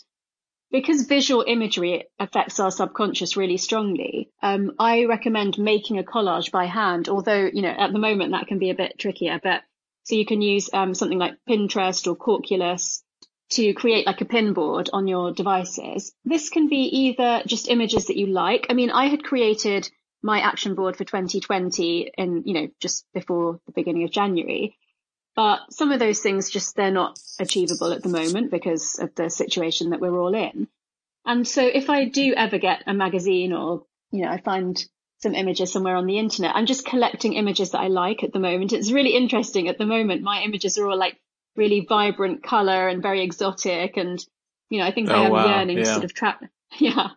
because 0.74 1.02
visual 1.02 1.44
imagery 1.46 2.02
affects 2.18 2.58
our 2.58 2.72
subconscious 2.72 3.36
really 3.36 3.58
strongly, 3.58 4.32
um, 4.42 4.72
I 4.76 5.04
recommend 5.04 5.56
making 5.56 6.00
a 6.00 6.02
collage 6.02 6.50
by 6.50 6.64
hand, 6.64 7.08
although, 7.08 7.48
you 7.52 7.62
know, 7.62 7.68
at 7.68 7.92
the 7.92 8.00
moment 8.00 8.32
that 8.32 8.48
can 8.48 8.58
be 8.58 8.70
a 8.70 8.74
bit 8.74 8.98
trickier, 8.98 9.38
but 9.40 9.62
so 10.02 10.16
you 10.16 10.26
can 10.26 10.42
use 10.42 10.68
um, 10.72 10.92
something 10.92 11.20
like 11.20 11.38
Pinterest 11.48 12.08
or 12.08 12.16
Quarkulus 12.16 13.04
to 13.50 13.72
create 13.74 14.04
like 14.04 14.20
a 14.20 14.24
pin 14.24 14.52
board 14.52 14.90
on 14.92 15.06
your 15.06 15.32
devices. 15.32 16.12
This 16.24 16.50
can 16.50 16.68
be 16.68 16.82
either 17.06 17.44
just 17.46 17.68
images 17.68 18.06
that 18.06 18.16
you 18.16 18.26
like. 18.26 18.66
I 18.68 18.72
mean, 18.72 18.90
I 18.90 19.06
had 19.06 19.22
created 19.22 19.88
my 20.24 20.40
action 20.40 20.74
board 20.74 20.96
for 20.96 21.04
2020 21.04 22.10
in, 22.18 22.42
you 22.46 22.54
know, 22.54 22.68
just 22.80 23.06
before 23.14 23.60
the 23.66 23.72
beginning 23.72 24.02
of 24.02 24.10
January. 24.10 24.76
But 25.36 25.72
some 25.72 25.90
of 25.90 25.98
those 25.98 26.20
things 26.20 26.50
just, 26.50 26.76
they're 26.76 26.90
not 26.90 27.18
achievable 27.40 27.92
at 27.92 28.02
the 28.02 28.08
moment 28.08 28.50
because 28.50 28.98
of 29.00 29.14
the 29.14 29.30
situation 29.30 29.90
that 29.90 30.00
we're 30.00 30.18
all 30.18 30.34
in. 30.34 30.68
And 31.26 31.46
so 31.46 31.62
if 31.62 31.90
I 31.90 32.04
do 32.04 32.34
ever 32.36 32.58
get 32.58 32.84
a 32.86 32.94
magazine 32.94 33.52
or, 33.52 33.84
you 34.12 34.22
know, 34.22 34.30
I 34.30 34.40
find 34.40 34.82
some 35.18 35.34
images 35.34 35.72
somewhere 35.72 35.96
on 35.96 36.06
the 36.06 36.18
internet, 36.18 36.54
I'm 36.54 36.66
just 36.66 36.84
collecting 36.84 37.32
images 37.32 37.72
that 37.72 37.80
I 37.80 37.88
like 37.88 38.22
at 38.22 38.32
the 38.32 38.38
moment. 38.38 38.72
It's 38.72 38.92
really 38.92 39.16
interesting 39.16 39.68
at 39.68 39.78
the 39.78 39.86
moment. 39.86 40.22
My 40.22 40.42
images 40.42 40.78
are 40.78 40.86
all 40.86 40.98
like 40.98 41.18
really 41.56 41.86
vibrant 41.88 42.42
color 42.42 42.88
and 42.88 43.02
very 43.02 43.22
exotic. 43.22 43.96
And, 43.96 44.24
you 44.68 44.78
know, 44.78 44.86
I 44.86 44.92
think 44.92 45.10
oh, 45.10 45.14
I 45.14 45.24
am 45.24 45.32
wow. 45.32 45.48
yearning 45.48 45.78
yeah. 45.78 45.84
to 45.84 45.90
sort 45.90 46.04
of 46.04 46.14
trap. 46.14 46.44
Yeah. 46.80 47.10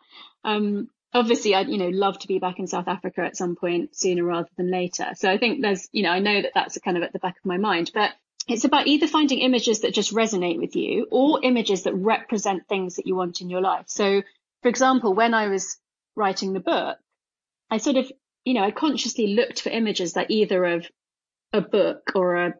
Um, 0.43 0.87
obviously 1.17 1.55
I'd, 1.55 1.69
you 1.69 1.77
know, 1.77 1.89
love 1.89 2.19
to 2.19 2.27
be 2.27 2.39
back 2.39 2.59
in 2.59 2.67
South 2.67 2.87
Africa 2.87 3.21
at 3.21 3.35
some 3.35 3.55
point 3.55 3.95
sooner 3.95 4.23
rather 4.23 4.49
than 4.55 4.71
later. 4.71 5.07
So 5.15 5.29
I 5.29 5.37
think 5.37 5.61
there's, 5.61 5.89
you 5.91 6.03
know, 6.03 6.11
I 6.11 6.19
know 6.19 6.41
that 6.41 6.51
that's 6.53 6.77
kind 6.79 6.95
of 6.95 7.03
at 7.03 7.13
the 7.13 7.19
back 7.19 7.37
of 7.37 7.45
my 7.45 7.57
mind, 7.57 7.91
but 7.93 8.11
it's 8.47 8.63
about 8.63 8.87
either 8.87 9.07
finding 9.07 9.39
images 9.39 9.81
that 9.81 9.93
just 9.93 10.13
resonate 10.13 10.57
with 10.57 10.75
you 10.75 11.07
or 11.11 11.43
images 11.43 11.83
that 11.83 11.93
represent 11.93 12.67
things 12.67 12.95
that 12.95 13.07
you 13.07 13.15
want 13.15 13.41
in 13.41 13.49
your 13.49 13.61
life. 13.61 13.85
So 13.87 14.21
for 14.61 14.69
example, 14.69 15.13
when 15.13 15.33
I 15.33 15.47
was 15.47 15.77
writing 16.15 16.53
the 16.53 16.59
book, 16.59 16.97
I 17.69 17.77
sort 17.77 17.97
of, 17.97 18.11
you 18.45 18.53
know, 18.53 18.63
I 18.63 18.71
consciously 18.71 19.27
looked 19.27 19.61
for 19.61 19.69
images 19.69 20.13
that 20.13 20.31
either 20.31 20.63
of 20.63 20.87
a 21.51 21.61
book 21.61 22.11
or 22.15 22.35
a 22.35 22.53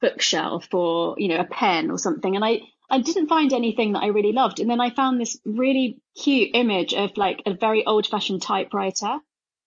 bookshelf 0.00 0.72
or, 0.72 1.16
you 1.18 1.28
know, 1.28 1.40
a 1.40 1.44
pen 1.44 1.90
or 1.90 1.98
something. 1.98 2.36
And 2.36 2.44
I, 2.44 2.60
I 2.92 3.00
didn't 3.00 3.28
find 3.28 3.54
anything 3.54 3.94
that 3.94 4.02
I 4.02 4.08
really 4.08 4.32
loved. 4.32 4.60
And 4.60 4.68
then 4.68 4.80
I 4.80 4.90
found 4.90 5.18
this 5.18 5.40
really 5.46 5.98
cute 6.14 6.50
image 6.52 6.92
of 6.92 7.16
like 7.16 7.42
a 7.46 7.54
very 7.54 7.86
old 7.86 8.06
fashioned 8.06 8.42
typewriter. 8.42 9.18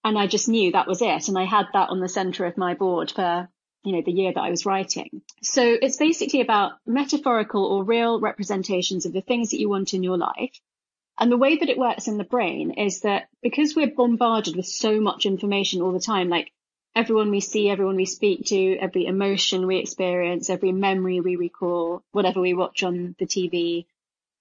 And 0.04 0.16
I 0.16 0.28
just 0.28 0.48
knew 0.48 0.72
that 0.72 0.88
was 0.88 1.02
it. 1.02 1.28
And 1.28 1.36
I 1.36 1.46
had 1.46 1.66
that 1.74 1.90
on 1.90 2.00
the 2.00 2.08
center 2.08 2.46
of 2.46 2.56
my 2.56 2.76
board 2.76 3.12
for, 3.12 3.50
you 3.84 3.94
know, 3.94 4.04
the 4.06 4.12
year 4.12 4.32
that 4.32 4.40
I 4.40 4.52
was 4.52 4.68
writing. 4.68 5.24
So 5.42 5.64
it's 5.64 5.98
basically 5.98 6.42
about 6.42 6.74
metaphorical 6.86 7.66
or 7.66 7.84
real 7.84 8.20
representations 8.20 9.08
of 9.08 9.14
the 9.14 9.22
things 9.22 9.50
that 9.50 9.60
you 9.60 9.70
want 9.70 9.96
in 9.96 10.04
your 10.04 10.20
life. 10.20 10.62
And 11.18 11.32
the 11.32 11.38
way 11.38 11.58
that 11.58 11.70
it 11.70 11.80
works 11.80 12.08
in 12.08 12.20
the 12.20 12.24
brain 12.26 12.72
is 12.78 13.02
that 13.02 13.30
because 13.42 13.76
we're 13.76 13.90
bombarded 13.90 14.56
with 14.56 14.68
so 14.68 15.02
much 15.02 15.26
information 15.26 15.82
all 15.82 15.94
the 15.94 16.00
time, 16.00 16.30
like 16.30 16.52
everyone 16.96 17.30
we 17.30 17.42
see, 17.42 17.70
everyone 17.70 17.96
we 17.96 18.06
speak 18.06 18.46
to, 18.46 18.78
every 18.78 19.06
emotion 19.06 19.68
we 19.68 19.78
experience, 19.78 20.50
every 20.50 20.72
memory 20.72 21.20
we 21.20 21.36
recall, 21.36 22.04
whatever 22.12 22.40
we 22.40 22.54
watch 22.54 22.84
on 22.84 23.16
the 23.20 23.26
TV 23.26 23.86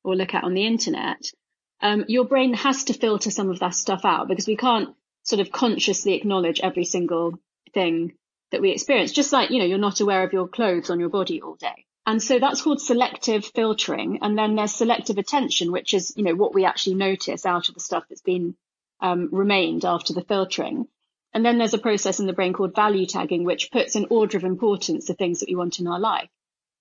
or 0.04 0.14
look 0.14 0.34
at 0.34 0.44
on 0.44 0.54
the 0.54 0.66
internet, 0.66 1.32
um, 1.80 2.04
your 2.08 2.24
brain 2.24 2.54
has 2.54 2.84
to 2.84 2.94
filter 2.94 3.30
some 3.30 3.50
of 3.50 3.58
that 3.58 3.74
stuff 3.74 4.04
out 4.04 4.28
because 4.28 4.46
we 4.46 4.56
can't 4.56 4.94
sort 5.24 5.40
of 5.40 5.50
consciously 5.50 6.14
acknowledge 6.14 6.60
every 6.60 6.84
single 6.84 7.38
thing 7.72 8.12
that 8.52 8.60
we 8.60 8.70
experience, 8.70 9.10
just 9.10 9.32
like, 9.32 9.50
you 9.50 9.58
know, 9.58 9.64
you're 9.64 9.78
not 9.78 10.00
aware 10.00 10.22
of 10.22 10.32
your 10.32 10.46
clothes 10.46 10.90
on 10.90 11.00
your 11.00 11.08
body 11.08 11.42
all 11.42 11.56
day. 11.56 11.84
And 12.06 12.22
so 12.22 12.38
that's 12.38 12.62
called 12.62 12.80
selective 12.80 13.46
filtering. 13.46 14.18
And 14.22 14.38
then 14.38 14.54
there's 14.54 14.74
selective 14.74 15.18
attention, 15.18 15.72
which 15.72 15.94
is, 15.94 16.12
you 16.16 16.22
know, 16.22 16.34
what 16.34 16.54
we 16.54 16.64
actually 16.64 16.96
notice 16.96 17.46
out 17.46 17.68
of 17.68 17.74
the 17.74 17.80
stuff 17.80 18.04
that's 18.08 18.20
been 18.20 18.54
um, 19.00 19.30
remained 19.32 19.84
after 19.84 20.12
the 20.12 20.22
filtering. 20.22 20.86
And 21.34 21.44
then 21.44 21.58
there's 21.58 21.74
a 21.74 21.78
process 21.78 22.20
in 22.20 22.26
the 22.26 22.32
brain 22.32 22.52
called 22.52 22.76
value 22.76 23.06
tagging, 23.06 23.44
which 23.44 23.72
puts 23.72 23.96
an 23.96 24.06
order 24.08 24.38
of 24.38 24.44
importance 24.44 25.06
the 25.06 25.14
things 25.14 25.40
that 25.40 25.48
we 25.48 25.56
want 25.56 25.80
in 25.80 25.88
our 25.88 25.98
life. 25.98 26.30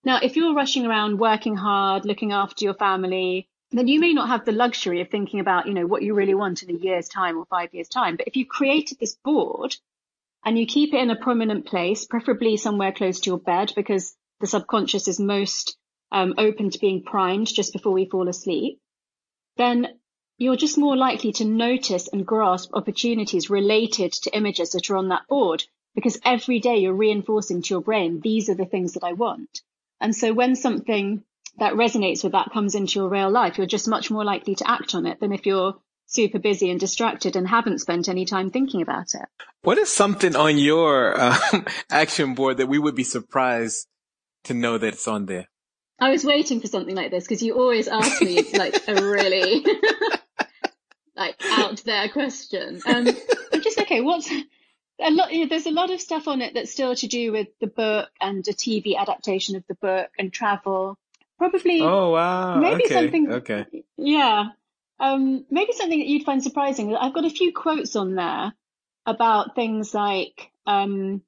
Now, 0.05 0.19
if 0.21 0.35
you're 0.35 0.53
rushing 0.53 0.85
around 0.85 1.19
working 1.19 1.55
hard, 1.55 2.05
looking 2.05 2.31
after 2.31 2.63
your 2.63 2.75
family, 2.75 3.49
then 3.71 3.87
you 3.87 3.99
may 3.99 4.13
not 4.13 4.27
have 4.27 4.45
the 4.45 4.51
luxury 4.51 5.01
of 5.01 5.09
thinking 5.09 5.39
about, 5.39 5.65
you 5.65 5.73
know, 5.73 5.87
what 5.87 6.03
you 6.03 6.13
really 6.13 6.35
want 6.35 6.61
in 6.61 6.69
a 6.69 6.79
year's 6.79 7.09
time 7.09 7.37
or 7.37 7.45
five 7.45 7.73
years 7.73 7.87
time. 7.87 8.15
But 8.15 8.27
if 8.27 8.35
you've 8.35 8.47
created 8.47 8.99
this 8.99 9.15
board 9.15 9.75
and 10.45 10.57
you 10.57 10.67
keep 10.67 10.93
it 10.93 11.01
in 11.01 11.09
a 11.09 11.15
prominent 11.15 11.65
place, 11.65 12.05
preferably 12.05 12.57
somewhere 12.57 12.91
close 12.91 13.21
to 13.21 13.31
your 13.31 13.39
bed, 13.39 13.73
because 13.75 14.15
the 14.39 14.47
subconscious 14.47 15.07
is 15.07 15.19
most 15.19 15.77
um, 16.11 16.35
open 16.37 16.69
to 16.69 16.79
being 16.79 17.01
primed 17.01 17.47
just 17.47 17.73
before 17.73 17.93
we 17.93 18.05
fall 18.05 18.27
asleep, 18.27 18.79
then 19.57 19.87
you're 20.43 20.55
just 20.57 20.77
more 20.77 20.97
likely 20.97 21.31
to 21.33 21.45
notice 21.45 22.07
and 22.07 22.25
grasp 22.25 22.71
opportunities 22.73 23.49
related 23.49 24.11
to 24.11 24.35
images 24.35 24.71
that 24.71 24.89
are 24.89 24.97
on 24.97 25.09
that 25.09 25.27
board 25.27 25.63
because 25.95 26.19
every 26.25 26.59
day 26.59 26.77
you're 26.77 26.93
reinforcing 26.93 27.61
to 27.61 27.73
your 27.73 27.81
brain, 27.81 28.19
these 28.21 28.49
are 28.49 28.55
the 28.55 28.65
things 28.65 28.93
that 28.93 29.03
I 29.03 29.13
want. 29.13 29.61
And 30.01 30.15
so 30.15 30.33
when 30.33 30.55
something 30.55 31.23
that 31.59 31.73
resonates 31.73 32.23
with 32.23 32.33
that 32.33 32.51
comes 32.51 32.75
into 32.75 32.99
your 32.99 33.09
real 33.09 33.29
life, 33.29 33.57
you're 33.57 33.67
just 33.67 33.87
much 33.87 34.11
more 34.11 34.25
likely 34.25 34.55
to 34.55 34.69
act 34.69 34.95
on 34.95 35.05
it 35.05 35.19
than 35.19 35.31
if 35.31 35.45
you're 35.45 35.75
super 36.07 36.39
busy 36.39 36.69
and 36.69 36.79
distracted 36.79 37.35
and 37.35 37.47
haven't 37.47 37.79
spent 37.79 38.09
any 38.09 38.25
time 38.25 38.51
thinking 38.51 38.81
about 38.81 39.13
it. 39.13 39.25
What 39.61 39.77
is 39.77 39.91
something 39.91 40.35
on 40.35 40.57
your 40.57 41.17
uh, 41.17 41.37
action 41.89 42.35
board 42.35 42.57
that 42.57 42.67
we 42.67 42.79
would 42.79 42.95
be 42.95 43.03
surprised 43.03 43.87
to 44.45 44.53
know 44.53 44.77
that 44.77 44.87
it's 44.87 45.07
on 45.07 45.25
there? 45.25 45.47
I 45.99 46.09
was 46.09 46.25
waiting 46.25 46.59
for 46.59 46.67
something 46.67 46.95
like 46.95 47.11
this 47.11 47.23
because 47.23 47.41
you 47.41 47.55
always 47.55 47.87
ask 47.87 48.21
me 48.21 48.43
like 48.53 48.75
a 48.87 49.01
really 49.01 49.65
like 51.15 51.35
out 51.45 51.83
there 51.85 52.09
question. 52.09 52.81
Um, 52.85 53.07
I'm 53.53 53.61
just 53.61 53.79
okay. 53.79 54.01
What's 54.01 54.29
a 54.31 55.11
lot? 55.11 55.33
You 55.33 55.41
know, 55.41 55.49
there's 55.49 55.67
a 55.67 55.71
lot 55.71 55.91
of 55.91 56.01
stuff 56.01 56.27
on 56.27 56.41
it 56.41 56.53
that's 56.53 56.71
still 56.71 56.95
to 56.95 57.07
do 57.07 57.31
with 57.31 57.47
the 57.59 57.67
book 57.67 58.09
and 58.19 58.47
a 58.47 58.53
TV 58.53 58.95
adaptation 58.97 59.55
of 59.55 59.63
the 59.67 59.75
book 59.75 60.09
and 60.17 60.31
travel. 60.31 60.97
Probably. 61.37 61.81
Oh 61.81 62.11
wow. 62.11 62.57
Maybe 62.57 62.85
okay. 62.85 62.93
something. 62.93 63.31
Okay. 63.31 63.65
Yeah. 63.97 64.45
Um, 64.99 65.45
maybe 65.49 65.73
something 65.73 65.99
that 65.99 66.07
you'd 66.07 66.23
find 66.23 66.41
surprising. 66.41 66.95
I've 66.95 67.13
got 67.13 67.25
a 67.25 67.29
few 67.29 67.51
quotes 67.51 67.95
on 67.95 68.15
there 68.15 68.53
about 69.05 69.55
things 69.55 69.93
like, 69.93 70.51
um, 70.65 71.21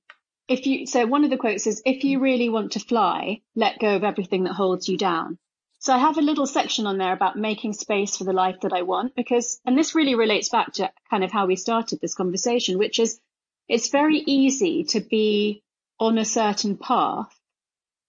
if 0.47 0.65
you, 0.65 0.85
so 0.85 1.05
one 1.05 1.23
of 1.23 1.29
the 1.29 1.37
quotes 1.37 1.67
is, 1.67 1.81
if 1.85 2.03
you 2.03 2.19
really 2.19 2.49
want 2.49 2.73
to 2.73 2.79
fly, 2.79 3.41
let 3.55 3.79
go 3.79 3.95
of 3.95 4.03
everything 4.03 4.43
that 4.43 4.53
holds 4.53 4.87
you 4.87 4.97
down. 4.97 5.37
So 5.85 5.93
I 5.93 5.99
have 5.99 6.17
a 6.17 6.21
little 6.23 6.47
section 6.47 6.87
on 6.87 6.97
there 6.97 7.13
about 7.13 7.37
making 7.37 7.73
space 7.73 8.17
for 8.17 8.23
the 8.23 8.33
life 8.33 8.61
that 8.61 8.73
I 8.73 8.81
want 8.81 9.13
because, 9.13 9.61
and 9.67 9.77
this 9.77 9.93
really 9.93 10.15
relates 10.15 10.49
back 10.49 10.73
to 10.73 10.91
kind 11.11 11.23
of 11.23 11.31
how 11.31 11.45
we 11.45 11.55
started 11.55 12.01
this 12.01 12.15
conversation, 12.15 12.79
which 12.79 12.97
is 12.97 13.19
it's 13.67 13.89
very 13.89 14.17
easy 14.17 14.85
to 14.85 14.99
be 14.99 15.61
on 15.99 16.17
a 16.17 16.25
certain 16.25 16.75
path. 16.75 17.39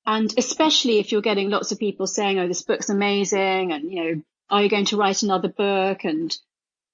And 0.06 0.32
especially 0.38 1.00
if 1.00 1.12
you're 1.12 1.20
getting 1.20 1.50
lots 1.50 1.70
of 1.70 1.78
people 1.78 2.06
saying, 2.06 2.38
Oh, 2.38 2.48
this 2.48 2.62
book's 2.62 2.88
amazing. 2.88 3.72
And, 3.72 3.92
you 3.92 4.02
know, 4.02 4.22
are 4.48 4.62
you 4.62 4.70
going 4.70 4.86
to 4.86 4.96
write 4.96 5.22
another 5.22 5.48
book? 5.48 6.04
And, 6.04 6.34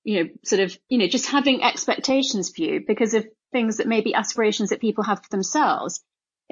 you 0.02 0.24
know, 0.24 0.30
sort 0.44 0.62
of, 0.62 0.76
you 0.88 0.98
know, 0.98 1.06
just 1.06 1.26
having 1.26 1.62
expectations 1.62 2.50
for 2.50 2.60
you 2.60 2.84
because 2.84 3.14
of 3.14 3.24
things 3.52 3.76
that 3.76 3.86
may 3.86 4.00
be 4.00 4.14
aspirations 4.14 4.70
that 4.70 4.80
people 4.80 5.04
have 5.04 5.22
for 5.22 5.30
themselves. 5.30 6.02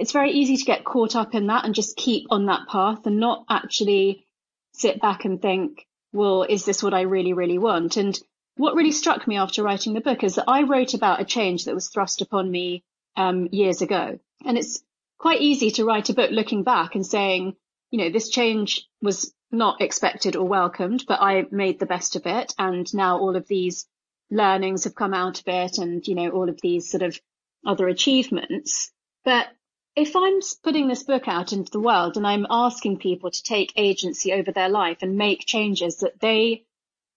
It's 0.01 0.13
very 0.13 0.31
easy 0.31 0.57
to 0.57 0.65
get 0.65 0.83
caught 0.83 1.15
up 1.15 1.35
in 1.35 1.49
that 1.49 1.67
and 1.67 1.75
just 1.75 1.95
keep 1.95 2.27
on 2.31 2.47
that 2.47 2.67
path 2.69 3.07
and 3.07 3.21
not 3.21 3.45
actually 3.51 4.25
sit 4.73 4.99
back 4.99 5.27
and 5.27 5.43
think, 5.43 5.87
well, 6.11 6.43
is 6.43 6.65
this 6.65 6.83
what 6.83 6.95
I 6.95 7.03
really, 7.03 7.35
really 7.35 7.59
want? 7.59 7.99
And 7.99 8.19
what 8.57 8.75
really 8.75 8.93
struck 8.93 9.29
me 9.29 9.37
after 9.37 9.63
writing 9.63 9.93
the 9.93 10.01
book 10.01 10.25
is 10.25 10.37
that 10.37 10.49
I 10.49 10.63
wrote 10.63 10.95
about 10.95 11.21
a 11.21 11.27
change 11.27 11.67
that 11.67 11.75
was 11.75 11.91
thrust 11.91 12.23
upon 12.23 12.51
me 12.51 12.83
um, 13.15 13.49
years 13.53 13.83
ago. 13.83 14.19
And 14.43 14.57
it's 14.57 14.83
quite 15.19 15.43
easy 15.43 15.71
to 15.73 15.85
write 15.85 16.09
a 16.09 16.15
book 16.15 16.31
looking 16.31 16.63
back 16.63 16.95
and 16.95 17.05
saying, 17.05 17.57
you 17.91 17.99
know, 17.99 18.09
this 18.09 18.31
change 18.31 18.89
was 19.03 19.35
not 19.53 19.83
expected 19.83 20.35
or 20.35 20.49
welcomed, 20.49 21.05
but 21.07 21.21
I 21.21 21.45
made 21.51 21.79
the 21.79 21.85
best 21.85 22.17
of 22.17 22.25
it. 22.25 22.55
And 22.59 22.93
now 22.95 23.19
all 23.19 23.37
of 23.37 23.47
these 23.47 23.87
learnings 24.31 24.85
have 24.85 24.95
come 24.95 25.13
out 25.13 25.41
of 25.41 25.45
it 25.47 25.77
and, 25.77 26.07
you 26.09 26.15
know, 26.15 26.31
all 26.31 26.49
of 26.49 26.59
these 26.63 26.91
sort 26.91 27.03
of 27.03 27.21
other 27.67 27.87
achievements. 27.87 28.91
But 29.27 29.49
if 29.97 30.15
I'm 30.15 30.41
putting 30.63 30.89
this 30.89 31.03
book 31.03 31.27
out 31.27 31.53
into 31.53 31.71
the 31.71 31.81
world 31.81 32.17
and 32.17 32.27
I'm 32.27 32.47
asking 32.49 32.99
people 32.99 33.31
to 33.31 33.43
take 33.43 33.73
agency 33.77 34.33
over 34.33 34.53
their 34.53 34.69
life 34.69 34.99
and 35.03 35.17
make 35.17 35.47
changes 35.47 35.99
that 35.99 36.21
they 36.21 36.65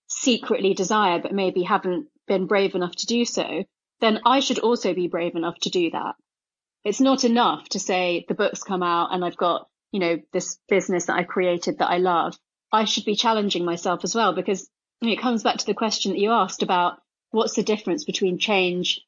secretly 0.08 0.74
desire, 0.74 1.20
but 1.20 1.34
maybe 1.34 1.64
haven't 1.64 2.08
been 2.28 2.48
brave 2.48 2.76
enough 2.76 2.96
to 2.98 3.06
do 3.06 3.26
so, 3.26 3.64
then 4.02 4.20
I 4.26 4.40
should 4.40 4.60
also 4.60 4.94
be 4.94 5.08
brave 5.08 5.36
enough 5.36 5.58
to 5.62 5.70
do 5.70 5.92
that. 5.92 6.16
It's 6.84 7.00
not 7.00 7.24
enough 7.24 7.70
to 7.70 7.80
say 7.80 8.26
the 8.28 8.34
book's 8.34 8.64
come 8.64 8.84
out 8.84 9.14
and 9.14 9.24
I've 9.24 9.38
got, 9.38 9.68
you 9.92 10.00
know, 10.00 10.20
this 10.34 10.58
business 10.68 11.06
that 11.06 11.16
I 11.16 11.24
created 11.24 11.80
that 11.80 11.90
I 11.90 11.98
love. 11.98 12.38
I 12.72 12.86
should 12.86 13.06
be 13.06 13.16
challenging 13.16 13.66
myself 13.66 14.04
as 14.04 14.16
well 14.16 14.34
because 14.34 14.68
it 15.02 15.22
comes 15.22 15.44
back 15.44 15.58
to 15.58 15.66
the 15.66 15.74
question 15.74 16.12
that 16.12 16.20
you 16.20 16.32
asked 16.32 16.64
about 16.64 17.00
what's 17.32 17.56
the 17.56 17.64
difference 17.64 18.04
between 18.04 18.40
change 18.40 19.02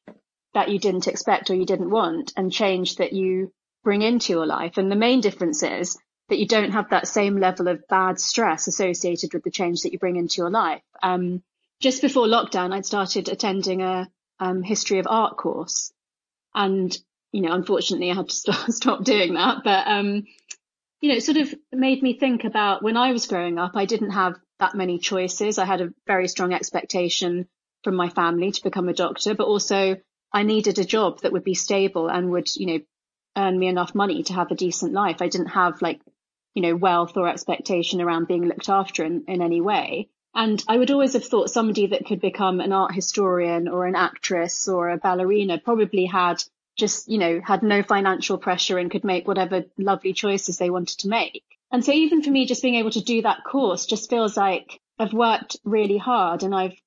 that 0.56 0.70
you 0.70 0.78
didn't 0.78 1.06
expect 1.06 1.50
or 1.50 1.54
you 1.54 1.66
didn't 1.66 1.90
want 1.90 2.32
and 2.34 2.50
change 2.50 2.96
that 2.96 3.12
you 3.12 3.52
bring 3.84 4.00
into 4.00 4.32
your 4.32 4.46
life. 4.46 4.78
And 4.78 4.90
the 4.90 4.96
main 4.96 5.20
difference 5.20 5.62
is 5.62 5.98
that 6.30 6.38
you 6.38 6.46
don't 6.46 6.70
have 6.70 6.88
that 6.88 7.06
same 7.06 7.36
level 7.36 7.68
of 7.68 7.86
bad 7.88 8.18
stress 8.18 8.66
associated 8.66 9.34
with 9.34 9.42
the 9.44 9.50
change 9.50 9.82
that 9.82 9.92
you 9.92 9.98
bring 9.98 10.16
into 10.16 10.36
your 10.38 10.48
life. 10.48 10.80
Um, 11.02 11.42
just 11.78 12.00
before 12.00 12.26
lockdown, 12.26 12.72
I'd 12.72 12.86
started 12.86 13.28
attending 13.28 13.82
a 13.82 14.08
um, 14.40 14.62
history 14.62 14.98
of 14.98 15.06
art 15.06 15.36
course, 15.36 15.92
and 16.54 16.96
you 17.32 17.42
know, 17.42 17.52
unfortunately, 17.52 18.10
I 18.10 18.14
had 18.14 18.30
to 18.30 18.34
stop, 18.42 18.70
stop 18.70 19.04
doing 19.04 19.34
that. 19.34 19.58
But 19.62 19.86
um, 19.86 20.24
you 21.02 21.10
know, 21.10 21.16
it 21.16 21.22
sort 21.22 21.36
of 21.36 21.54
made 21.70 22.02
me 22.02 22.18
think 22.18 22.44
about 22.44 22.82
when 22.82 22.96
I 22.96 23.12
was 23.12 23.26
growing 23.26 23.58
up. 23.58 23.72
I 23.74 23.84
didn't 23.84 24.12
have 24.12 24.36
that 24.58 24.74
many 24.74 24.98
choices. 24.98 25.58
I 25.58 25.66
had 25.66 25.82
a 25.82 25.92
very 26.06 26.28
strong 26.28 26.54
expectation 26.54 27.46
from 27.84 27.94
my 27.94 28.08
family 28.08 28.52
to 28.52 28.62
become 28.62 28.88
a 28.88 28.94
doctor, 28.94 29.34
but 29.34 29.46
also 29.46 29.98
I 30.32 30.42
needed 30.42 30.78
a 30.78 30.84
job 30.84 31.20
that 31.20 31.32
would 31.32 31.44
be 31.44 31.54
stable 31.54 32.08
and 32.08 32.30
would, 32.30 32.54
you 32.56 32.66
know, 32.66 32.80
earn 33.36 33.58
me 33.58 33.68
enough 33.68 33.94
money 33.94 34.22
to 34.24 34.32
have 34.34 34.50
a 34.50 34.56
decent 34.56 34.92
life. 34.92 35.20
I 35.20 35.28
didn't 35.28 35.48
have 35.48 35.82
like 35.82 36.00
you 36.56 36.62
know, 36.62 36.74
wealth 36.74 37.18
or 37.18 37.28
expectation 37.28 38.00
around 38.00 38.26
being 38.26 38.46
looked 38.46 38.70
after 38.70 39.04
in, 39.04 39.24
in 39.28 39.42
any 39.42 39.60
way. 39.60 40.08
And 40.34 40.62
I 40.66 40.78
would 40.78 40.90
always 40.90 41.12
have 41.12 41.24
thought 41.24 41.50
somebody 41.50 41.88
that 41.88 42.06
could 42.06 42.20
become 42.20 42.60
an 42.60 42.72
art 42.72 42.94
historian 42.94 43.68
or 43.68 43.86
an 43.86 43.94
actress 43.94 44.66
or 44.66 44.88
a 44.88 44.96
ballerina 44.96 45.58
probably 45.58 46.06
had 46.06 46.42
just, 46.74 47.10
you 47.10 47.18
know, 47.18 47.40
had 47.44 47.62
no 47.62 47.82
financial 47.82 48.38
pressure 48.38 48.78
and 48.78 48.90
could 48.90 49.04
make 49.04 49.28
whatever 49.28 49.64
lovely 49.76 50.14
choices 50.14 50.56
they 50.56 50.70
wanted 50.70 50.98
to 51.00 51.08
make. 51.08 51.44
And 51.70 51.84
so 51.84 51.92
even 51.92 52.22
for 52.22 52.30
me, 52.30 52.46
just 52.46 52.62
being 52.62 52.76
able 52.76 52.90
to 52.92 53.04
do 53.04 53.20
that 53.22 53.44
course 53.44 53.84
just 53.84 54.08
feels 54.08 54.36
like 54.36 54.80
I've 54.98 55.12
worked 55.12 55.58
really 55.62 55.98
hard 55.98 56.42
and 56.42 56.54
I've 56.54 56.80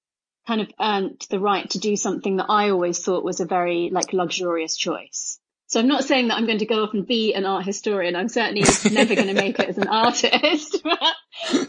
kind 0.49 0.61
of 0.61 0.71
earned 0.79 1.27
the 1.29 1.39
right 1.39 1.69
to 1.69 1.77
do 1.77 1.95
something 1.95 2.37
that 2.37 2.47
I 2.49 2.71
always 2.71 3.03
thought 3.03 3.23
was 3.23 3.39
a 3.39 3.45
very 3.45 3.91
like 3.91 4.13
luxurious 4.13 4.75
choice. 4.75 5.39
So 5.67 5.79
I'm 5.79 5.87
not 5.87 6.05
saying 6.05 6.29
that 6.29 6.37
I'm 6.37 6.47
going 6.47 6.57
to 6.57 6.65
go 6.65 6.81
off 6.81 6.95
and 6.95 7.05
be 7.05 7.35
an 7.35 7.45
art 7.45 7.67
historian. 7.67 8.15
I'm 8.15 8.29
certainly 8.29 8.63
never 8.91 9.13
going 9.13 9.27
to 9.27 9.35
make 9.35 9.59
it 9.59 9.69
as 9.69 9.77
an 9.77 9.87
artist. 9.87 10.83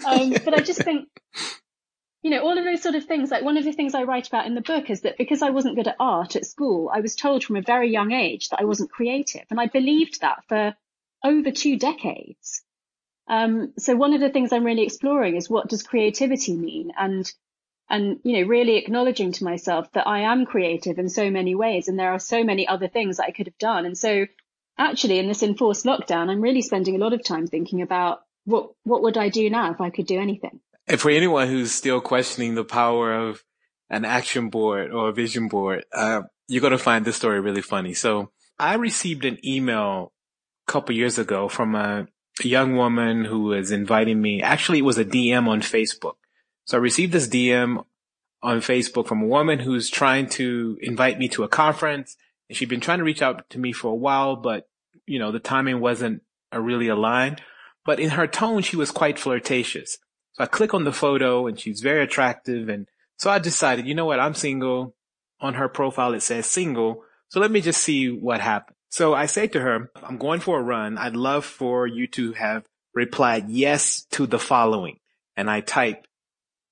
um, 0.07 0.31
but 0.31 0.55
I 0.55 0.63
just 0.65 0.83
think, 0.83 1.09
you 2.23 2.31
know, 2.31 2.41
all 2.41 2.57
of 2.57 2.65
those 2.65 2.81
sort 2.81 2.95
of 2.95 3.05
things, 3.05 3.31
like 3.31 3.45
one 3.45 3.59
of 3.59 3.65
the 3.65 3.73
things 3.73 3.95
I 3.95 4.05
write 4.05 4.29
about 4.29 4.47
in 4.47 4.55
the 4.55 4.63
book 4.63 4.89
is 4.89 5.03
that 5.03 5.19
because 5.19 5.43
I 5.43 5.51
wasn't 5.51 5.77
good 5.77 5.89
at 5.89 5.97
art 6.01 6.35
at 6.35 6.47
school, 6.47 6.91
I 6.91 7.01
was 7.01 7.15
told 7.15 7.45
from 7.45 7.57
a 7.57 7.63
very 7.63 7.93
young 7.93 8.13
age 8.13 8.49
that 8.49 8.61
I 8.61 8.65
wasn't 8.65 8.91
creative. 8.91 9.45
And 9.51 9.61
I 9.61 9.67
believed 9.67 10.23
that 10.23 10.43
for 10.49 10.75
over 11.23 11.51
two 11.51 11.79
decades. 11.79 12.63
Um, 13.29 13.75
so 13.77 13.95
one 13.95 14.15
of 14.15 14.23
the 14.23 14.31
things 14.31 14.55
I'm 14.55 14.65
really 14.65 14.85
exploring 14.85 15.37
is 15.37 15.51
what 15.51 15.69
does 15.69 15.83
creativity 15.83 16.57
mean? 16.57 16.93
And 16.99 17.31
and 17.91 18.21
you 18.23 18.41
know 18.41 18.49
really 18.49 18.77
acknowledging 18.77 19.33
to 19.33 19.45
myself 19.45 19.91
that 19.93 20.07
I 20.07 20.21
am 20.21 20.47
creative 20.47 20.99
in 20.99 21.09
so 21.09 21.31
many 21.31 21.55
ways 21.55 21.89
and 21.89 21.99
there 21.99 22.13
are 22.13 22.21
so 22.21 22.45
many 22.45 22.67
other 22.67 22.89
things 22.89 23.17
that 23.17 23.27
I 23.27 23.33
could 23.33 23.49
have 23.49 23.59
done. 23.59 23.85
And 23.85 23.99
so 23.99 24.27
actually 24.79 25.19
in 25.19 25.27
this 25.27 25.43
enforced 25.43 25.85
lockdown 25.85 26.31
I'm 26.31 26.41
really 26.41 26.63
spending 26.63 26.95
a 26.95 26.99
lot 26.99 27.13
of 27.13 27.25
time 27.25 27.47
thinking 27.47 27.83
about 27.83 28.21
what 28.45 28.71
what 28.85 29.03
would 29.03 29.19
I 29.19 29.29
do 29.29 29.51
now 29.51 29.73
if 29.73 29.81
I 29.81 29.91
could 29.91 30.07
do 30.07 30.21
anything? 30.21 30.61
And 30.87 31.01
for 31.01 31.11
anyone 31.11 31.49
who's 31.49 31.73
still 31.73 32.01
questioning 32.01 32.55
the 32.55 32.65
power 32.65 33.13
of 33.13 33.43
an 33.91 34.05
action 34.05 34.49
board 34.49 34.93
or 34.93 35.09
a 35.09 35.13
vision 35.13 35.49
board 35.49 35.85
uh, 35.93 36.23
you're 36.49 36.63
going 36.63 36.73
to 36.73 36.79
find 36.79 37.05
this 37.05 37.17
story 37.17 37.41
really 37.41 37.63
funny. 37.63 37.95
So 37.95 38.31
I 38.59 38.75
received 38.75 39.25
an 39.25 39.39
email 39.45 40.13
a 40.67 40.73
couple 40.73 40.95
years 40.95 41.19
ago 41.19 41.49
from 41.49 41.75
a 41.75 42.07
young 42.43 42.77
woman 42.77 43.25
who 43.25 43.43
was 43.43 43.73
inviting 43.73 44.21
me. 44.23 44.43
Actually 44.43 44.79
it 44.79 44.85
was 44.85 44.99
a 44.99 45.05
DM 45.05 45.49
on 45.49 45.61
Facebook 45.61 46.15
so 46.65 46.77
I 46.77 46.81
received 46.81 47.13
this 47.13 47.29
DM 47.29 47.85
on 48.43 48.59
Facebook 48.59 49.07
from 49.07 49.23
a 49.23 49.27
woman 49.27 49.59
who's 49.59 49.91
trying 49.91 50.29
to 50.31 50.79
invite 50.81 51.19
me 51.19 51.29
to 51.29 51.45
a 51.45 51.49
conference 51.49 52.17
and 52.49 52.57
she'd 52.57 52.69
been 52.69 52.81
trying 52.81 52.99
to 52.99 53.05
reach 53.05 53.23
out 53.23 53.49
to 53.51 53.59
me 53.59 53.73
for 53.73 53.89
a 53.89 53.95
while, 53.95 54.37
but 54.37 54.69
you 55.07 55.19
know, 55.19 55.33
the 55.33 55.41
timing 55.41 55.81
wasn't 55.81 56.23
uh, 56.55 56.61
really 56.61 56.89
aligned. 56.89 57.43
But 57.85 58.01
in 58.01 58.11
her 58.11 58.27
tone, 58.27 58.63
she 58.63 58.77
was 58.77 58.91
quite 58.91 59.19
flirtatious. 59.19 59.99
So 60.33 60.45
I 60.45 60.47
click 60.47 60.75
on 60.75 60.85
the 60.85 60.93
photo 60.93 61.47
and 61.47 61.59
she's 61.59 61.81
very 61.81 62.03
attractive. 62.03 62.69
And 62.69 62.87
so 63.17 63.31
I 63.31 63.39
decided, 63.39 63.87
you 63.87 63.95
know 63.95 64.05
what? 64.05 64.21
I'm 64.21 64.35
single. 64.35 64.95
On 65.41 65.55
her 65.55 65.69
profile, 65.69 66.13
it 66.15 66.21
says 66.21 66.47
single. 66.47 67.03
So 67.29 67.41
let 67.41 67.51
me 67.51 67.61
just 67.61 67.83
see 67.83 68.11
what 68.11 68.41
happens. 68.41 68.77
So 68.91 69.15
I 69.15 69.27
say 69.27 69.47
to 69.49 69.61
her, 69.61 69.91
I'm 70.03 70.19
going 70.19 70.41
for 70.41 70.59
a 70.59 70.63
run. 70.63 70.99
I'd 70.99 71.17
love 71.17 71.45
for 71.45 71.87
you 71.87 72.07
to 72.09 72.33
have 72.33 72.65
replied 72.95 73.49
yes 73.49 74.05
to 74.13 74.27
the 74.27 74.39
following. 74.39 74.99
And 75.37 75.49
I 75.49 75.61
type, 75.61 76.07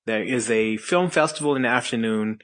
there 0.09 0.23
is 0.23 0.49
a 0.49 0.77
film 0.77 1.11
festival 1.11 1.55
in 1.55 1.61
the 1.61 1.67
afternoon 1.67 2.39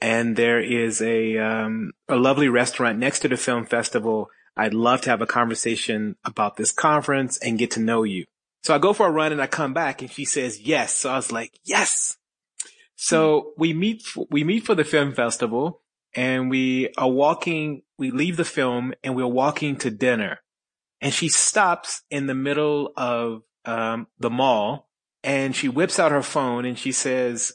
and 0.00 0.36
there 0.36 0.60
is 0.60 1.02
a, 1.02 1.36
um, 1.36 1.90
a 2.08 2.14
lovely 2.14 2.48
restaurant 2.48 2.98
next 2.98 3.20
to 3.20 3.28
the 3.28 3.36
film 3.36 3.66
festival. 3.66 4.30
I'd 4.56 4.72
love 4.72 5.00
to 5.02 5.10
have 5.10 5.20
a 5.20 5.26
conversation 5.26 6.14
about 6.24 6.56
this 6.56 6.70
conference 6.70 7.36
and 7.38 7.58
get 7.58 7.72
to 7.72 7.80
know 7.80 8.04
you. 8.04 8.24
So 8.62 8.72
I 8.72 8.78
go 8.78 8.92
for 8.92 9.08
a 9.08 9.10
run 9.10 9.32
and 9.32 9.42
I 9.42 9.48
come 9.48 9.74
back 9.74 10.00
and 10.00 10.10
she 10.10 10.24
says 10.24 10.60
yes. 10.60 10.94
So 10.94 11.10
I 11.10 11.16
was 11.16 11.32
like, 11.32 11.58
yes. 11.64 12.16
So 12.94 13.52
we 13.58 13.72
meet, 13.72 14.04
we 14.30 14.44
meet 14.44 14.64
for 14.64 14.76
the 14.76 14.84
film 14.84 15.12
festival 15.12 15.82
and 16.14 16.48
we 16.48 16.90
are 16.96 17.10
walking, 17.10 17.82
we 17.98 18.12
leave 18.12 18.36
the 18.36 18.44
film 18.44 18.94
and 19.02 19.16
we're 19.16 19.26
walking 19.26 19.76
to 19.78 19.90
dinner 19.90 20.38
and 21.00 21.12
she 21.12 21.28
stops 21.28 22.02
in 22.10 22.26
the 22.26 22.34
middle 22.34 22.92
of 22.96 23.42
um, 23.64 24.06
the 24.18 24.30
mall 24.30 24.87
and 25.28 25.54
she 25.54 25.68
whips 25.68 25.98
out 25.98 26.10
her 26.10 26.22
phone 26.22 26.64
and 26.64 26.78
she 26.78 26.90
says, 26.90 27.52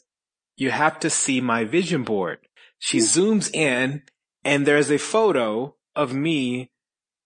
you 0.55 0.69
have 0.69 0.99
to 0.99 1.09
see 1.09 1.41
my 1.41 1.65
vision 1.65 2.03
board. 2.03 2.37
She 2.77 2.99
zooms 2.99 3.51
in 3.51 4.03
and 4.43 4.67
there's 4.67 4.91
a 4.91 4.99
photo 4.99 5.73
of 5.95 6.13
me 6.13 6.69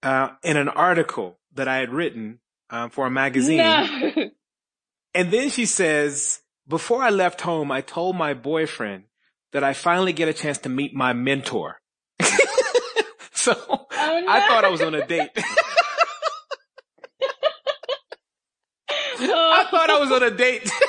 uh, 0.03 0.29
in 0.43 0.55
an 0.55 0.69
article 0.69 1.37
that 1.55 1.67
I 1.67 1.79
had 1.79 1.91
written 1.91 2.39
uh, 2.69 2.87
for 2.87 3.07
a 3.07 3.11
magazine. 3.11 3.57
No. 3.57 4.13
And 5.13 5.31
then 5.31 5.49
she 5.49 5.65
says, 5.65 6.39
before 6.65 7.03
I 7.03 7.09
left 7.09 7.41
home, 7.41 7.69
I 7.69 7.81
told 7.81 8.15
my 8.15 8.33
boyfriend 8.33 9.03
that 9.51 9.65
I 9.65 9.73
finally 9.73 10.13
get 10.13 10.29
a 10.29 10.33
chance 10.33 10.59
to 10.59 10.69
meet 10.69 10.93
my 10.93 11.11
mentor. 11.11 11.81
so 13.33 13.53
oh, 13.67 13.85
no. 13.91 14.25
I 14.29 14.47
thought 14.47 14.63
I 14.63 14.69
was 14.69 14.81
on 14.81 14.95
a 14.95 15.05
date. 15.05 15.31
I 19.19 19.67
thought 19.69 19.89
I 19.89 19.99
was 19.99 20.11
on 20.11 20.23
a 20.23 20.31
date. 20.31 20.69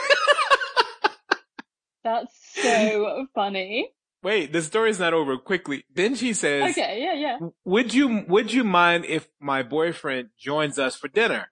That's 2.05 2.33
so 2.55 3.27
funny. 3.35 3.91
Wait, 4.23 4.53
the 4.53 4.63
story's 4.63 4.99
not 4.99 5.15
over. 5.15 5.37
Quickly. 5.37 5.85
Then 5.95 6.15
she 6.15 6.33
says, 6.33 6.73
"Okay, 6.73 7.03
yeah, 7.03 7.15
yeah. 7.15 7.39
Would 7.65 7.95
you 7.95 8.25
would 8.29 8.53
you 8.53 8.65
mind 8.65 9.05
if 9.05 9.29
my 9.41 9.63
boyfriend 9.63 10.31
joins 10.39 10.79
us 10.79 10.97
for 10.97 11.09
dinner?" 11.09 11.51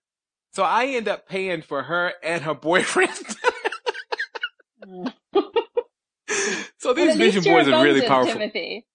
So 0.53 0.64
I 0.64 0.87
end 0.87 1.07
up 1.07 1.29
paying 1.29 1.62
for 1.62 1.85
her 1.85 2.14
and 2.22 2.43
her 2.43 2.55
boyfriend. 2.55 3.11
so 6.79 6.95
these 6.95 7.09
well, 7.09 7.16
vision 7.16 7.45
boards 7.45 7.68
are 7.68 7.85
really 7.85 8.07
powerful. 8.07 8.33
Timothy. 8.33 8.87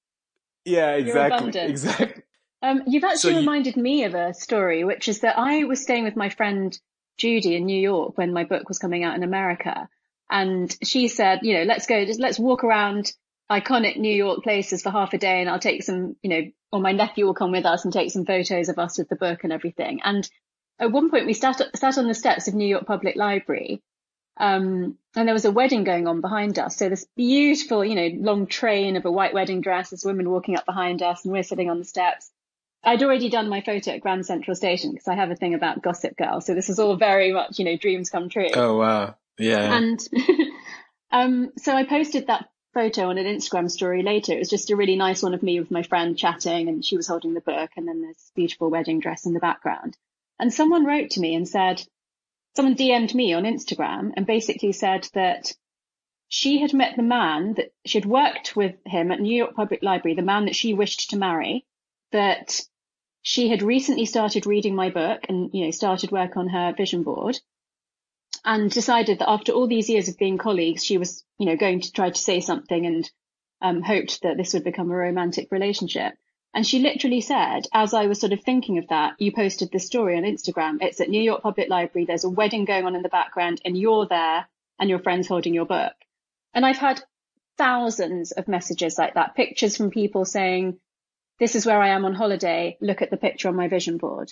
Yeah, 0.66 0.96
exactly. 0.96 1.60
Exactly. 1.60 2.24
Um, 2.64 2.84
you've 2.88 3.04
actually 3.04 3.34
so 3.34 3.40
reminded 3.40 3.76
you... 3.76 3.84
me 3.84 4.04
of 4.04 4.16
a 4.16 4.34
story, 4.34 4.84
which 4.84 5.08
is 5.08 5.22
that 5.22 5.38
I 5.38 5.64
was 5.64 5.82
staying 5.82 6.04
with 6.04 6.16
my 6.16 6.30
friend 6.30 6.78
Judy 7.22 7.56
in 7.56 7.66
New 7.66 7.80
York 7.80 8.18
when 8.18 8.34
my 8.34 8.46
book 8.46 8.68
was 8.68 8.80
coming 8.80 9.04
out 9.04 9.16
in 9.16 9.22
America. 9.22 9.88
And 10.30 10.76
she 10.84 11.08
said, 11.08 11.42
you 11.44 11.54
know, 11.54 11.64
let's 11.64 11.86
go, 11.86 12.04
just 12.04 12.20
let's 12.20 12.40
walk 12.40 12.64
around 12.64 13.14
iconic 13.52 13.98
New 13.98 14.14
York 14.14 14.44
places 14.44 14.82
for 14.82 14.90
half 14.90 15.14
a 15.14 15.20
day 15.20 15.40
and 15.40 15.50
I'll 15.50 15.60
take 15.60 15.84
some, 15.84 16.16
you 16.24 16.30
know, 16.30 16.42
or 16.72 16.80
my 16.80 16.94
nephew 16.94 17.26
will 17.26 17.36
come 17.36 17.52
with 17.52 17.66
us 17.66 17.84
and 17.84 17.94
take 17.94 18.10
some 18.10 18.26
photos 18.26 18.70
of 18.70 18.80
us 18.80 18.98
with 18.98 19.08
the 19.08 19.16
book 19.16 19.44
and 19.44 19.54
everything. 19.54 20.00
And 20.04 20.28
at 20.80 20.92
one 20.92 21.12
point 21.12 21.28
we 21.28 21.34
sat, 21.34 21.62
sat 21.76 21.98
on 22.00 22.08
the 22.08 22.16
steps 22.16 22.48
of 22.48 22.56
New 22.56 22.68
York 22.68 22.88
Public 22.88 23.16
Library. 23.16 23.84
Um, 24.38 24.98
and 25.16 25.28
there 25.28 25.34
was 25.36 25.46
a 25.46 25.52
wedding 25.52 25.84
going 25.84 26.08
on 26.08 26.22
behind 26.22 26.58
us. 26.58 26.78
So 26.78 26.90
this 26.90 27.06
beautiful, 27.16 27.86
you 27.86 27.96
know, 27.96 28.10
long 28.20 28.48
train 28.48 28.96
of 28.96 29.06
a 29.06 29.12
white 29.12 29.34
wedding 29.36 29.62
dress, 29.62 29.92
this 29.92 30.06
women 30.06 30.30
walking 30.32 30.58
up 30.58 30.66
behind 30.66 31.04
us 31.04 31.24
and 31.24 31.32
we're 31.32 31.44
sitting 31.44 31.70
on 31.70 31.78
the 31.78 31.86
steps. 31.86 32.32
I'd 32.84 33.04
already 33.04 33.30
done 33.30 33.50
my 33.50 33.62
photo 33.62 33.92
at 33.92 34.02
Grand 34.02 34.26
Central 34.26 34.56
Station 34.56 34.92
because 34.92 35.08
I 35.08 35.16
have 35.16 35.30
a 35.30 35.36
thing 35.36 35.54
about 35.54 35.84
Gossip 35.84 36.18
Girl. 36.18 36.42
So 36.42 36.56
this 36.56 36.70
is 36.70 36.80
all 36.80 36.96
very 36.96 37.32
much, 37.32 37.60
you 37.60 37.66
know, 37.66 37.78
dreams 37.78 38.10
come 38.10 38.30
true. 38.30 38.50
Oh, 38.54 38.78
wow. 38.78 39.16
Yeah. 39.38 39.76
And, 39.78 40.08
um, 41.12 41.52
so 41.58 41.76
I 41.76 41.84
posted 41.84 42.28
that 42.28 42.50
photo 42.74 43.10
on 43.10 43.18
an 43.18 43.26
Instagram 43.26 43.70
story 43.70 44.02
later. 44.02 44.34
It 44.34 44.40
was 44.40 44.50
just 44.50 44.72
a 44.72 44.76
really 44.76 44.96
nice 44.96 45.22
one 45.22 45.34
of 45.34 45.44
me 45.44 45.60
with 45.60 45.70
my 45.70 45.84
friend 45.84 46.18
chatting 46.18 46.70
and 46.70 46.84
she 46.84 46.98
was 46.98 47.08
holding 47.08 47.34
the 47.34 47.42
book 47.42 47.70
and 47.78 47.88
then 47.88 48.02
this 48.02 48.32
beautiful 48.36 48.72
wedding 48.72 49.00
dress 49.00 49.26
in 49.26 49.34
the 49.34 49.40
background. 49.40 49.96
And 50.40 50.52
someone 50.52 50.86
wrote 50.86 51.12
to 51.12 51.20
me 51.20 51.36
and 51.36 51.48
said, 51.48 51.84
someone 52.56 52.76
DM'd 52.76 53.14
me 53.14 53.34
on 53.34 53.44
Instagram 53.44 54.12
and 54.18 54.26
basically 54.26 54.72
said 54.72 55.08
that 55.14 55.54
she 56.30 56.60
had 56.60 56.74
met 56.74 56.96
the 56.96 57.04
man 57.04 57.54
that 57.56 57.74
she 57.86 58.00
had 58.00 58.06
worked 58.06 58.56
with 58.56 58.76
him 58.86 59.12
at 59.12 59.20
New 59.20 59.36
York 59.36 59.54
Public 59.54 59.84
Library, 59.84 60.16
the 60.16 60.22
man 60.22 60.46
that 60.46 60.56
she 60.56 60.74
wished 60.74 61.10
to 61.10 61.18
marry, 61.18 61.66
that 62.12 62.62
she 63.22 63.50
had 63.50 63.62
recently 63.62 64.06
started 64.06 64.46
reading 64.46 64.76
my 64.76 64.90
book 64.90 65.26
and, 65.30 65.52
you 65.54 65.66
know, 65.66 65.72
started 65.72 66.12
work 66.12 66.38
on 66.38 66.50
her 66.50 66.74
vision 66.76 67.04
board 67.04 67.40
and 68.44 68.72
decided 68.72 69.20
that 69.20 69.30
after 69.30 69.52
all 69.52 69.68
these 69.68 69.90
years 69.90 70.08
of 70.08 70.18
being 70.18 70.38
colleagues, 70.38 70.84
she 70.84 70.98
was, 70.98 71.24
you 71.38 71.46
know, 71.46 71.56
going 71.56 71.82
to 71.82 71.92
try 71.92 72.10
to 72.10 72.20
say 72.20 72.40
something 72.42 72.86
and 72.86 73.12
um, 73.62 73.82
hoped 73.82 74.24
that 74.24 74.38
this 74.38 74.54
would 74.54 74.64
become 74.64 74.90
a 74.90 74.96
romantic 74.96 75.52
relationship. 75.52 76.14
And 76.54 76.66
she 76.66 76.80
literally 76.80 77.22
said, 77.22 77.68
as 77.74 77.94
I 77.94 78.08
was 78.08 78.20
sort 78.20 78.34
of 78.34 78.44
thinking 78.44 78.78
of 78.78 78.88
that, 78.90 79.14
you 79.20 79.32
posted 79.32 79.72
this 79.72 79.86
story 79.86 80.18
on 80.18 80.24
Instagram. 80.24 80.80
It's 80.82 81.00
at 81.00 81.10
New 81.10 81.22
York 81.22 81.44
Public 81.44 81.70
Library. 81.70 82.06
There's 82.06 82.26
a 82.26 82.30
wedding 82.30 82.66
going 82.66 82.86
on 82.86 82.96
in 82.96 83.04
the 83.04 83.10
background 83.10 83.62
and 83.64 83.78
you're 83.78 84.08
there 84.08 84.48
and 84.80 84.90
your 84.90 85.00
friend's 85.00 85.28
holding 85.28 85.54
your 85.54 85.66
book. 85.66 85.94
And 86.54 86.66
I've 86.66 86.78
had 86.78 87.02
thousands 87.58 88.32
of 88.32 88.48
messages 88.48 88.98
like 88.98 89.14
that, 89.14 89.36
pictures 89.36 89.78
from 89.78 89.92
people 89.92 90.26
saying, 90.26 90.80
this 91.42 91.56
is 91.56 91.66
where 91.66 91.82
I 91.82 91.90
am 91.90 92.06
on 92.06 92.14
holiday. 92.14 92.78
Look 92.82 93.02
at 93.02 93.10
the 93.10 93.18
picture 93.18 93.50
on 93.50 93.56
my 93.56 93.68
vision 93.68 93.98
board. 93.98 94.32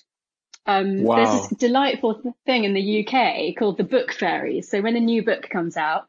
Um, 0.67 1.01
wow. 1.01 1.15
There's 1.15 1.49
this 1.49 1.57
delightful 1.57 2.35
thing 2.45 2.65
in 2.65 2.75
the 2.75 3.03
UK 3.03 3.57
called 3.57 3.77
the 3.77 3.83
book 3.83 4.13
fairies. 4.13 4.69
So 4.69 4.79
when 4.81 4.95
a 4.95 4.99
new 4.99 5.25
book 5.25 5.49
comes 5.49 5.75
out, 5.75 6.05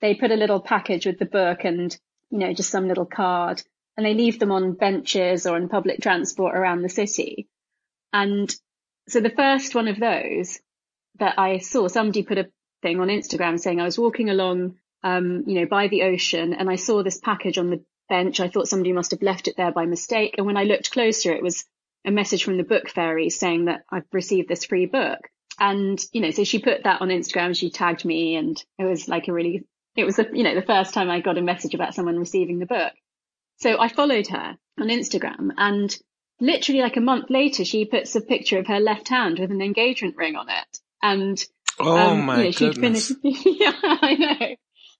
they 0.00 0.14
put 0.14 0.30
a 0.30 0.36
little 0.36 0.60
package 0.60 1.04
with 1.04 1.18
the 1.18 1.24
book 1.24 1.64
and, 1.64 1.94
you 2.30 2.38
know, 2.38 2.52
just 2.52 2.70
some 2.70 2.86
little 2.86 3.06
card 3.06 3.60
and 3.96 4.06
they 4.06 4.14
leave 4.14 4.38
them 4.38 4.52
on 4.52 4.74
benches 4.74 5.48
or 5.48 5.56
in 5.56 5.68
public 5.68 6.00
transport 6.00 6.54
around 6.54 6.82
the 6.82 6.88
city. 6.88 7.48
And 8.12 8.54
so 9.08 9.18
the 9.18 9.30
first 9.30 9.74
one 9.74 9.88
of 9.88 9.98
those 9.98 10.60
that 11.18 11.40
I 11.40 11.58
saw, 11.58 11.88
somebody 11.88 12.22
put 12.22 12.38
a 12.38 12.50
thing 12.82 13.00
on 13.00 13.08
Instagram 13.08 13.58
saying 13.58 13.80
I 13.80 13.84
was 13.84 13.98
walking 13.98 14.30
along, 14.30 14.76
um, 15.02 15.42
you 15.48 15.58
know, 15.58 15.66
by 15.66 15.88
the 15.88 16.04
ocean 16.04 16.54
and 16.54 16.70
I 16.70 16.76
saw 16.76 17.02
this 17.02 17.18
package 17.18 17.58
on 17.58 17.70
the 17.70 17.82
bench. 18.08 18.40
I 18.40 18.48
thought 18.48 18.68
somebody 18.68 18.92
must 18.92 19.10
have 19.10 19.22
left 19.22 19.48
it 19.48 19.56
there 19.56 19.72
by 19.72 19.86
mistake. 19.86 20.34
And 20.36 20.46
when 20.46 20.56
I 20.56 20.64
looked 20.64 20.90
closer, 20.90 21.32
it 21.32 21.42
was 21.42 21.64
a 22.04 22.10
message 22.10 22.44
from 22.44 22.56
the 22.56 22.64
book 22.64 22.88
fairy 22.88 23.30
saying 23.30 23.66
that 23.66 23.82
I've 23.90 24.06
received 24.12 24.48
this 24.48 24.64
free 24.64 24.86
book. 24.86 25.28
And, 25.58 26.02
you 26.12 26.20
know, 26.20 26.30
so 26.30 26.44
she 26.44 26.58
put 26.58 26.84
that 26.84 27.00
on 27.00 27.08
Instagram. 27.08 27.56
She 27.56 27.70
tagged 27.70 28.04
me 28.04 28.36
and 28.36 28.62
it 28.78 28.84
was 28.84 29.08
like 29.08 29.28
a 29.28 29.32
really, 29.32 29.64
it 29.96 30.04
was, 30.04 30.18
a, 30.18 30.26
you 30.32 30.44
know, 30.44 30.54
the 30.54 30.62
first 30.62 30.94
time 30.94 31.10
I 31.10 31.20
got 31.20 31.38
a 31.38 31.42
message 31.42 31.74
about 31.74 31.94
someone 31.94 32.18
receiving 32.18 32.58
the 32.58 32.66
book. 32.66 32.92
So 33.58 33.80
I 33.80 33.88
followed 33.88 34.28
her 34.28 34.56
on 34.78 34.88
Instagram 34.88 35.50
and 35.56 35.96
literally 36.40 36.82
like 36.82 36.96
a 36.96 37.00
month 37.00 37.30
later, 37.30 37.64
she 37.64 37.86
puts 37.86 38.14
a 38.14 38.20
picture 38.20 38.58
of 38.58 38.66
her 38.66 38.80
left 38.80 39.08
hand 39.08 39.38
with 39.38 39.50
an 39.50 39.62
engagement 39.62 40.16
ring 40.16 40.36
on 40.36 40.48
it. 40.48 40.78
And, 41.02 41.42
oh 41.80 41.96
um, 41.96 42.26
my 42.26 42.38
you 42.38 42.44
know, 42.44 42.50
she'd 42.50 42.74
goodness. 42.74 43.12
finished. 43.22 43.46
yeah, 43.60 43.72
I 43.82 44.14
know. 44.14 44.56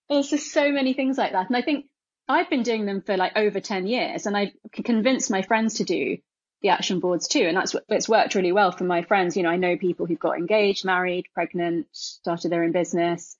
There's 0.09 0.31
just 0.31 0.53
so 0.53 0.71
many 0.71 0.95
things 0.95 1.19
like 1.19 1.33
that. 1.33 1.49
And 1.49 1.57
I 1.57 1.63
think 1.63 1.87
I've 2.29 2.51
been 2.51 2.63
doing 2.63 2.87
them 2.87 3.03
for 3.03 3.17
like 3.17 3.37
over 3.37 3.61
10 3.61 3.87
years 3.87 4.27
and 4.27 4.37
I've 4.37 4.53
convinced 4.73 5.31
my 5.31 5.43
friends 5.43 5.75
to 5.75 5.85
do 5.85 6.19
the 6.63 6.71
action 6.71 7.01
boards 7.01 7.29
too. 7.29 7.43
And 7.43 7.57
that's, 7.57 7.75
it's 7.89 8.09
worked 8.09 8.35
really 8.35 8.53
well 8.53 8.73
for 8.73 8.85
my 8.85 9.03
friends. 9.03 9.37
You 9.37 9.45
know, 9.45 9.51
I 9.51 9.57
know 9.57 9.77
people 9.77 10.07
who've 10.07 10.19
got 10.19 10.39
engaged, 10.39 10.85
married, 10.85 11.27
pregnant, 11.35 11.87
started 11.93 12.51
their 12.51 12.65
own 12.65 12.73
business. 12.73 13.37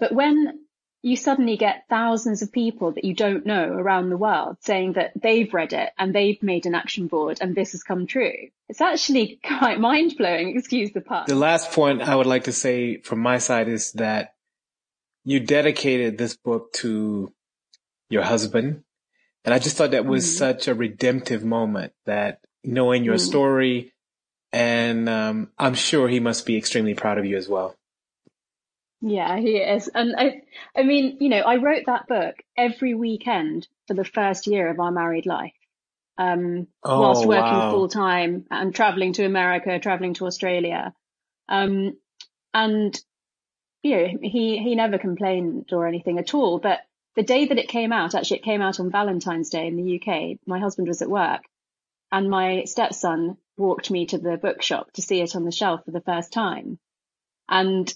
But 0.00 0.12
when 0.12 0.66
you 1.02 1.16
suddenly 1.16 1.56
get 1.56 1.84
thousands 1.88 2.42
of 2.42 2.50
people 2.50 2.90
that 2.92 3.04
you 3.04 3.14
don't 3.14 3.46
know 3.46 3.68
around 3.68 4.10
the 4.10 4.16
world 4.16 4.56
saying 4.60 4.94
that 4.94 5.12
they've 5.14 5.54
read 5.54 5.72
it 5.72 5.90
and 5.96 6.12
they've 6.12 6.42
made 6.42 6.66
an 6.66 6.74
action 6.74 7.06
board 7.06 7.38
and 7.40 7.54
this 7.54 7.72
has 7.72 7.84
come 7.84 8.08
true. 8.08 8.48
It's 8.68 8.80
actually 8.80 9.38
quite 9.46 9.78
mind 9.78 10.16
blowing. 10.18 10.56
Excuse 10.56 10.90
the 10.92 11.00
pun. 11.00 11.26
The 11.28 11.36
last 11.36 11.70
point 11.70 12.02
I 12.02 12.16
would 12.16 12.26
like 12.26 12.44
to 12.44 12.52
say 12.52 12.98
from 12.98 13.20
my 13.20 13.38
side 13.38 13.68
is 13.68 13.92
that 13.92 14.34
you 15.22 15.38
dedicated 15.38 16.18
this 16.18 16.36
book 16.36 16.72
to 16.72 17.32
your 18.08 18.22
husband. 18.22 18.82
And 19.44 19.54
I 19.54 19.58
just 19.58 19.76
thought 19.76 19.92
that 19.92 20.06
was 20.06 20.24
mm-hmm. 20.24 20.38
such 20.38 20.68
a 20.68 20.74
redemptive 20.74 21.44
moment 21.44 21.92
that 22.04 22.40
knowing 22.64 23.04
your 23.04 23.14
mm-hmm. 23.14 23.30
story 23.30 23.92
and 24.52 25.08
um, 25.08 25.50
I'm 25.58 25.74
sure 25.74 26.08
he 26.08 26.20
must 26.20 26.46
be 26.46 26.56
extremely 26.56 26.94
proud 26.94 27.18
of 27.18 27.26
you 27.26 27.36
as 27.36 27.48
well. 27.48 27.74
Yeah, 29.02 29.38
he 29.38 29.58
is. 29.58 29.88
And 29.88 30.16
I, 30.16 30.42
I 30.74 30.82
mean, 30.82 31.18
you 31.20 31.28
know, 31.28 31.40
I 31.40 31.56
wrote 31.56 31.84
that 31.86 32.08
book 32.08 32.36
every 32.56 32.94
weekend 32.94 33.68
for 33.86 33.94
the 33.94 34.04
first 34.04 34.46
year 34.46 34.70
of 34.70 34.80
our 34.80 34.90
married 34.90 35.26
life. 35.26 35.52
um, 36.18 36.66
oh, 36.82 37.00
whilst 37.00 37.26
working 37.26 37.44
wow. 37.44 37.70
full 37.70 37.88
time 37.88 38.46
and 38.50 38.74
traveling 38.74 39.12
to 39.14 39.24
America, 39.24 39.78
traveling 39.78 40.14
to 40.14 40.26
Australia. 40.26 40.94
Um, 41.48 41.96
and, 42.54 42.98
you 43.82 43.96
know, 43.96 44.08
he, 44.22 44.58
he 44.58 44.74
never 44.74 44.98
complained 44.98 45.72
or 45.72 45.86
anything 45.86 46.18
at 46.18 46.34
all. 46.34 46.58
But 46.58 46.80
the 47.16 47.22
day 47.22 47.46
that 47.46 47.58
it 47.58 47.68
came 47.68 47.92
out, 47.92 48.14
actually, 48.14 48.38
it 48.38 48.44
came 48.44 48.62
out 48.62 48.78
on 48.78 48.90
Valentine's 48.90 49.48
Day 49.48 49.66
in 49.66 49.76
the 49.76 50.00
UK. 50.00 50.38
My 50.46 50.58
husband 50.58 50.86
was 50.86 51.02
at 51.02 51.10
work 51.10 51.42
and 52.12 52.30
my 52.30 52.64
stepson 52.64 53.38
walked 53.56 53.90
me 53.90 54.06
to 54.06 54.18
the 54.18 54.36
bookshop 54.36 54.92
to 54.92 55.02
see 55.02 55.20
it 55.22 55.34
on 55.34 55.44
the 55.44 55.50
shelf 55.50 55.84
for 55.84 55.90
the 55.90 56.02
first 56.02 56.32
time. 56.32 56.78
And 57.48 57.92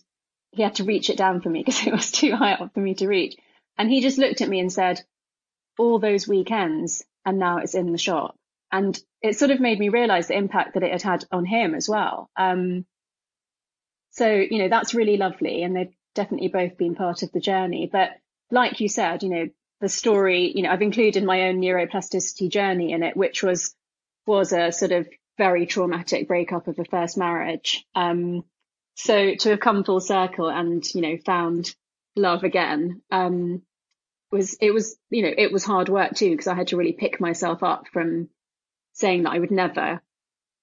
he 0.52 0.62
had 0.62 0.76
to 0.76 0.84
reach 0.84 1.10
it 1.10 1.18
down 1.18 1.42
for 1.42 1.50
me 1.50 1.60
because 1.64 1.86
it 1.86 1.92
was 1.92 2.10
too 2.10 2.34
high 2.34 2.54
up 2.54 2.72
for 2.74 2.80
me 2.80 2.94
to 2.94 3.06
reach. 3.06 3.36
And 3.76 3.90
he 3.90 4.00
just 4.00 4.18
looked 4.18 4.40
at 4.40 4.48
me 4.48 4.58
and 4.58 4.72
said, 4.72 5.02
all 5.78 5.98
those 5.98 6.28
weekends 6.28 7.04
and 7.24 7.38
now 7.38 7.58
it's 7.58 7.74
in 7.74 7.92
the 7.92 7.98
shop. 7.98 8.36
And 8.72 8.98
it 9.22 9.38
sort 9.38 9.50
of 9.50 9.60
made 9.60 9.78
me 9.78 9.88
realize 9.88 10.28
the 10.28 10.36
impact 10.36 10.74
that 10.74 10.82
it 10.82 10.92
had 10.92 11.02
had 11.02 11.24
on 11.32 11.44
him 11.44 11.74
as 11.74 11.88
well. 11.88 12.30
Um, 12.36 12.86
so, 14.12 14.28
you 14.28 14.58
know, 14.58 14.68
that's 14.68 14.94
really 14.94 15.16
lovely. 15.16 15.62
And 15.62 15.76
they've 15.76 15.94
definitely 16.14 16.48
both 16.48 16.76
been 16.76 16.94
part 16.94 17.22
of 17.22 17.32
the 17.32 17.40
journey. 17.40 17.88
But 17.90 18.10
like 18.50 18.80
you 18.80 18.88
said, 18.88 19.22
you 19.22 19.28
know, 19.28 19.48
the 19.80 19.88
story, 19.88 20.52
you 20.54 20.62
know, 20.62 20.70
I've 20.70 20.82
included 20.82 21.24
my 21.24 21.48
own 21.48 21.60
neuroplasticity 21.60 22.50
journey 22.50 22.92
in 22.92 23.02
it, 23.02 23.16
which 23.16 23.42
was, 23.42 23.74
was 24.26 24.52
a 24.52 24.72
sort 24.72 24.92
of 24.92 25.08
very 25.38 25.66
traumatic 25.66 26.28
breakup 26.28 26.68
of 26.68 26.78
a 26.78 26.84
first 26.84 27.16
marriage. 27.16 27.86
Um, 27.94 28.44
so 28.94 29.34
to 29.34 29.50
have 29.50 29.60
come 29.60 29.84
full 29.84 30.00
circle 30.00 30.50
and, 30.50 30.84
you 30.94 31.00
know, 31.00 31.16
found 31.24 31.74
love 32.14 32.44
again, 32.44 33.00
um, 33.10 33.62
was, 34.30 34.56
it 34.60 34.72
was, 34.72 34.96
you 35.08 35.22
know, 35.22 35.32
it 35.36 35.50
was 35.50 35.64
hard 35.64 35.88
work 35.88 36.14
too, 36.14 36.30
because 36.30 36.46
I 36.46 36.54
had 36.54 36.68
to 36.68 36.76
really 36.76 36.92
pick 36.92 37.20
myself 37.20 37.62
up 37.62 37.86
from 37.92 38.28
saying 38.92 39.22
that 39.22 39.32
I 39.32 39.38
would 39.38 39.50
never 39.50 40.02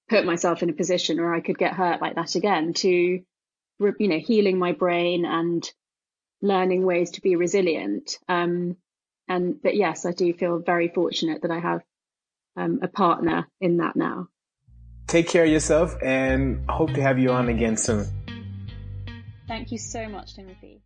put 0.10 0.26
myself 0.26 0.62
in 0.62 0.70
a 0.70 0.74
position 0.74 1.18
where 1.18 1.34
I 1.34 1.42
could 1.42 1.58
get 1.58 1.74
hurt 1.74 2.02
like 2.02 2.16
that 2.16 2.36
again 2.36 2.74
to, 2.76 2.90
you 2.90 3.24
know, 3.80 4.20
healing 4.20 4.60
my 4.60 4.74
brain 4.74 5.26
and 5.26 5.70
learning 6.42 6.86
ways 6.86 7.12
to 7.12 7.22
be 7.22 7.36
resilient. 7.36 8.20
Um, 8.28 8.78
and, 9.28 9.62
but 9.62 9.76
yes, 9.76 10.06
I 10.06 10.12
do 10.12 10.34
feel 10.34 10.60
very 10.60 10.88
fortunate 10.88 11.42
that 11.42 11.52
I 11.52 11.60
have 11.60 11.82
um, 12.56 12.80
a 12.82 12.88
partner 12.88 13.48
in 13.60 13.78
that 13.78 13.96
now. 13.96 14.28
Take 15.08 15.28
care 15.30 15.46
of 15.46 15.50
yourself 15.50 15.96
and 16.04 16.70
hope 16.70 16.94
to 16.94 17.02
have 17.02 17.18
you 17.20 17.32
on 17.32 17.50
again 17.50 17.78
soon. 17.78 18.06
Thank 19.48 19.72
you 19.72 19.78
so 19.78 20.10
much, 20.10 20.36
Timothy. 20.36 20.82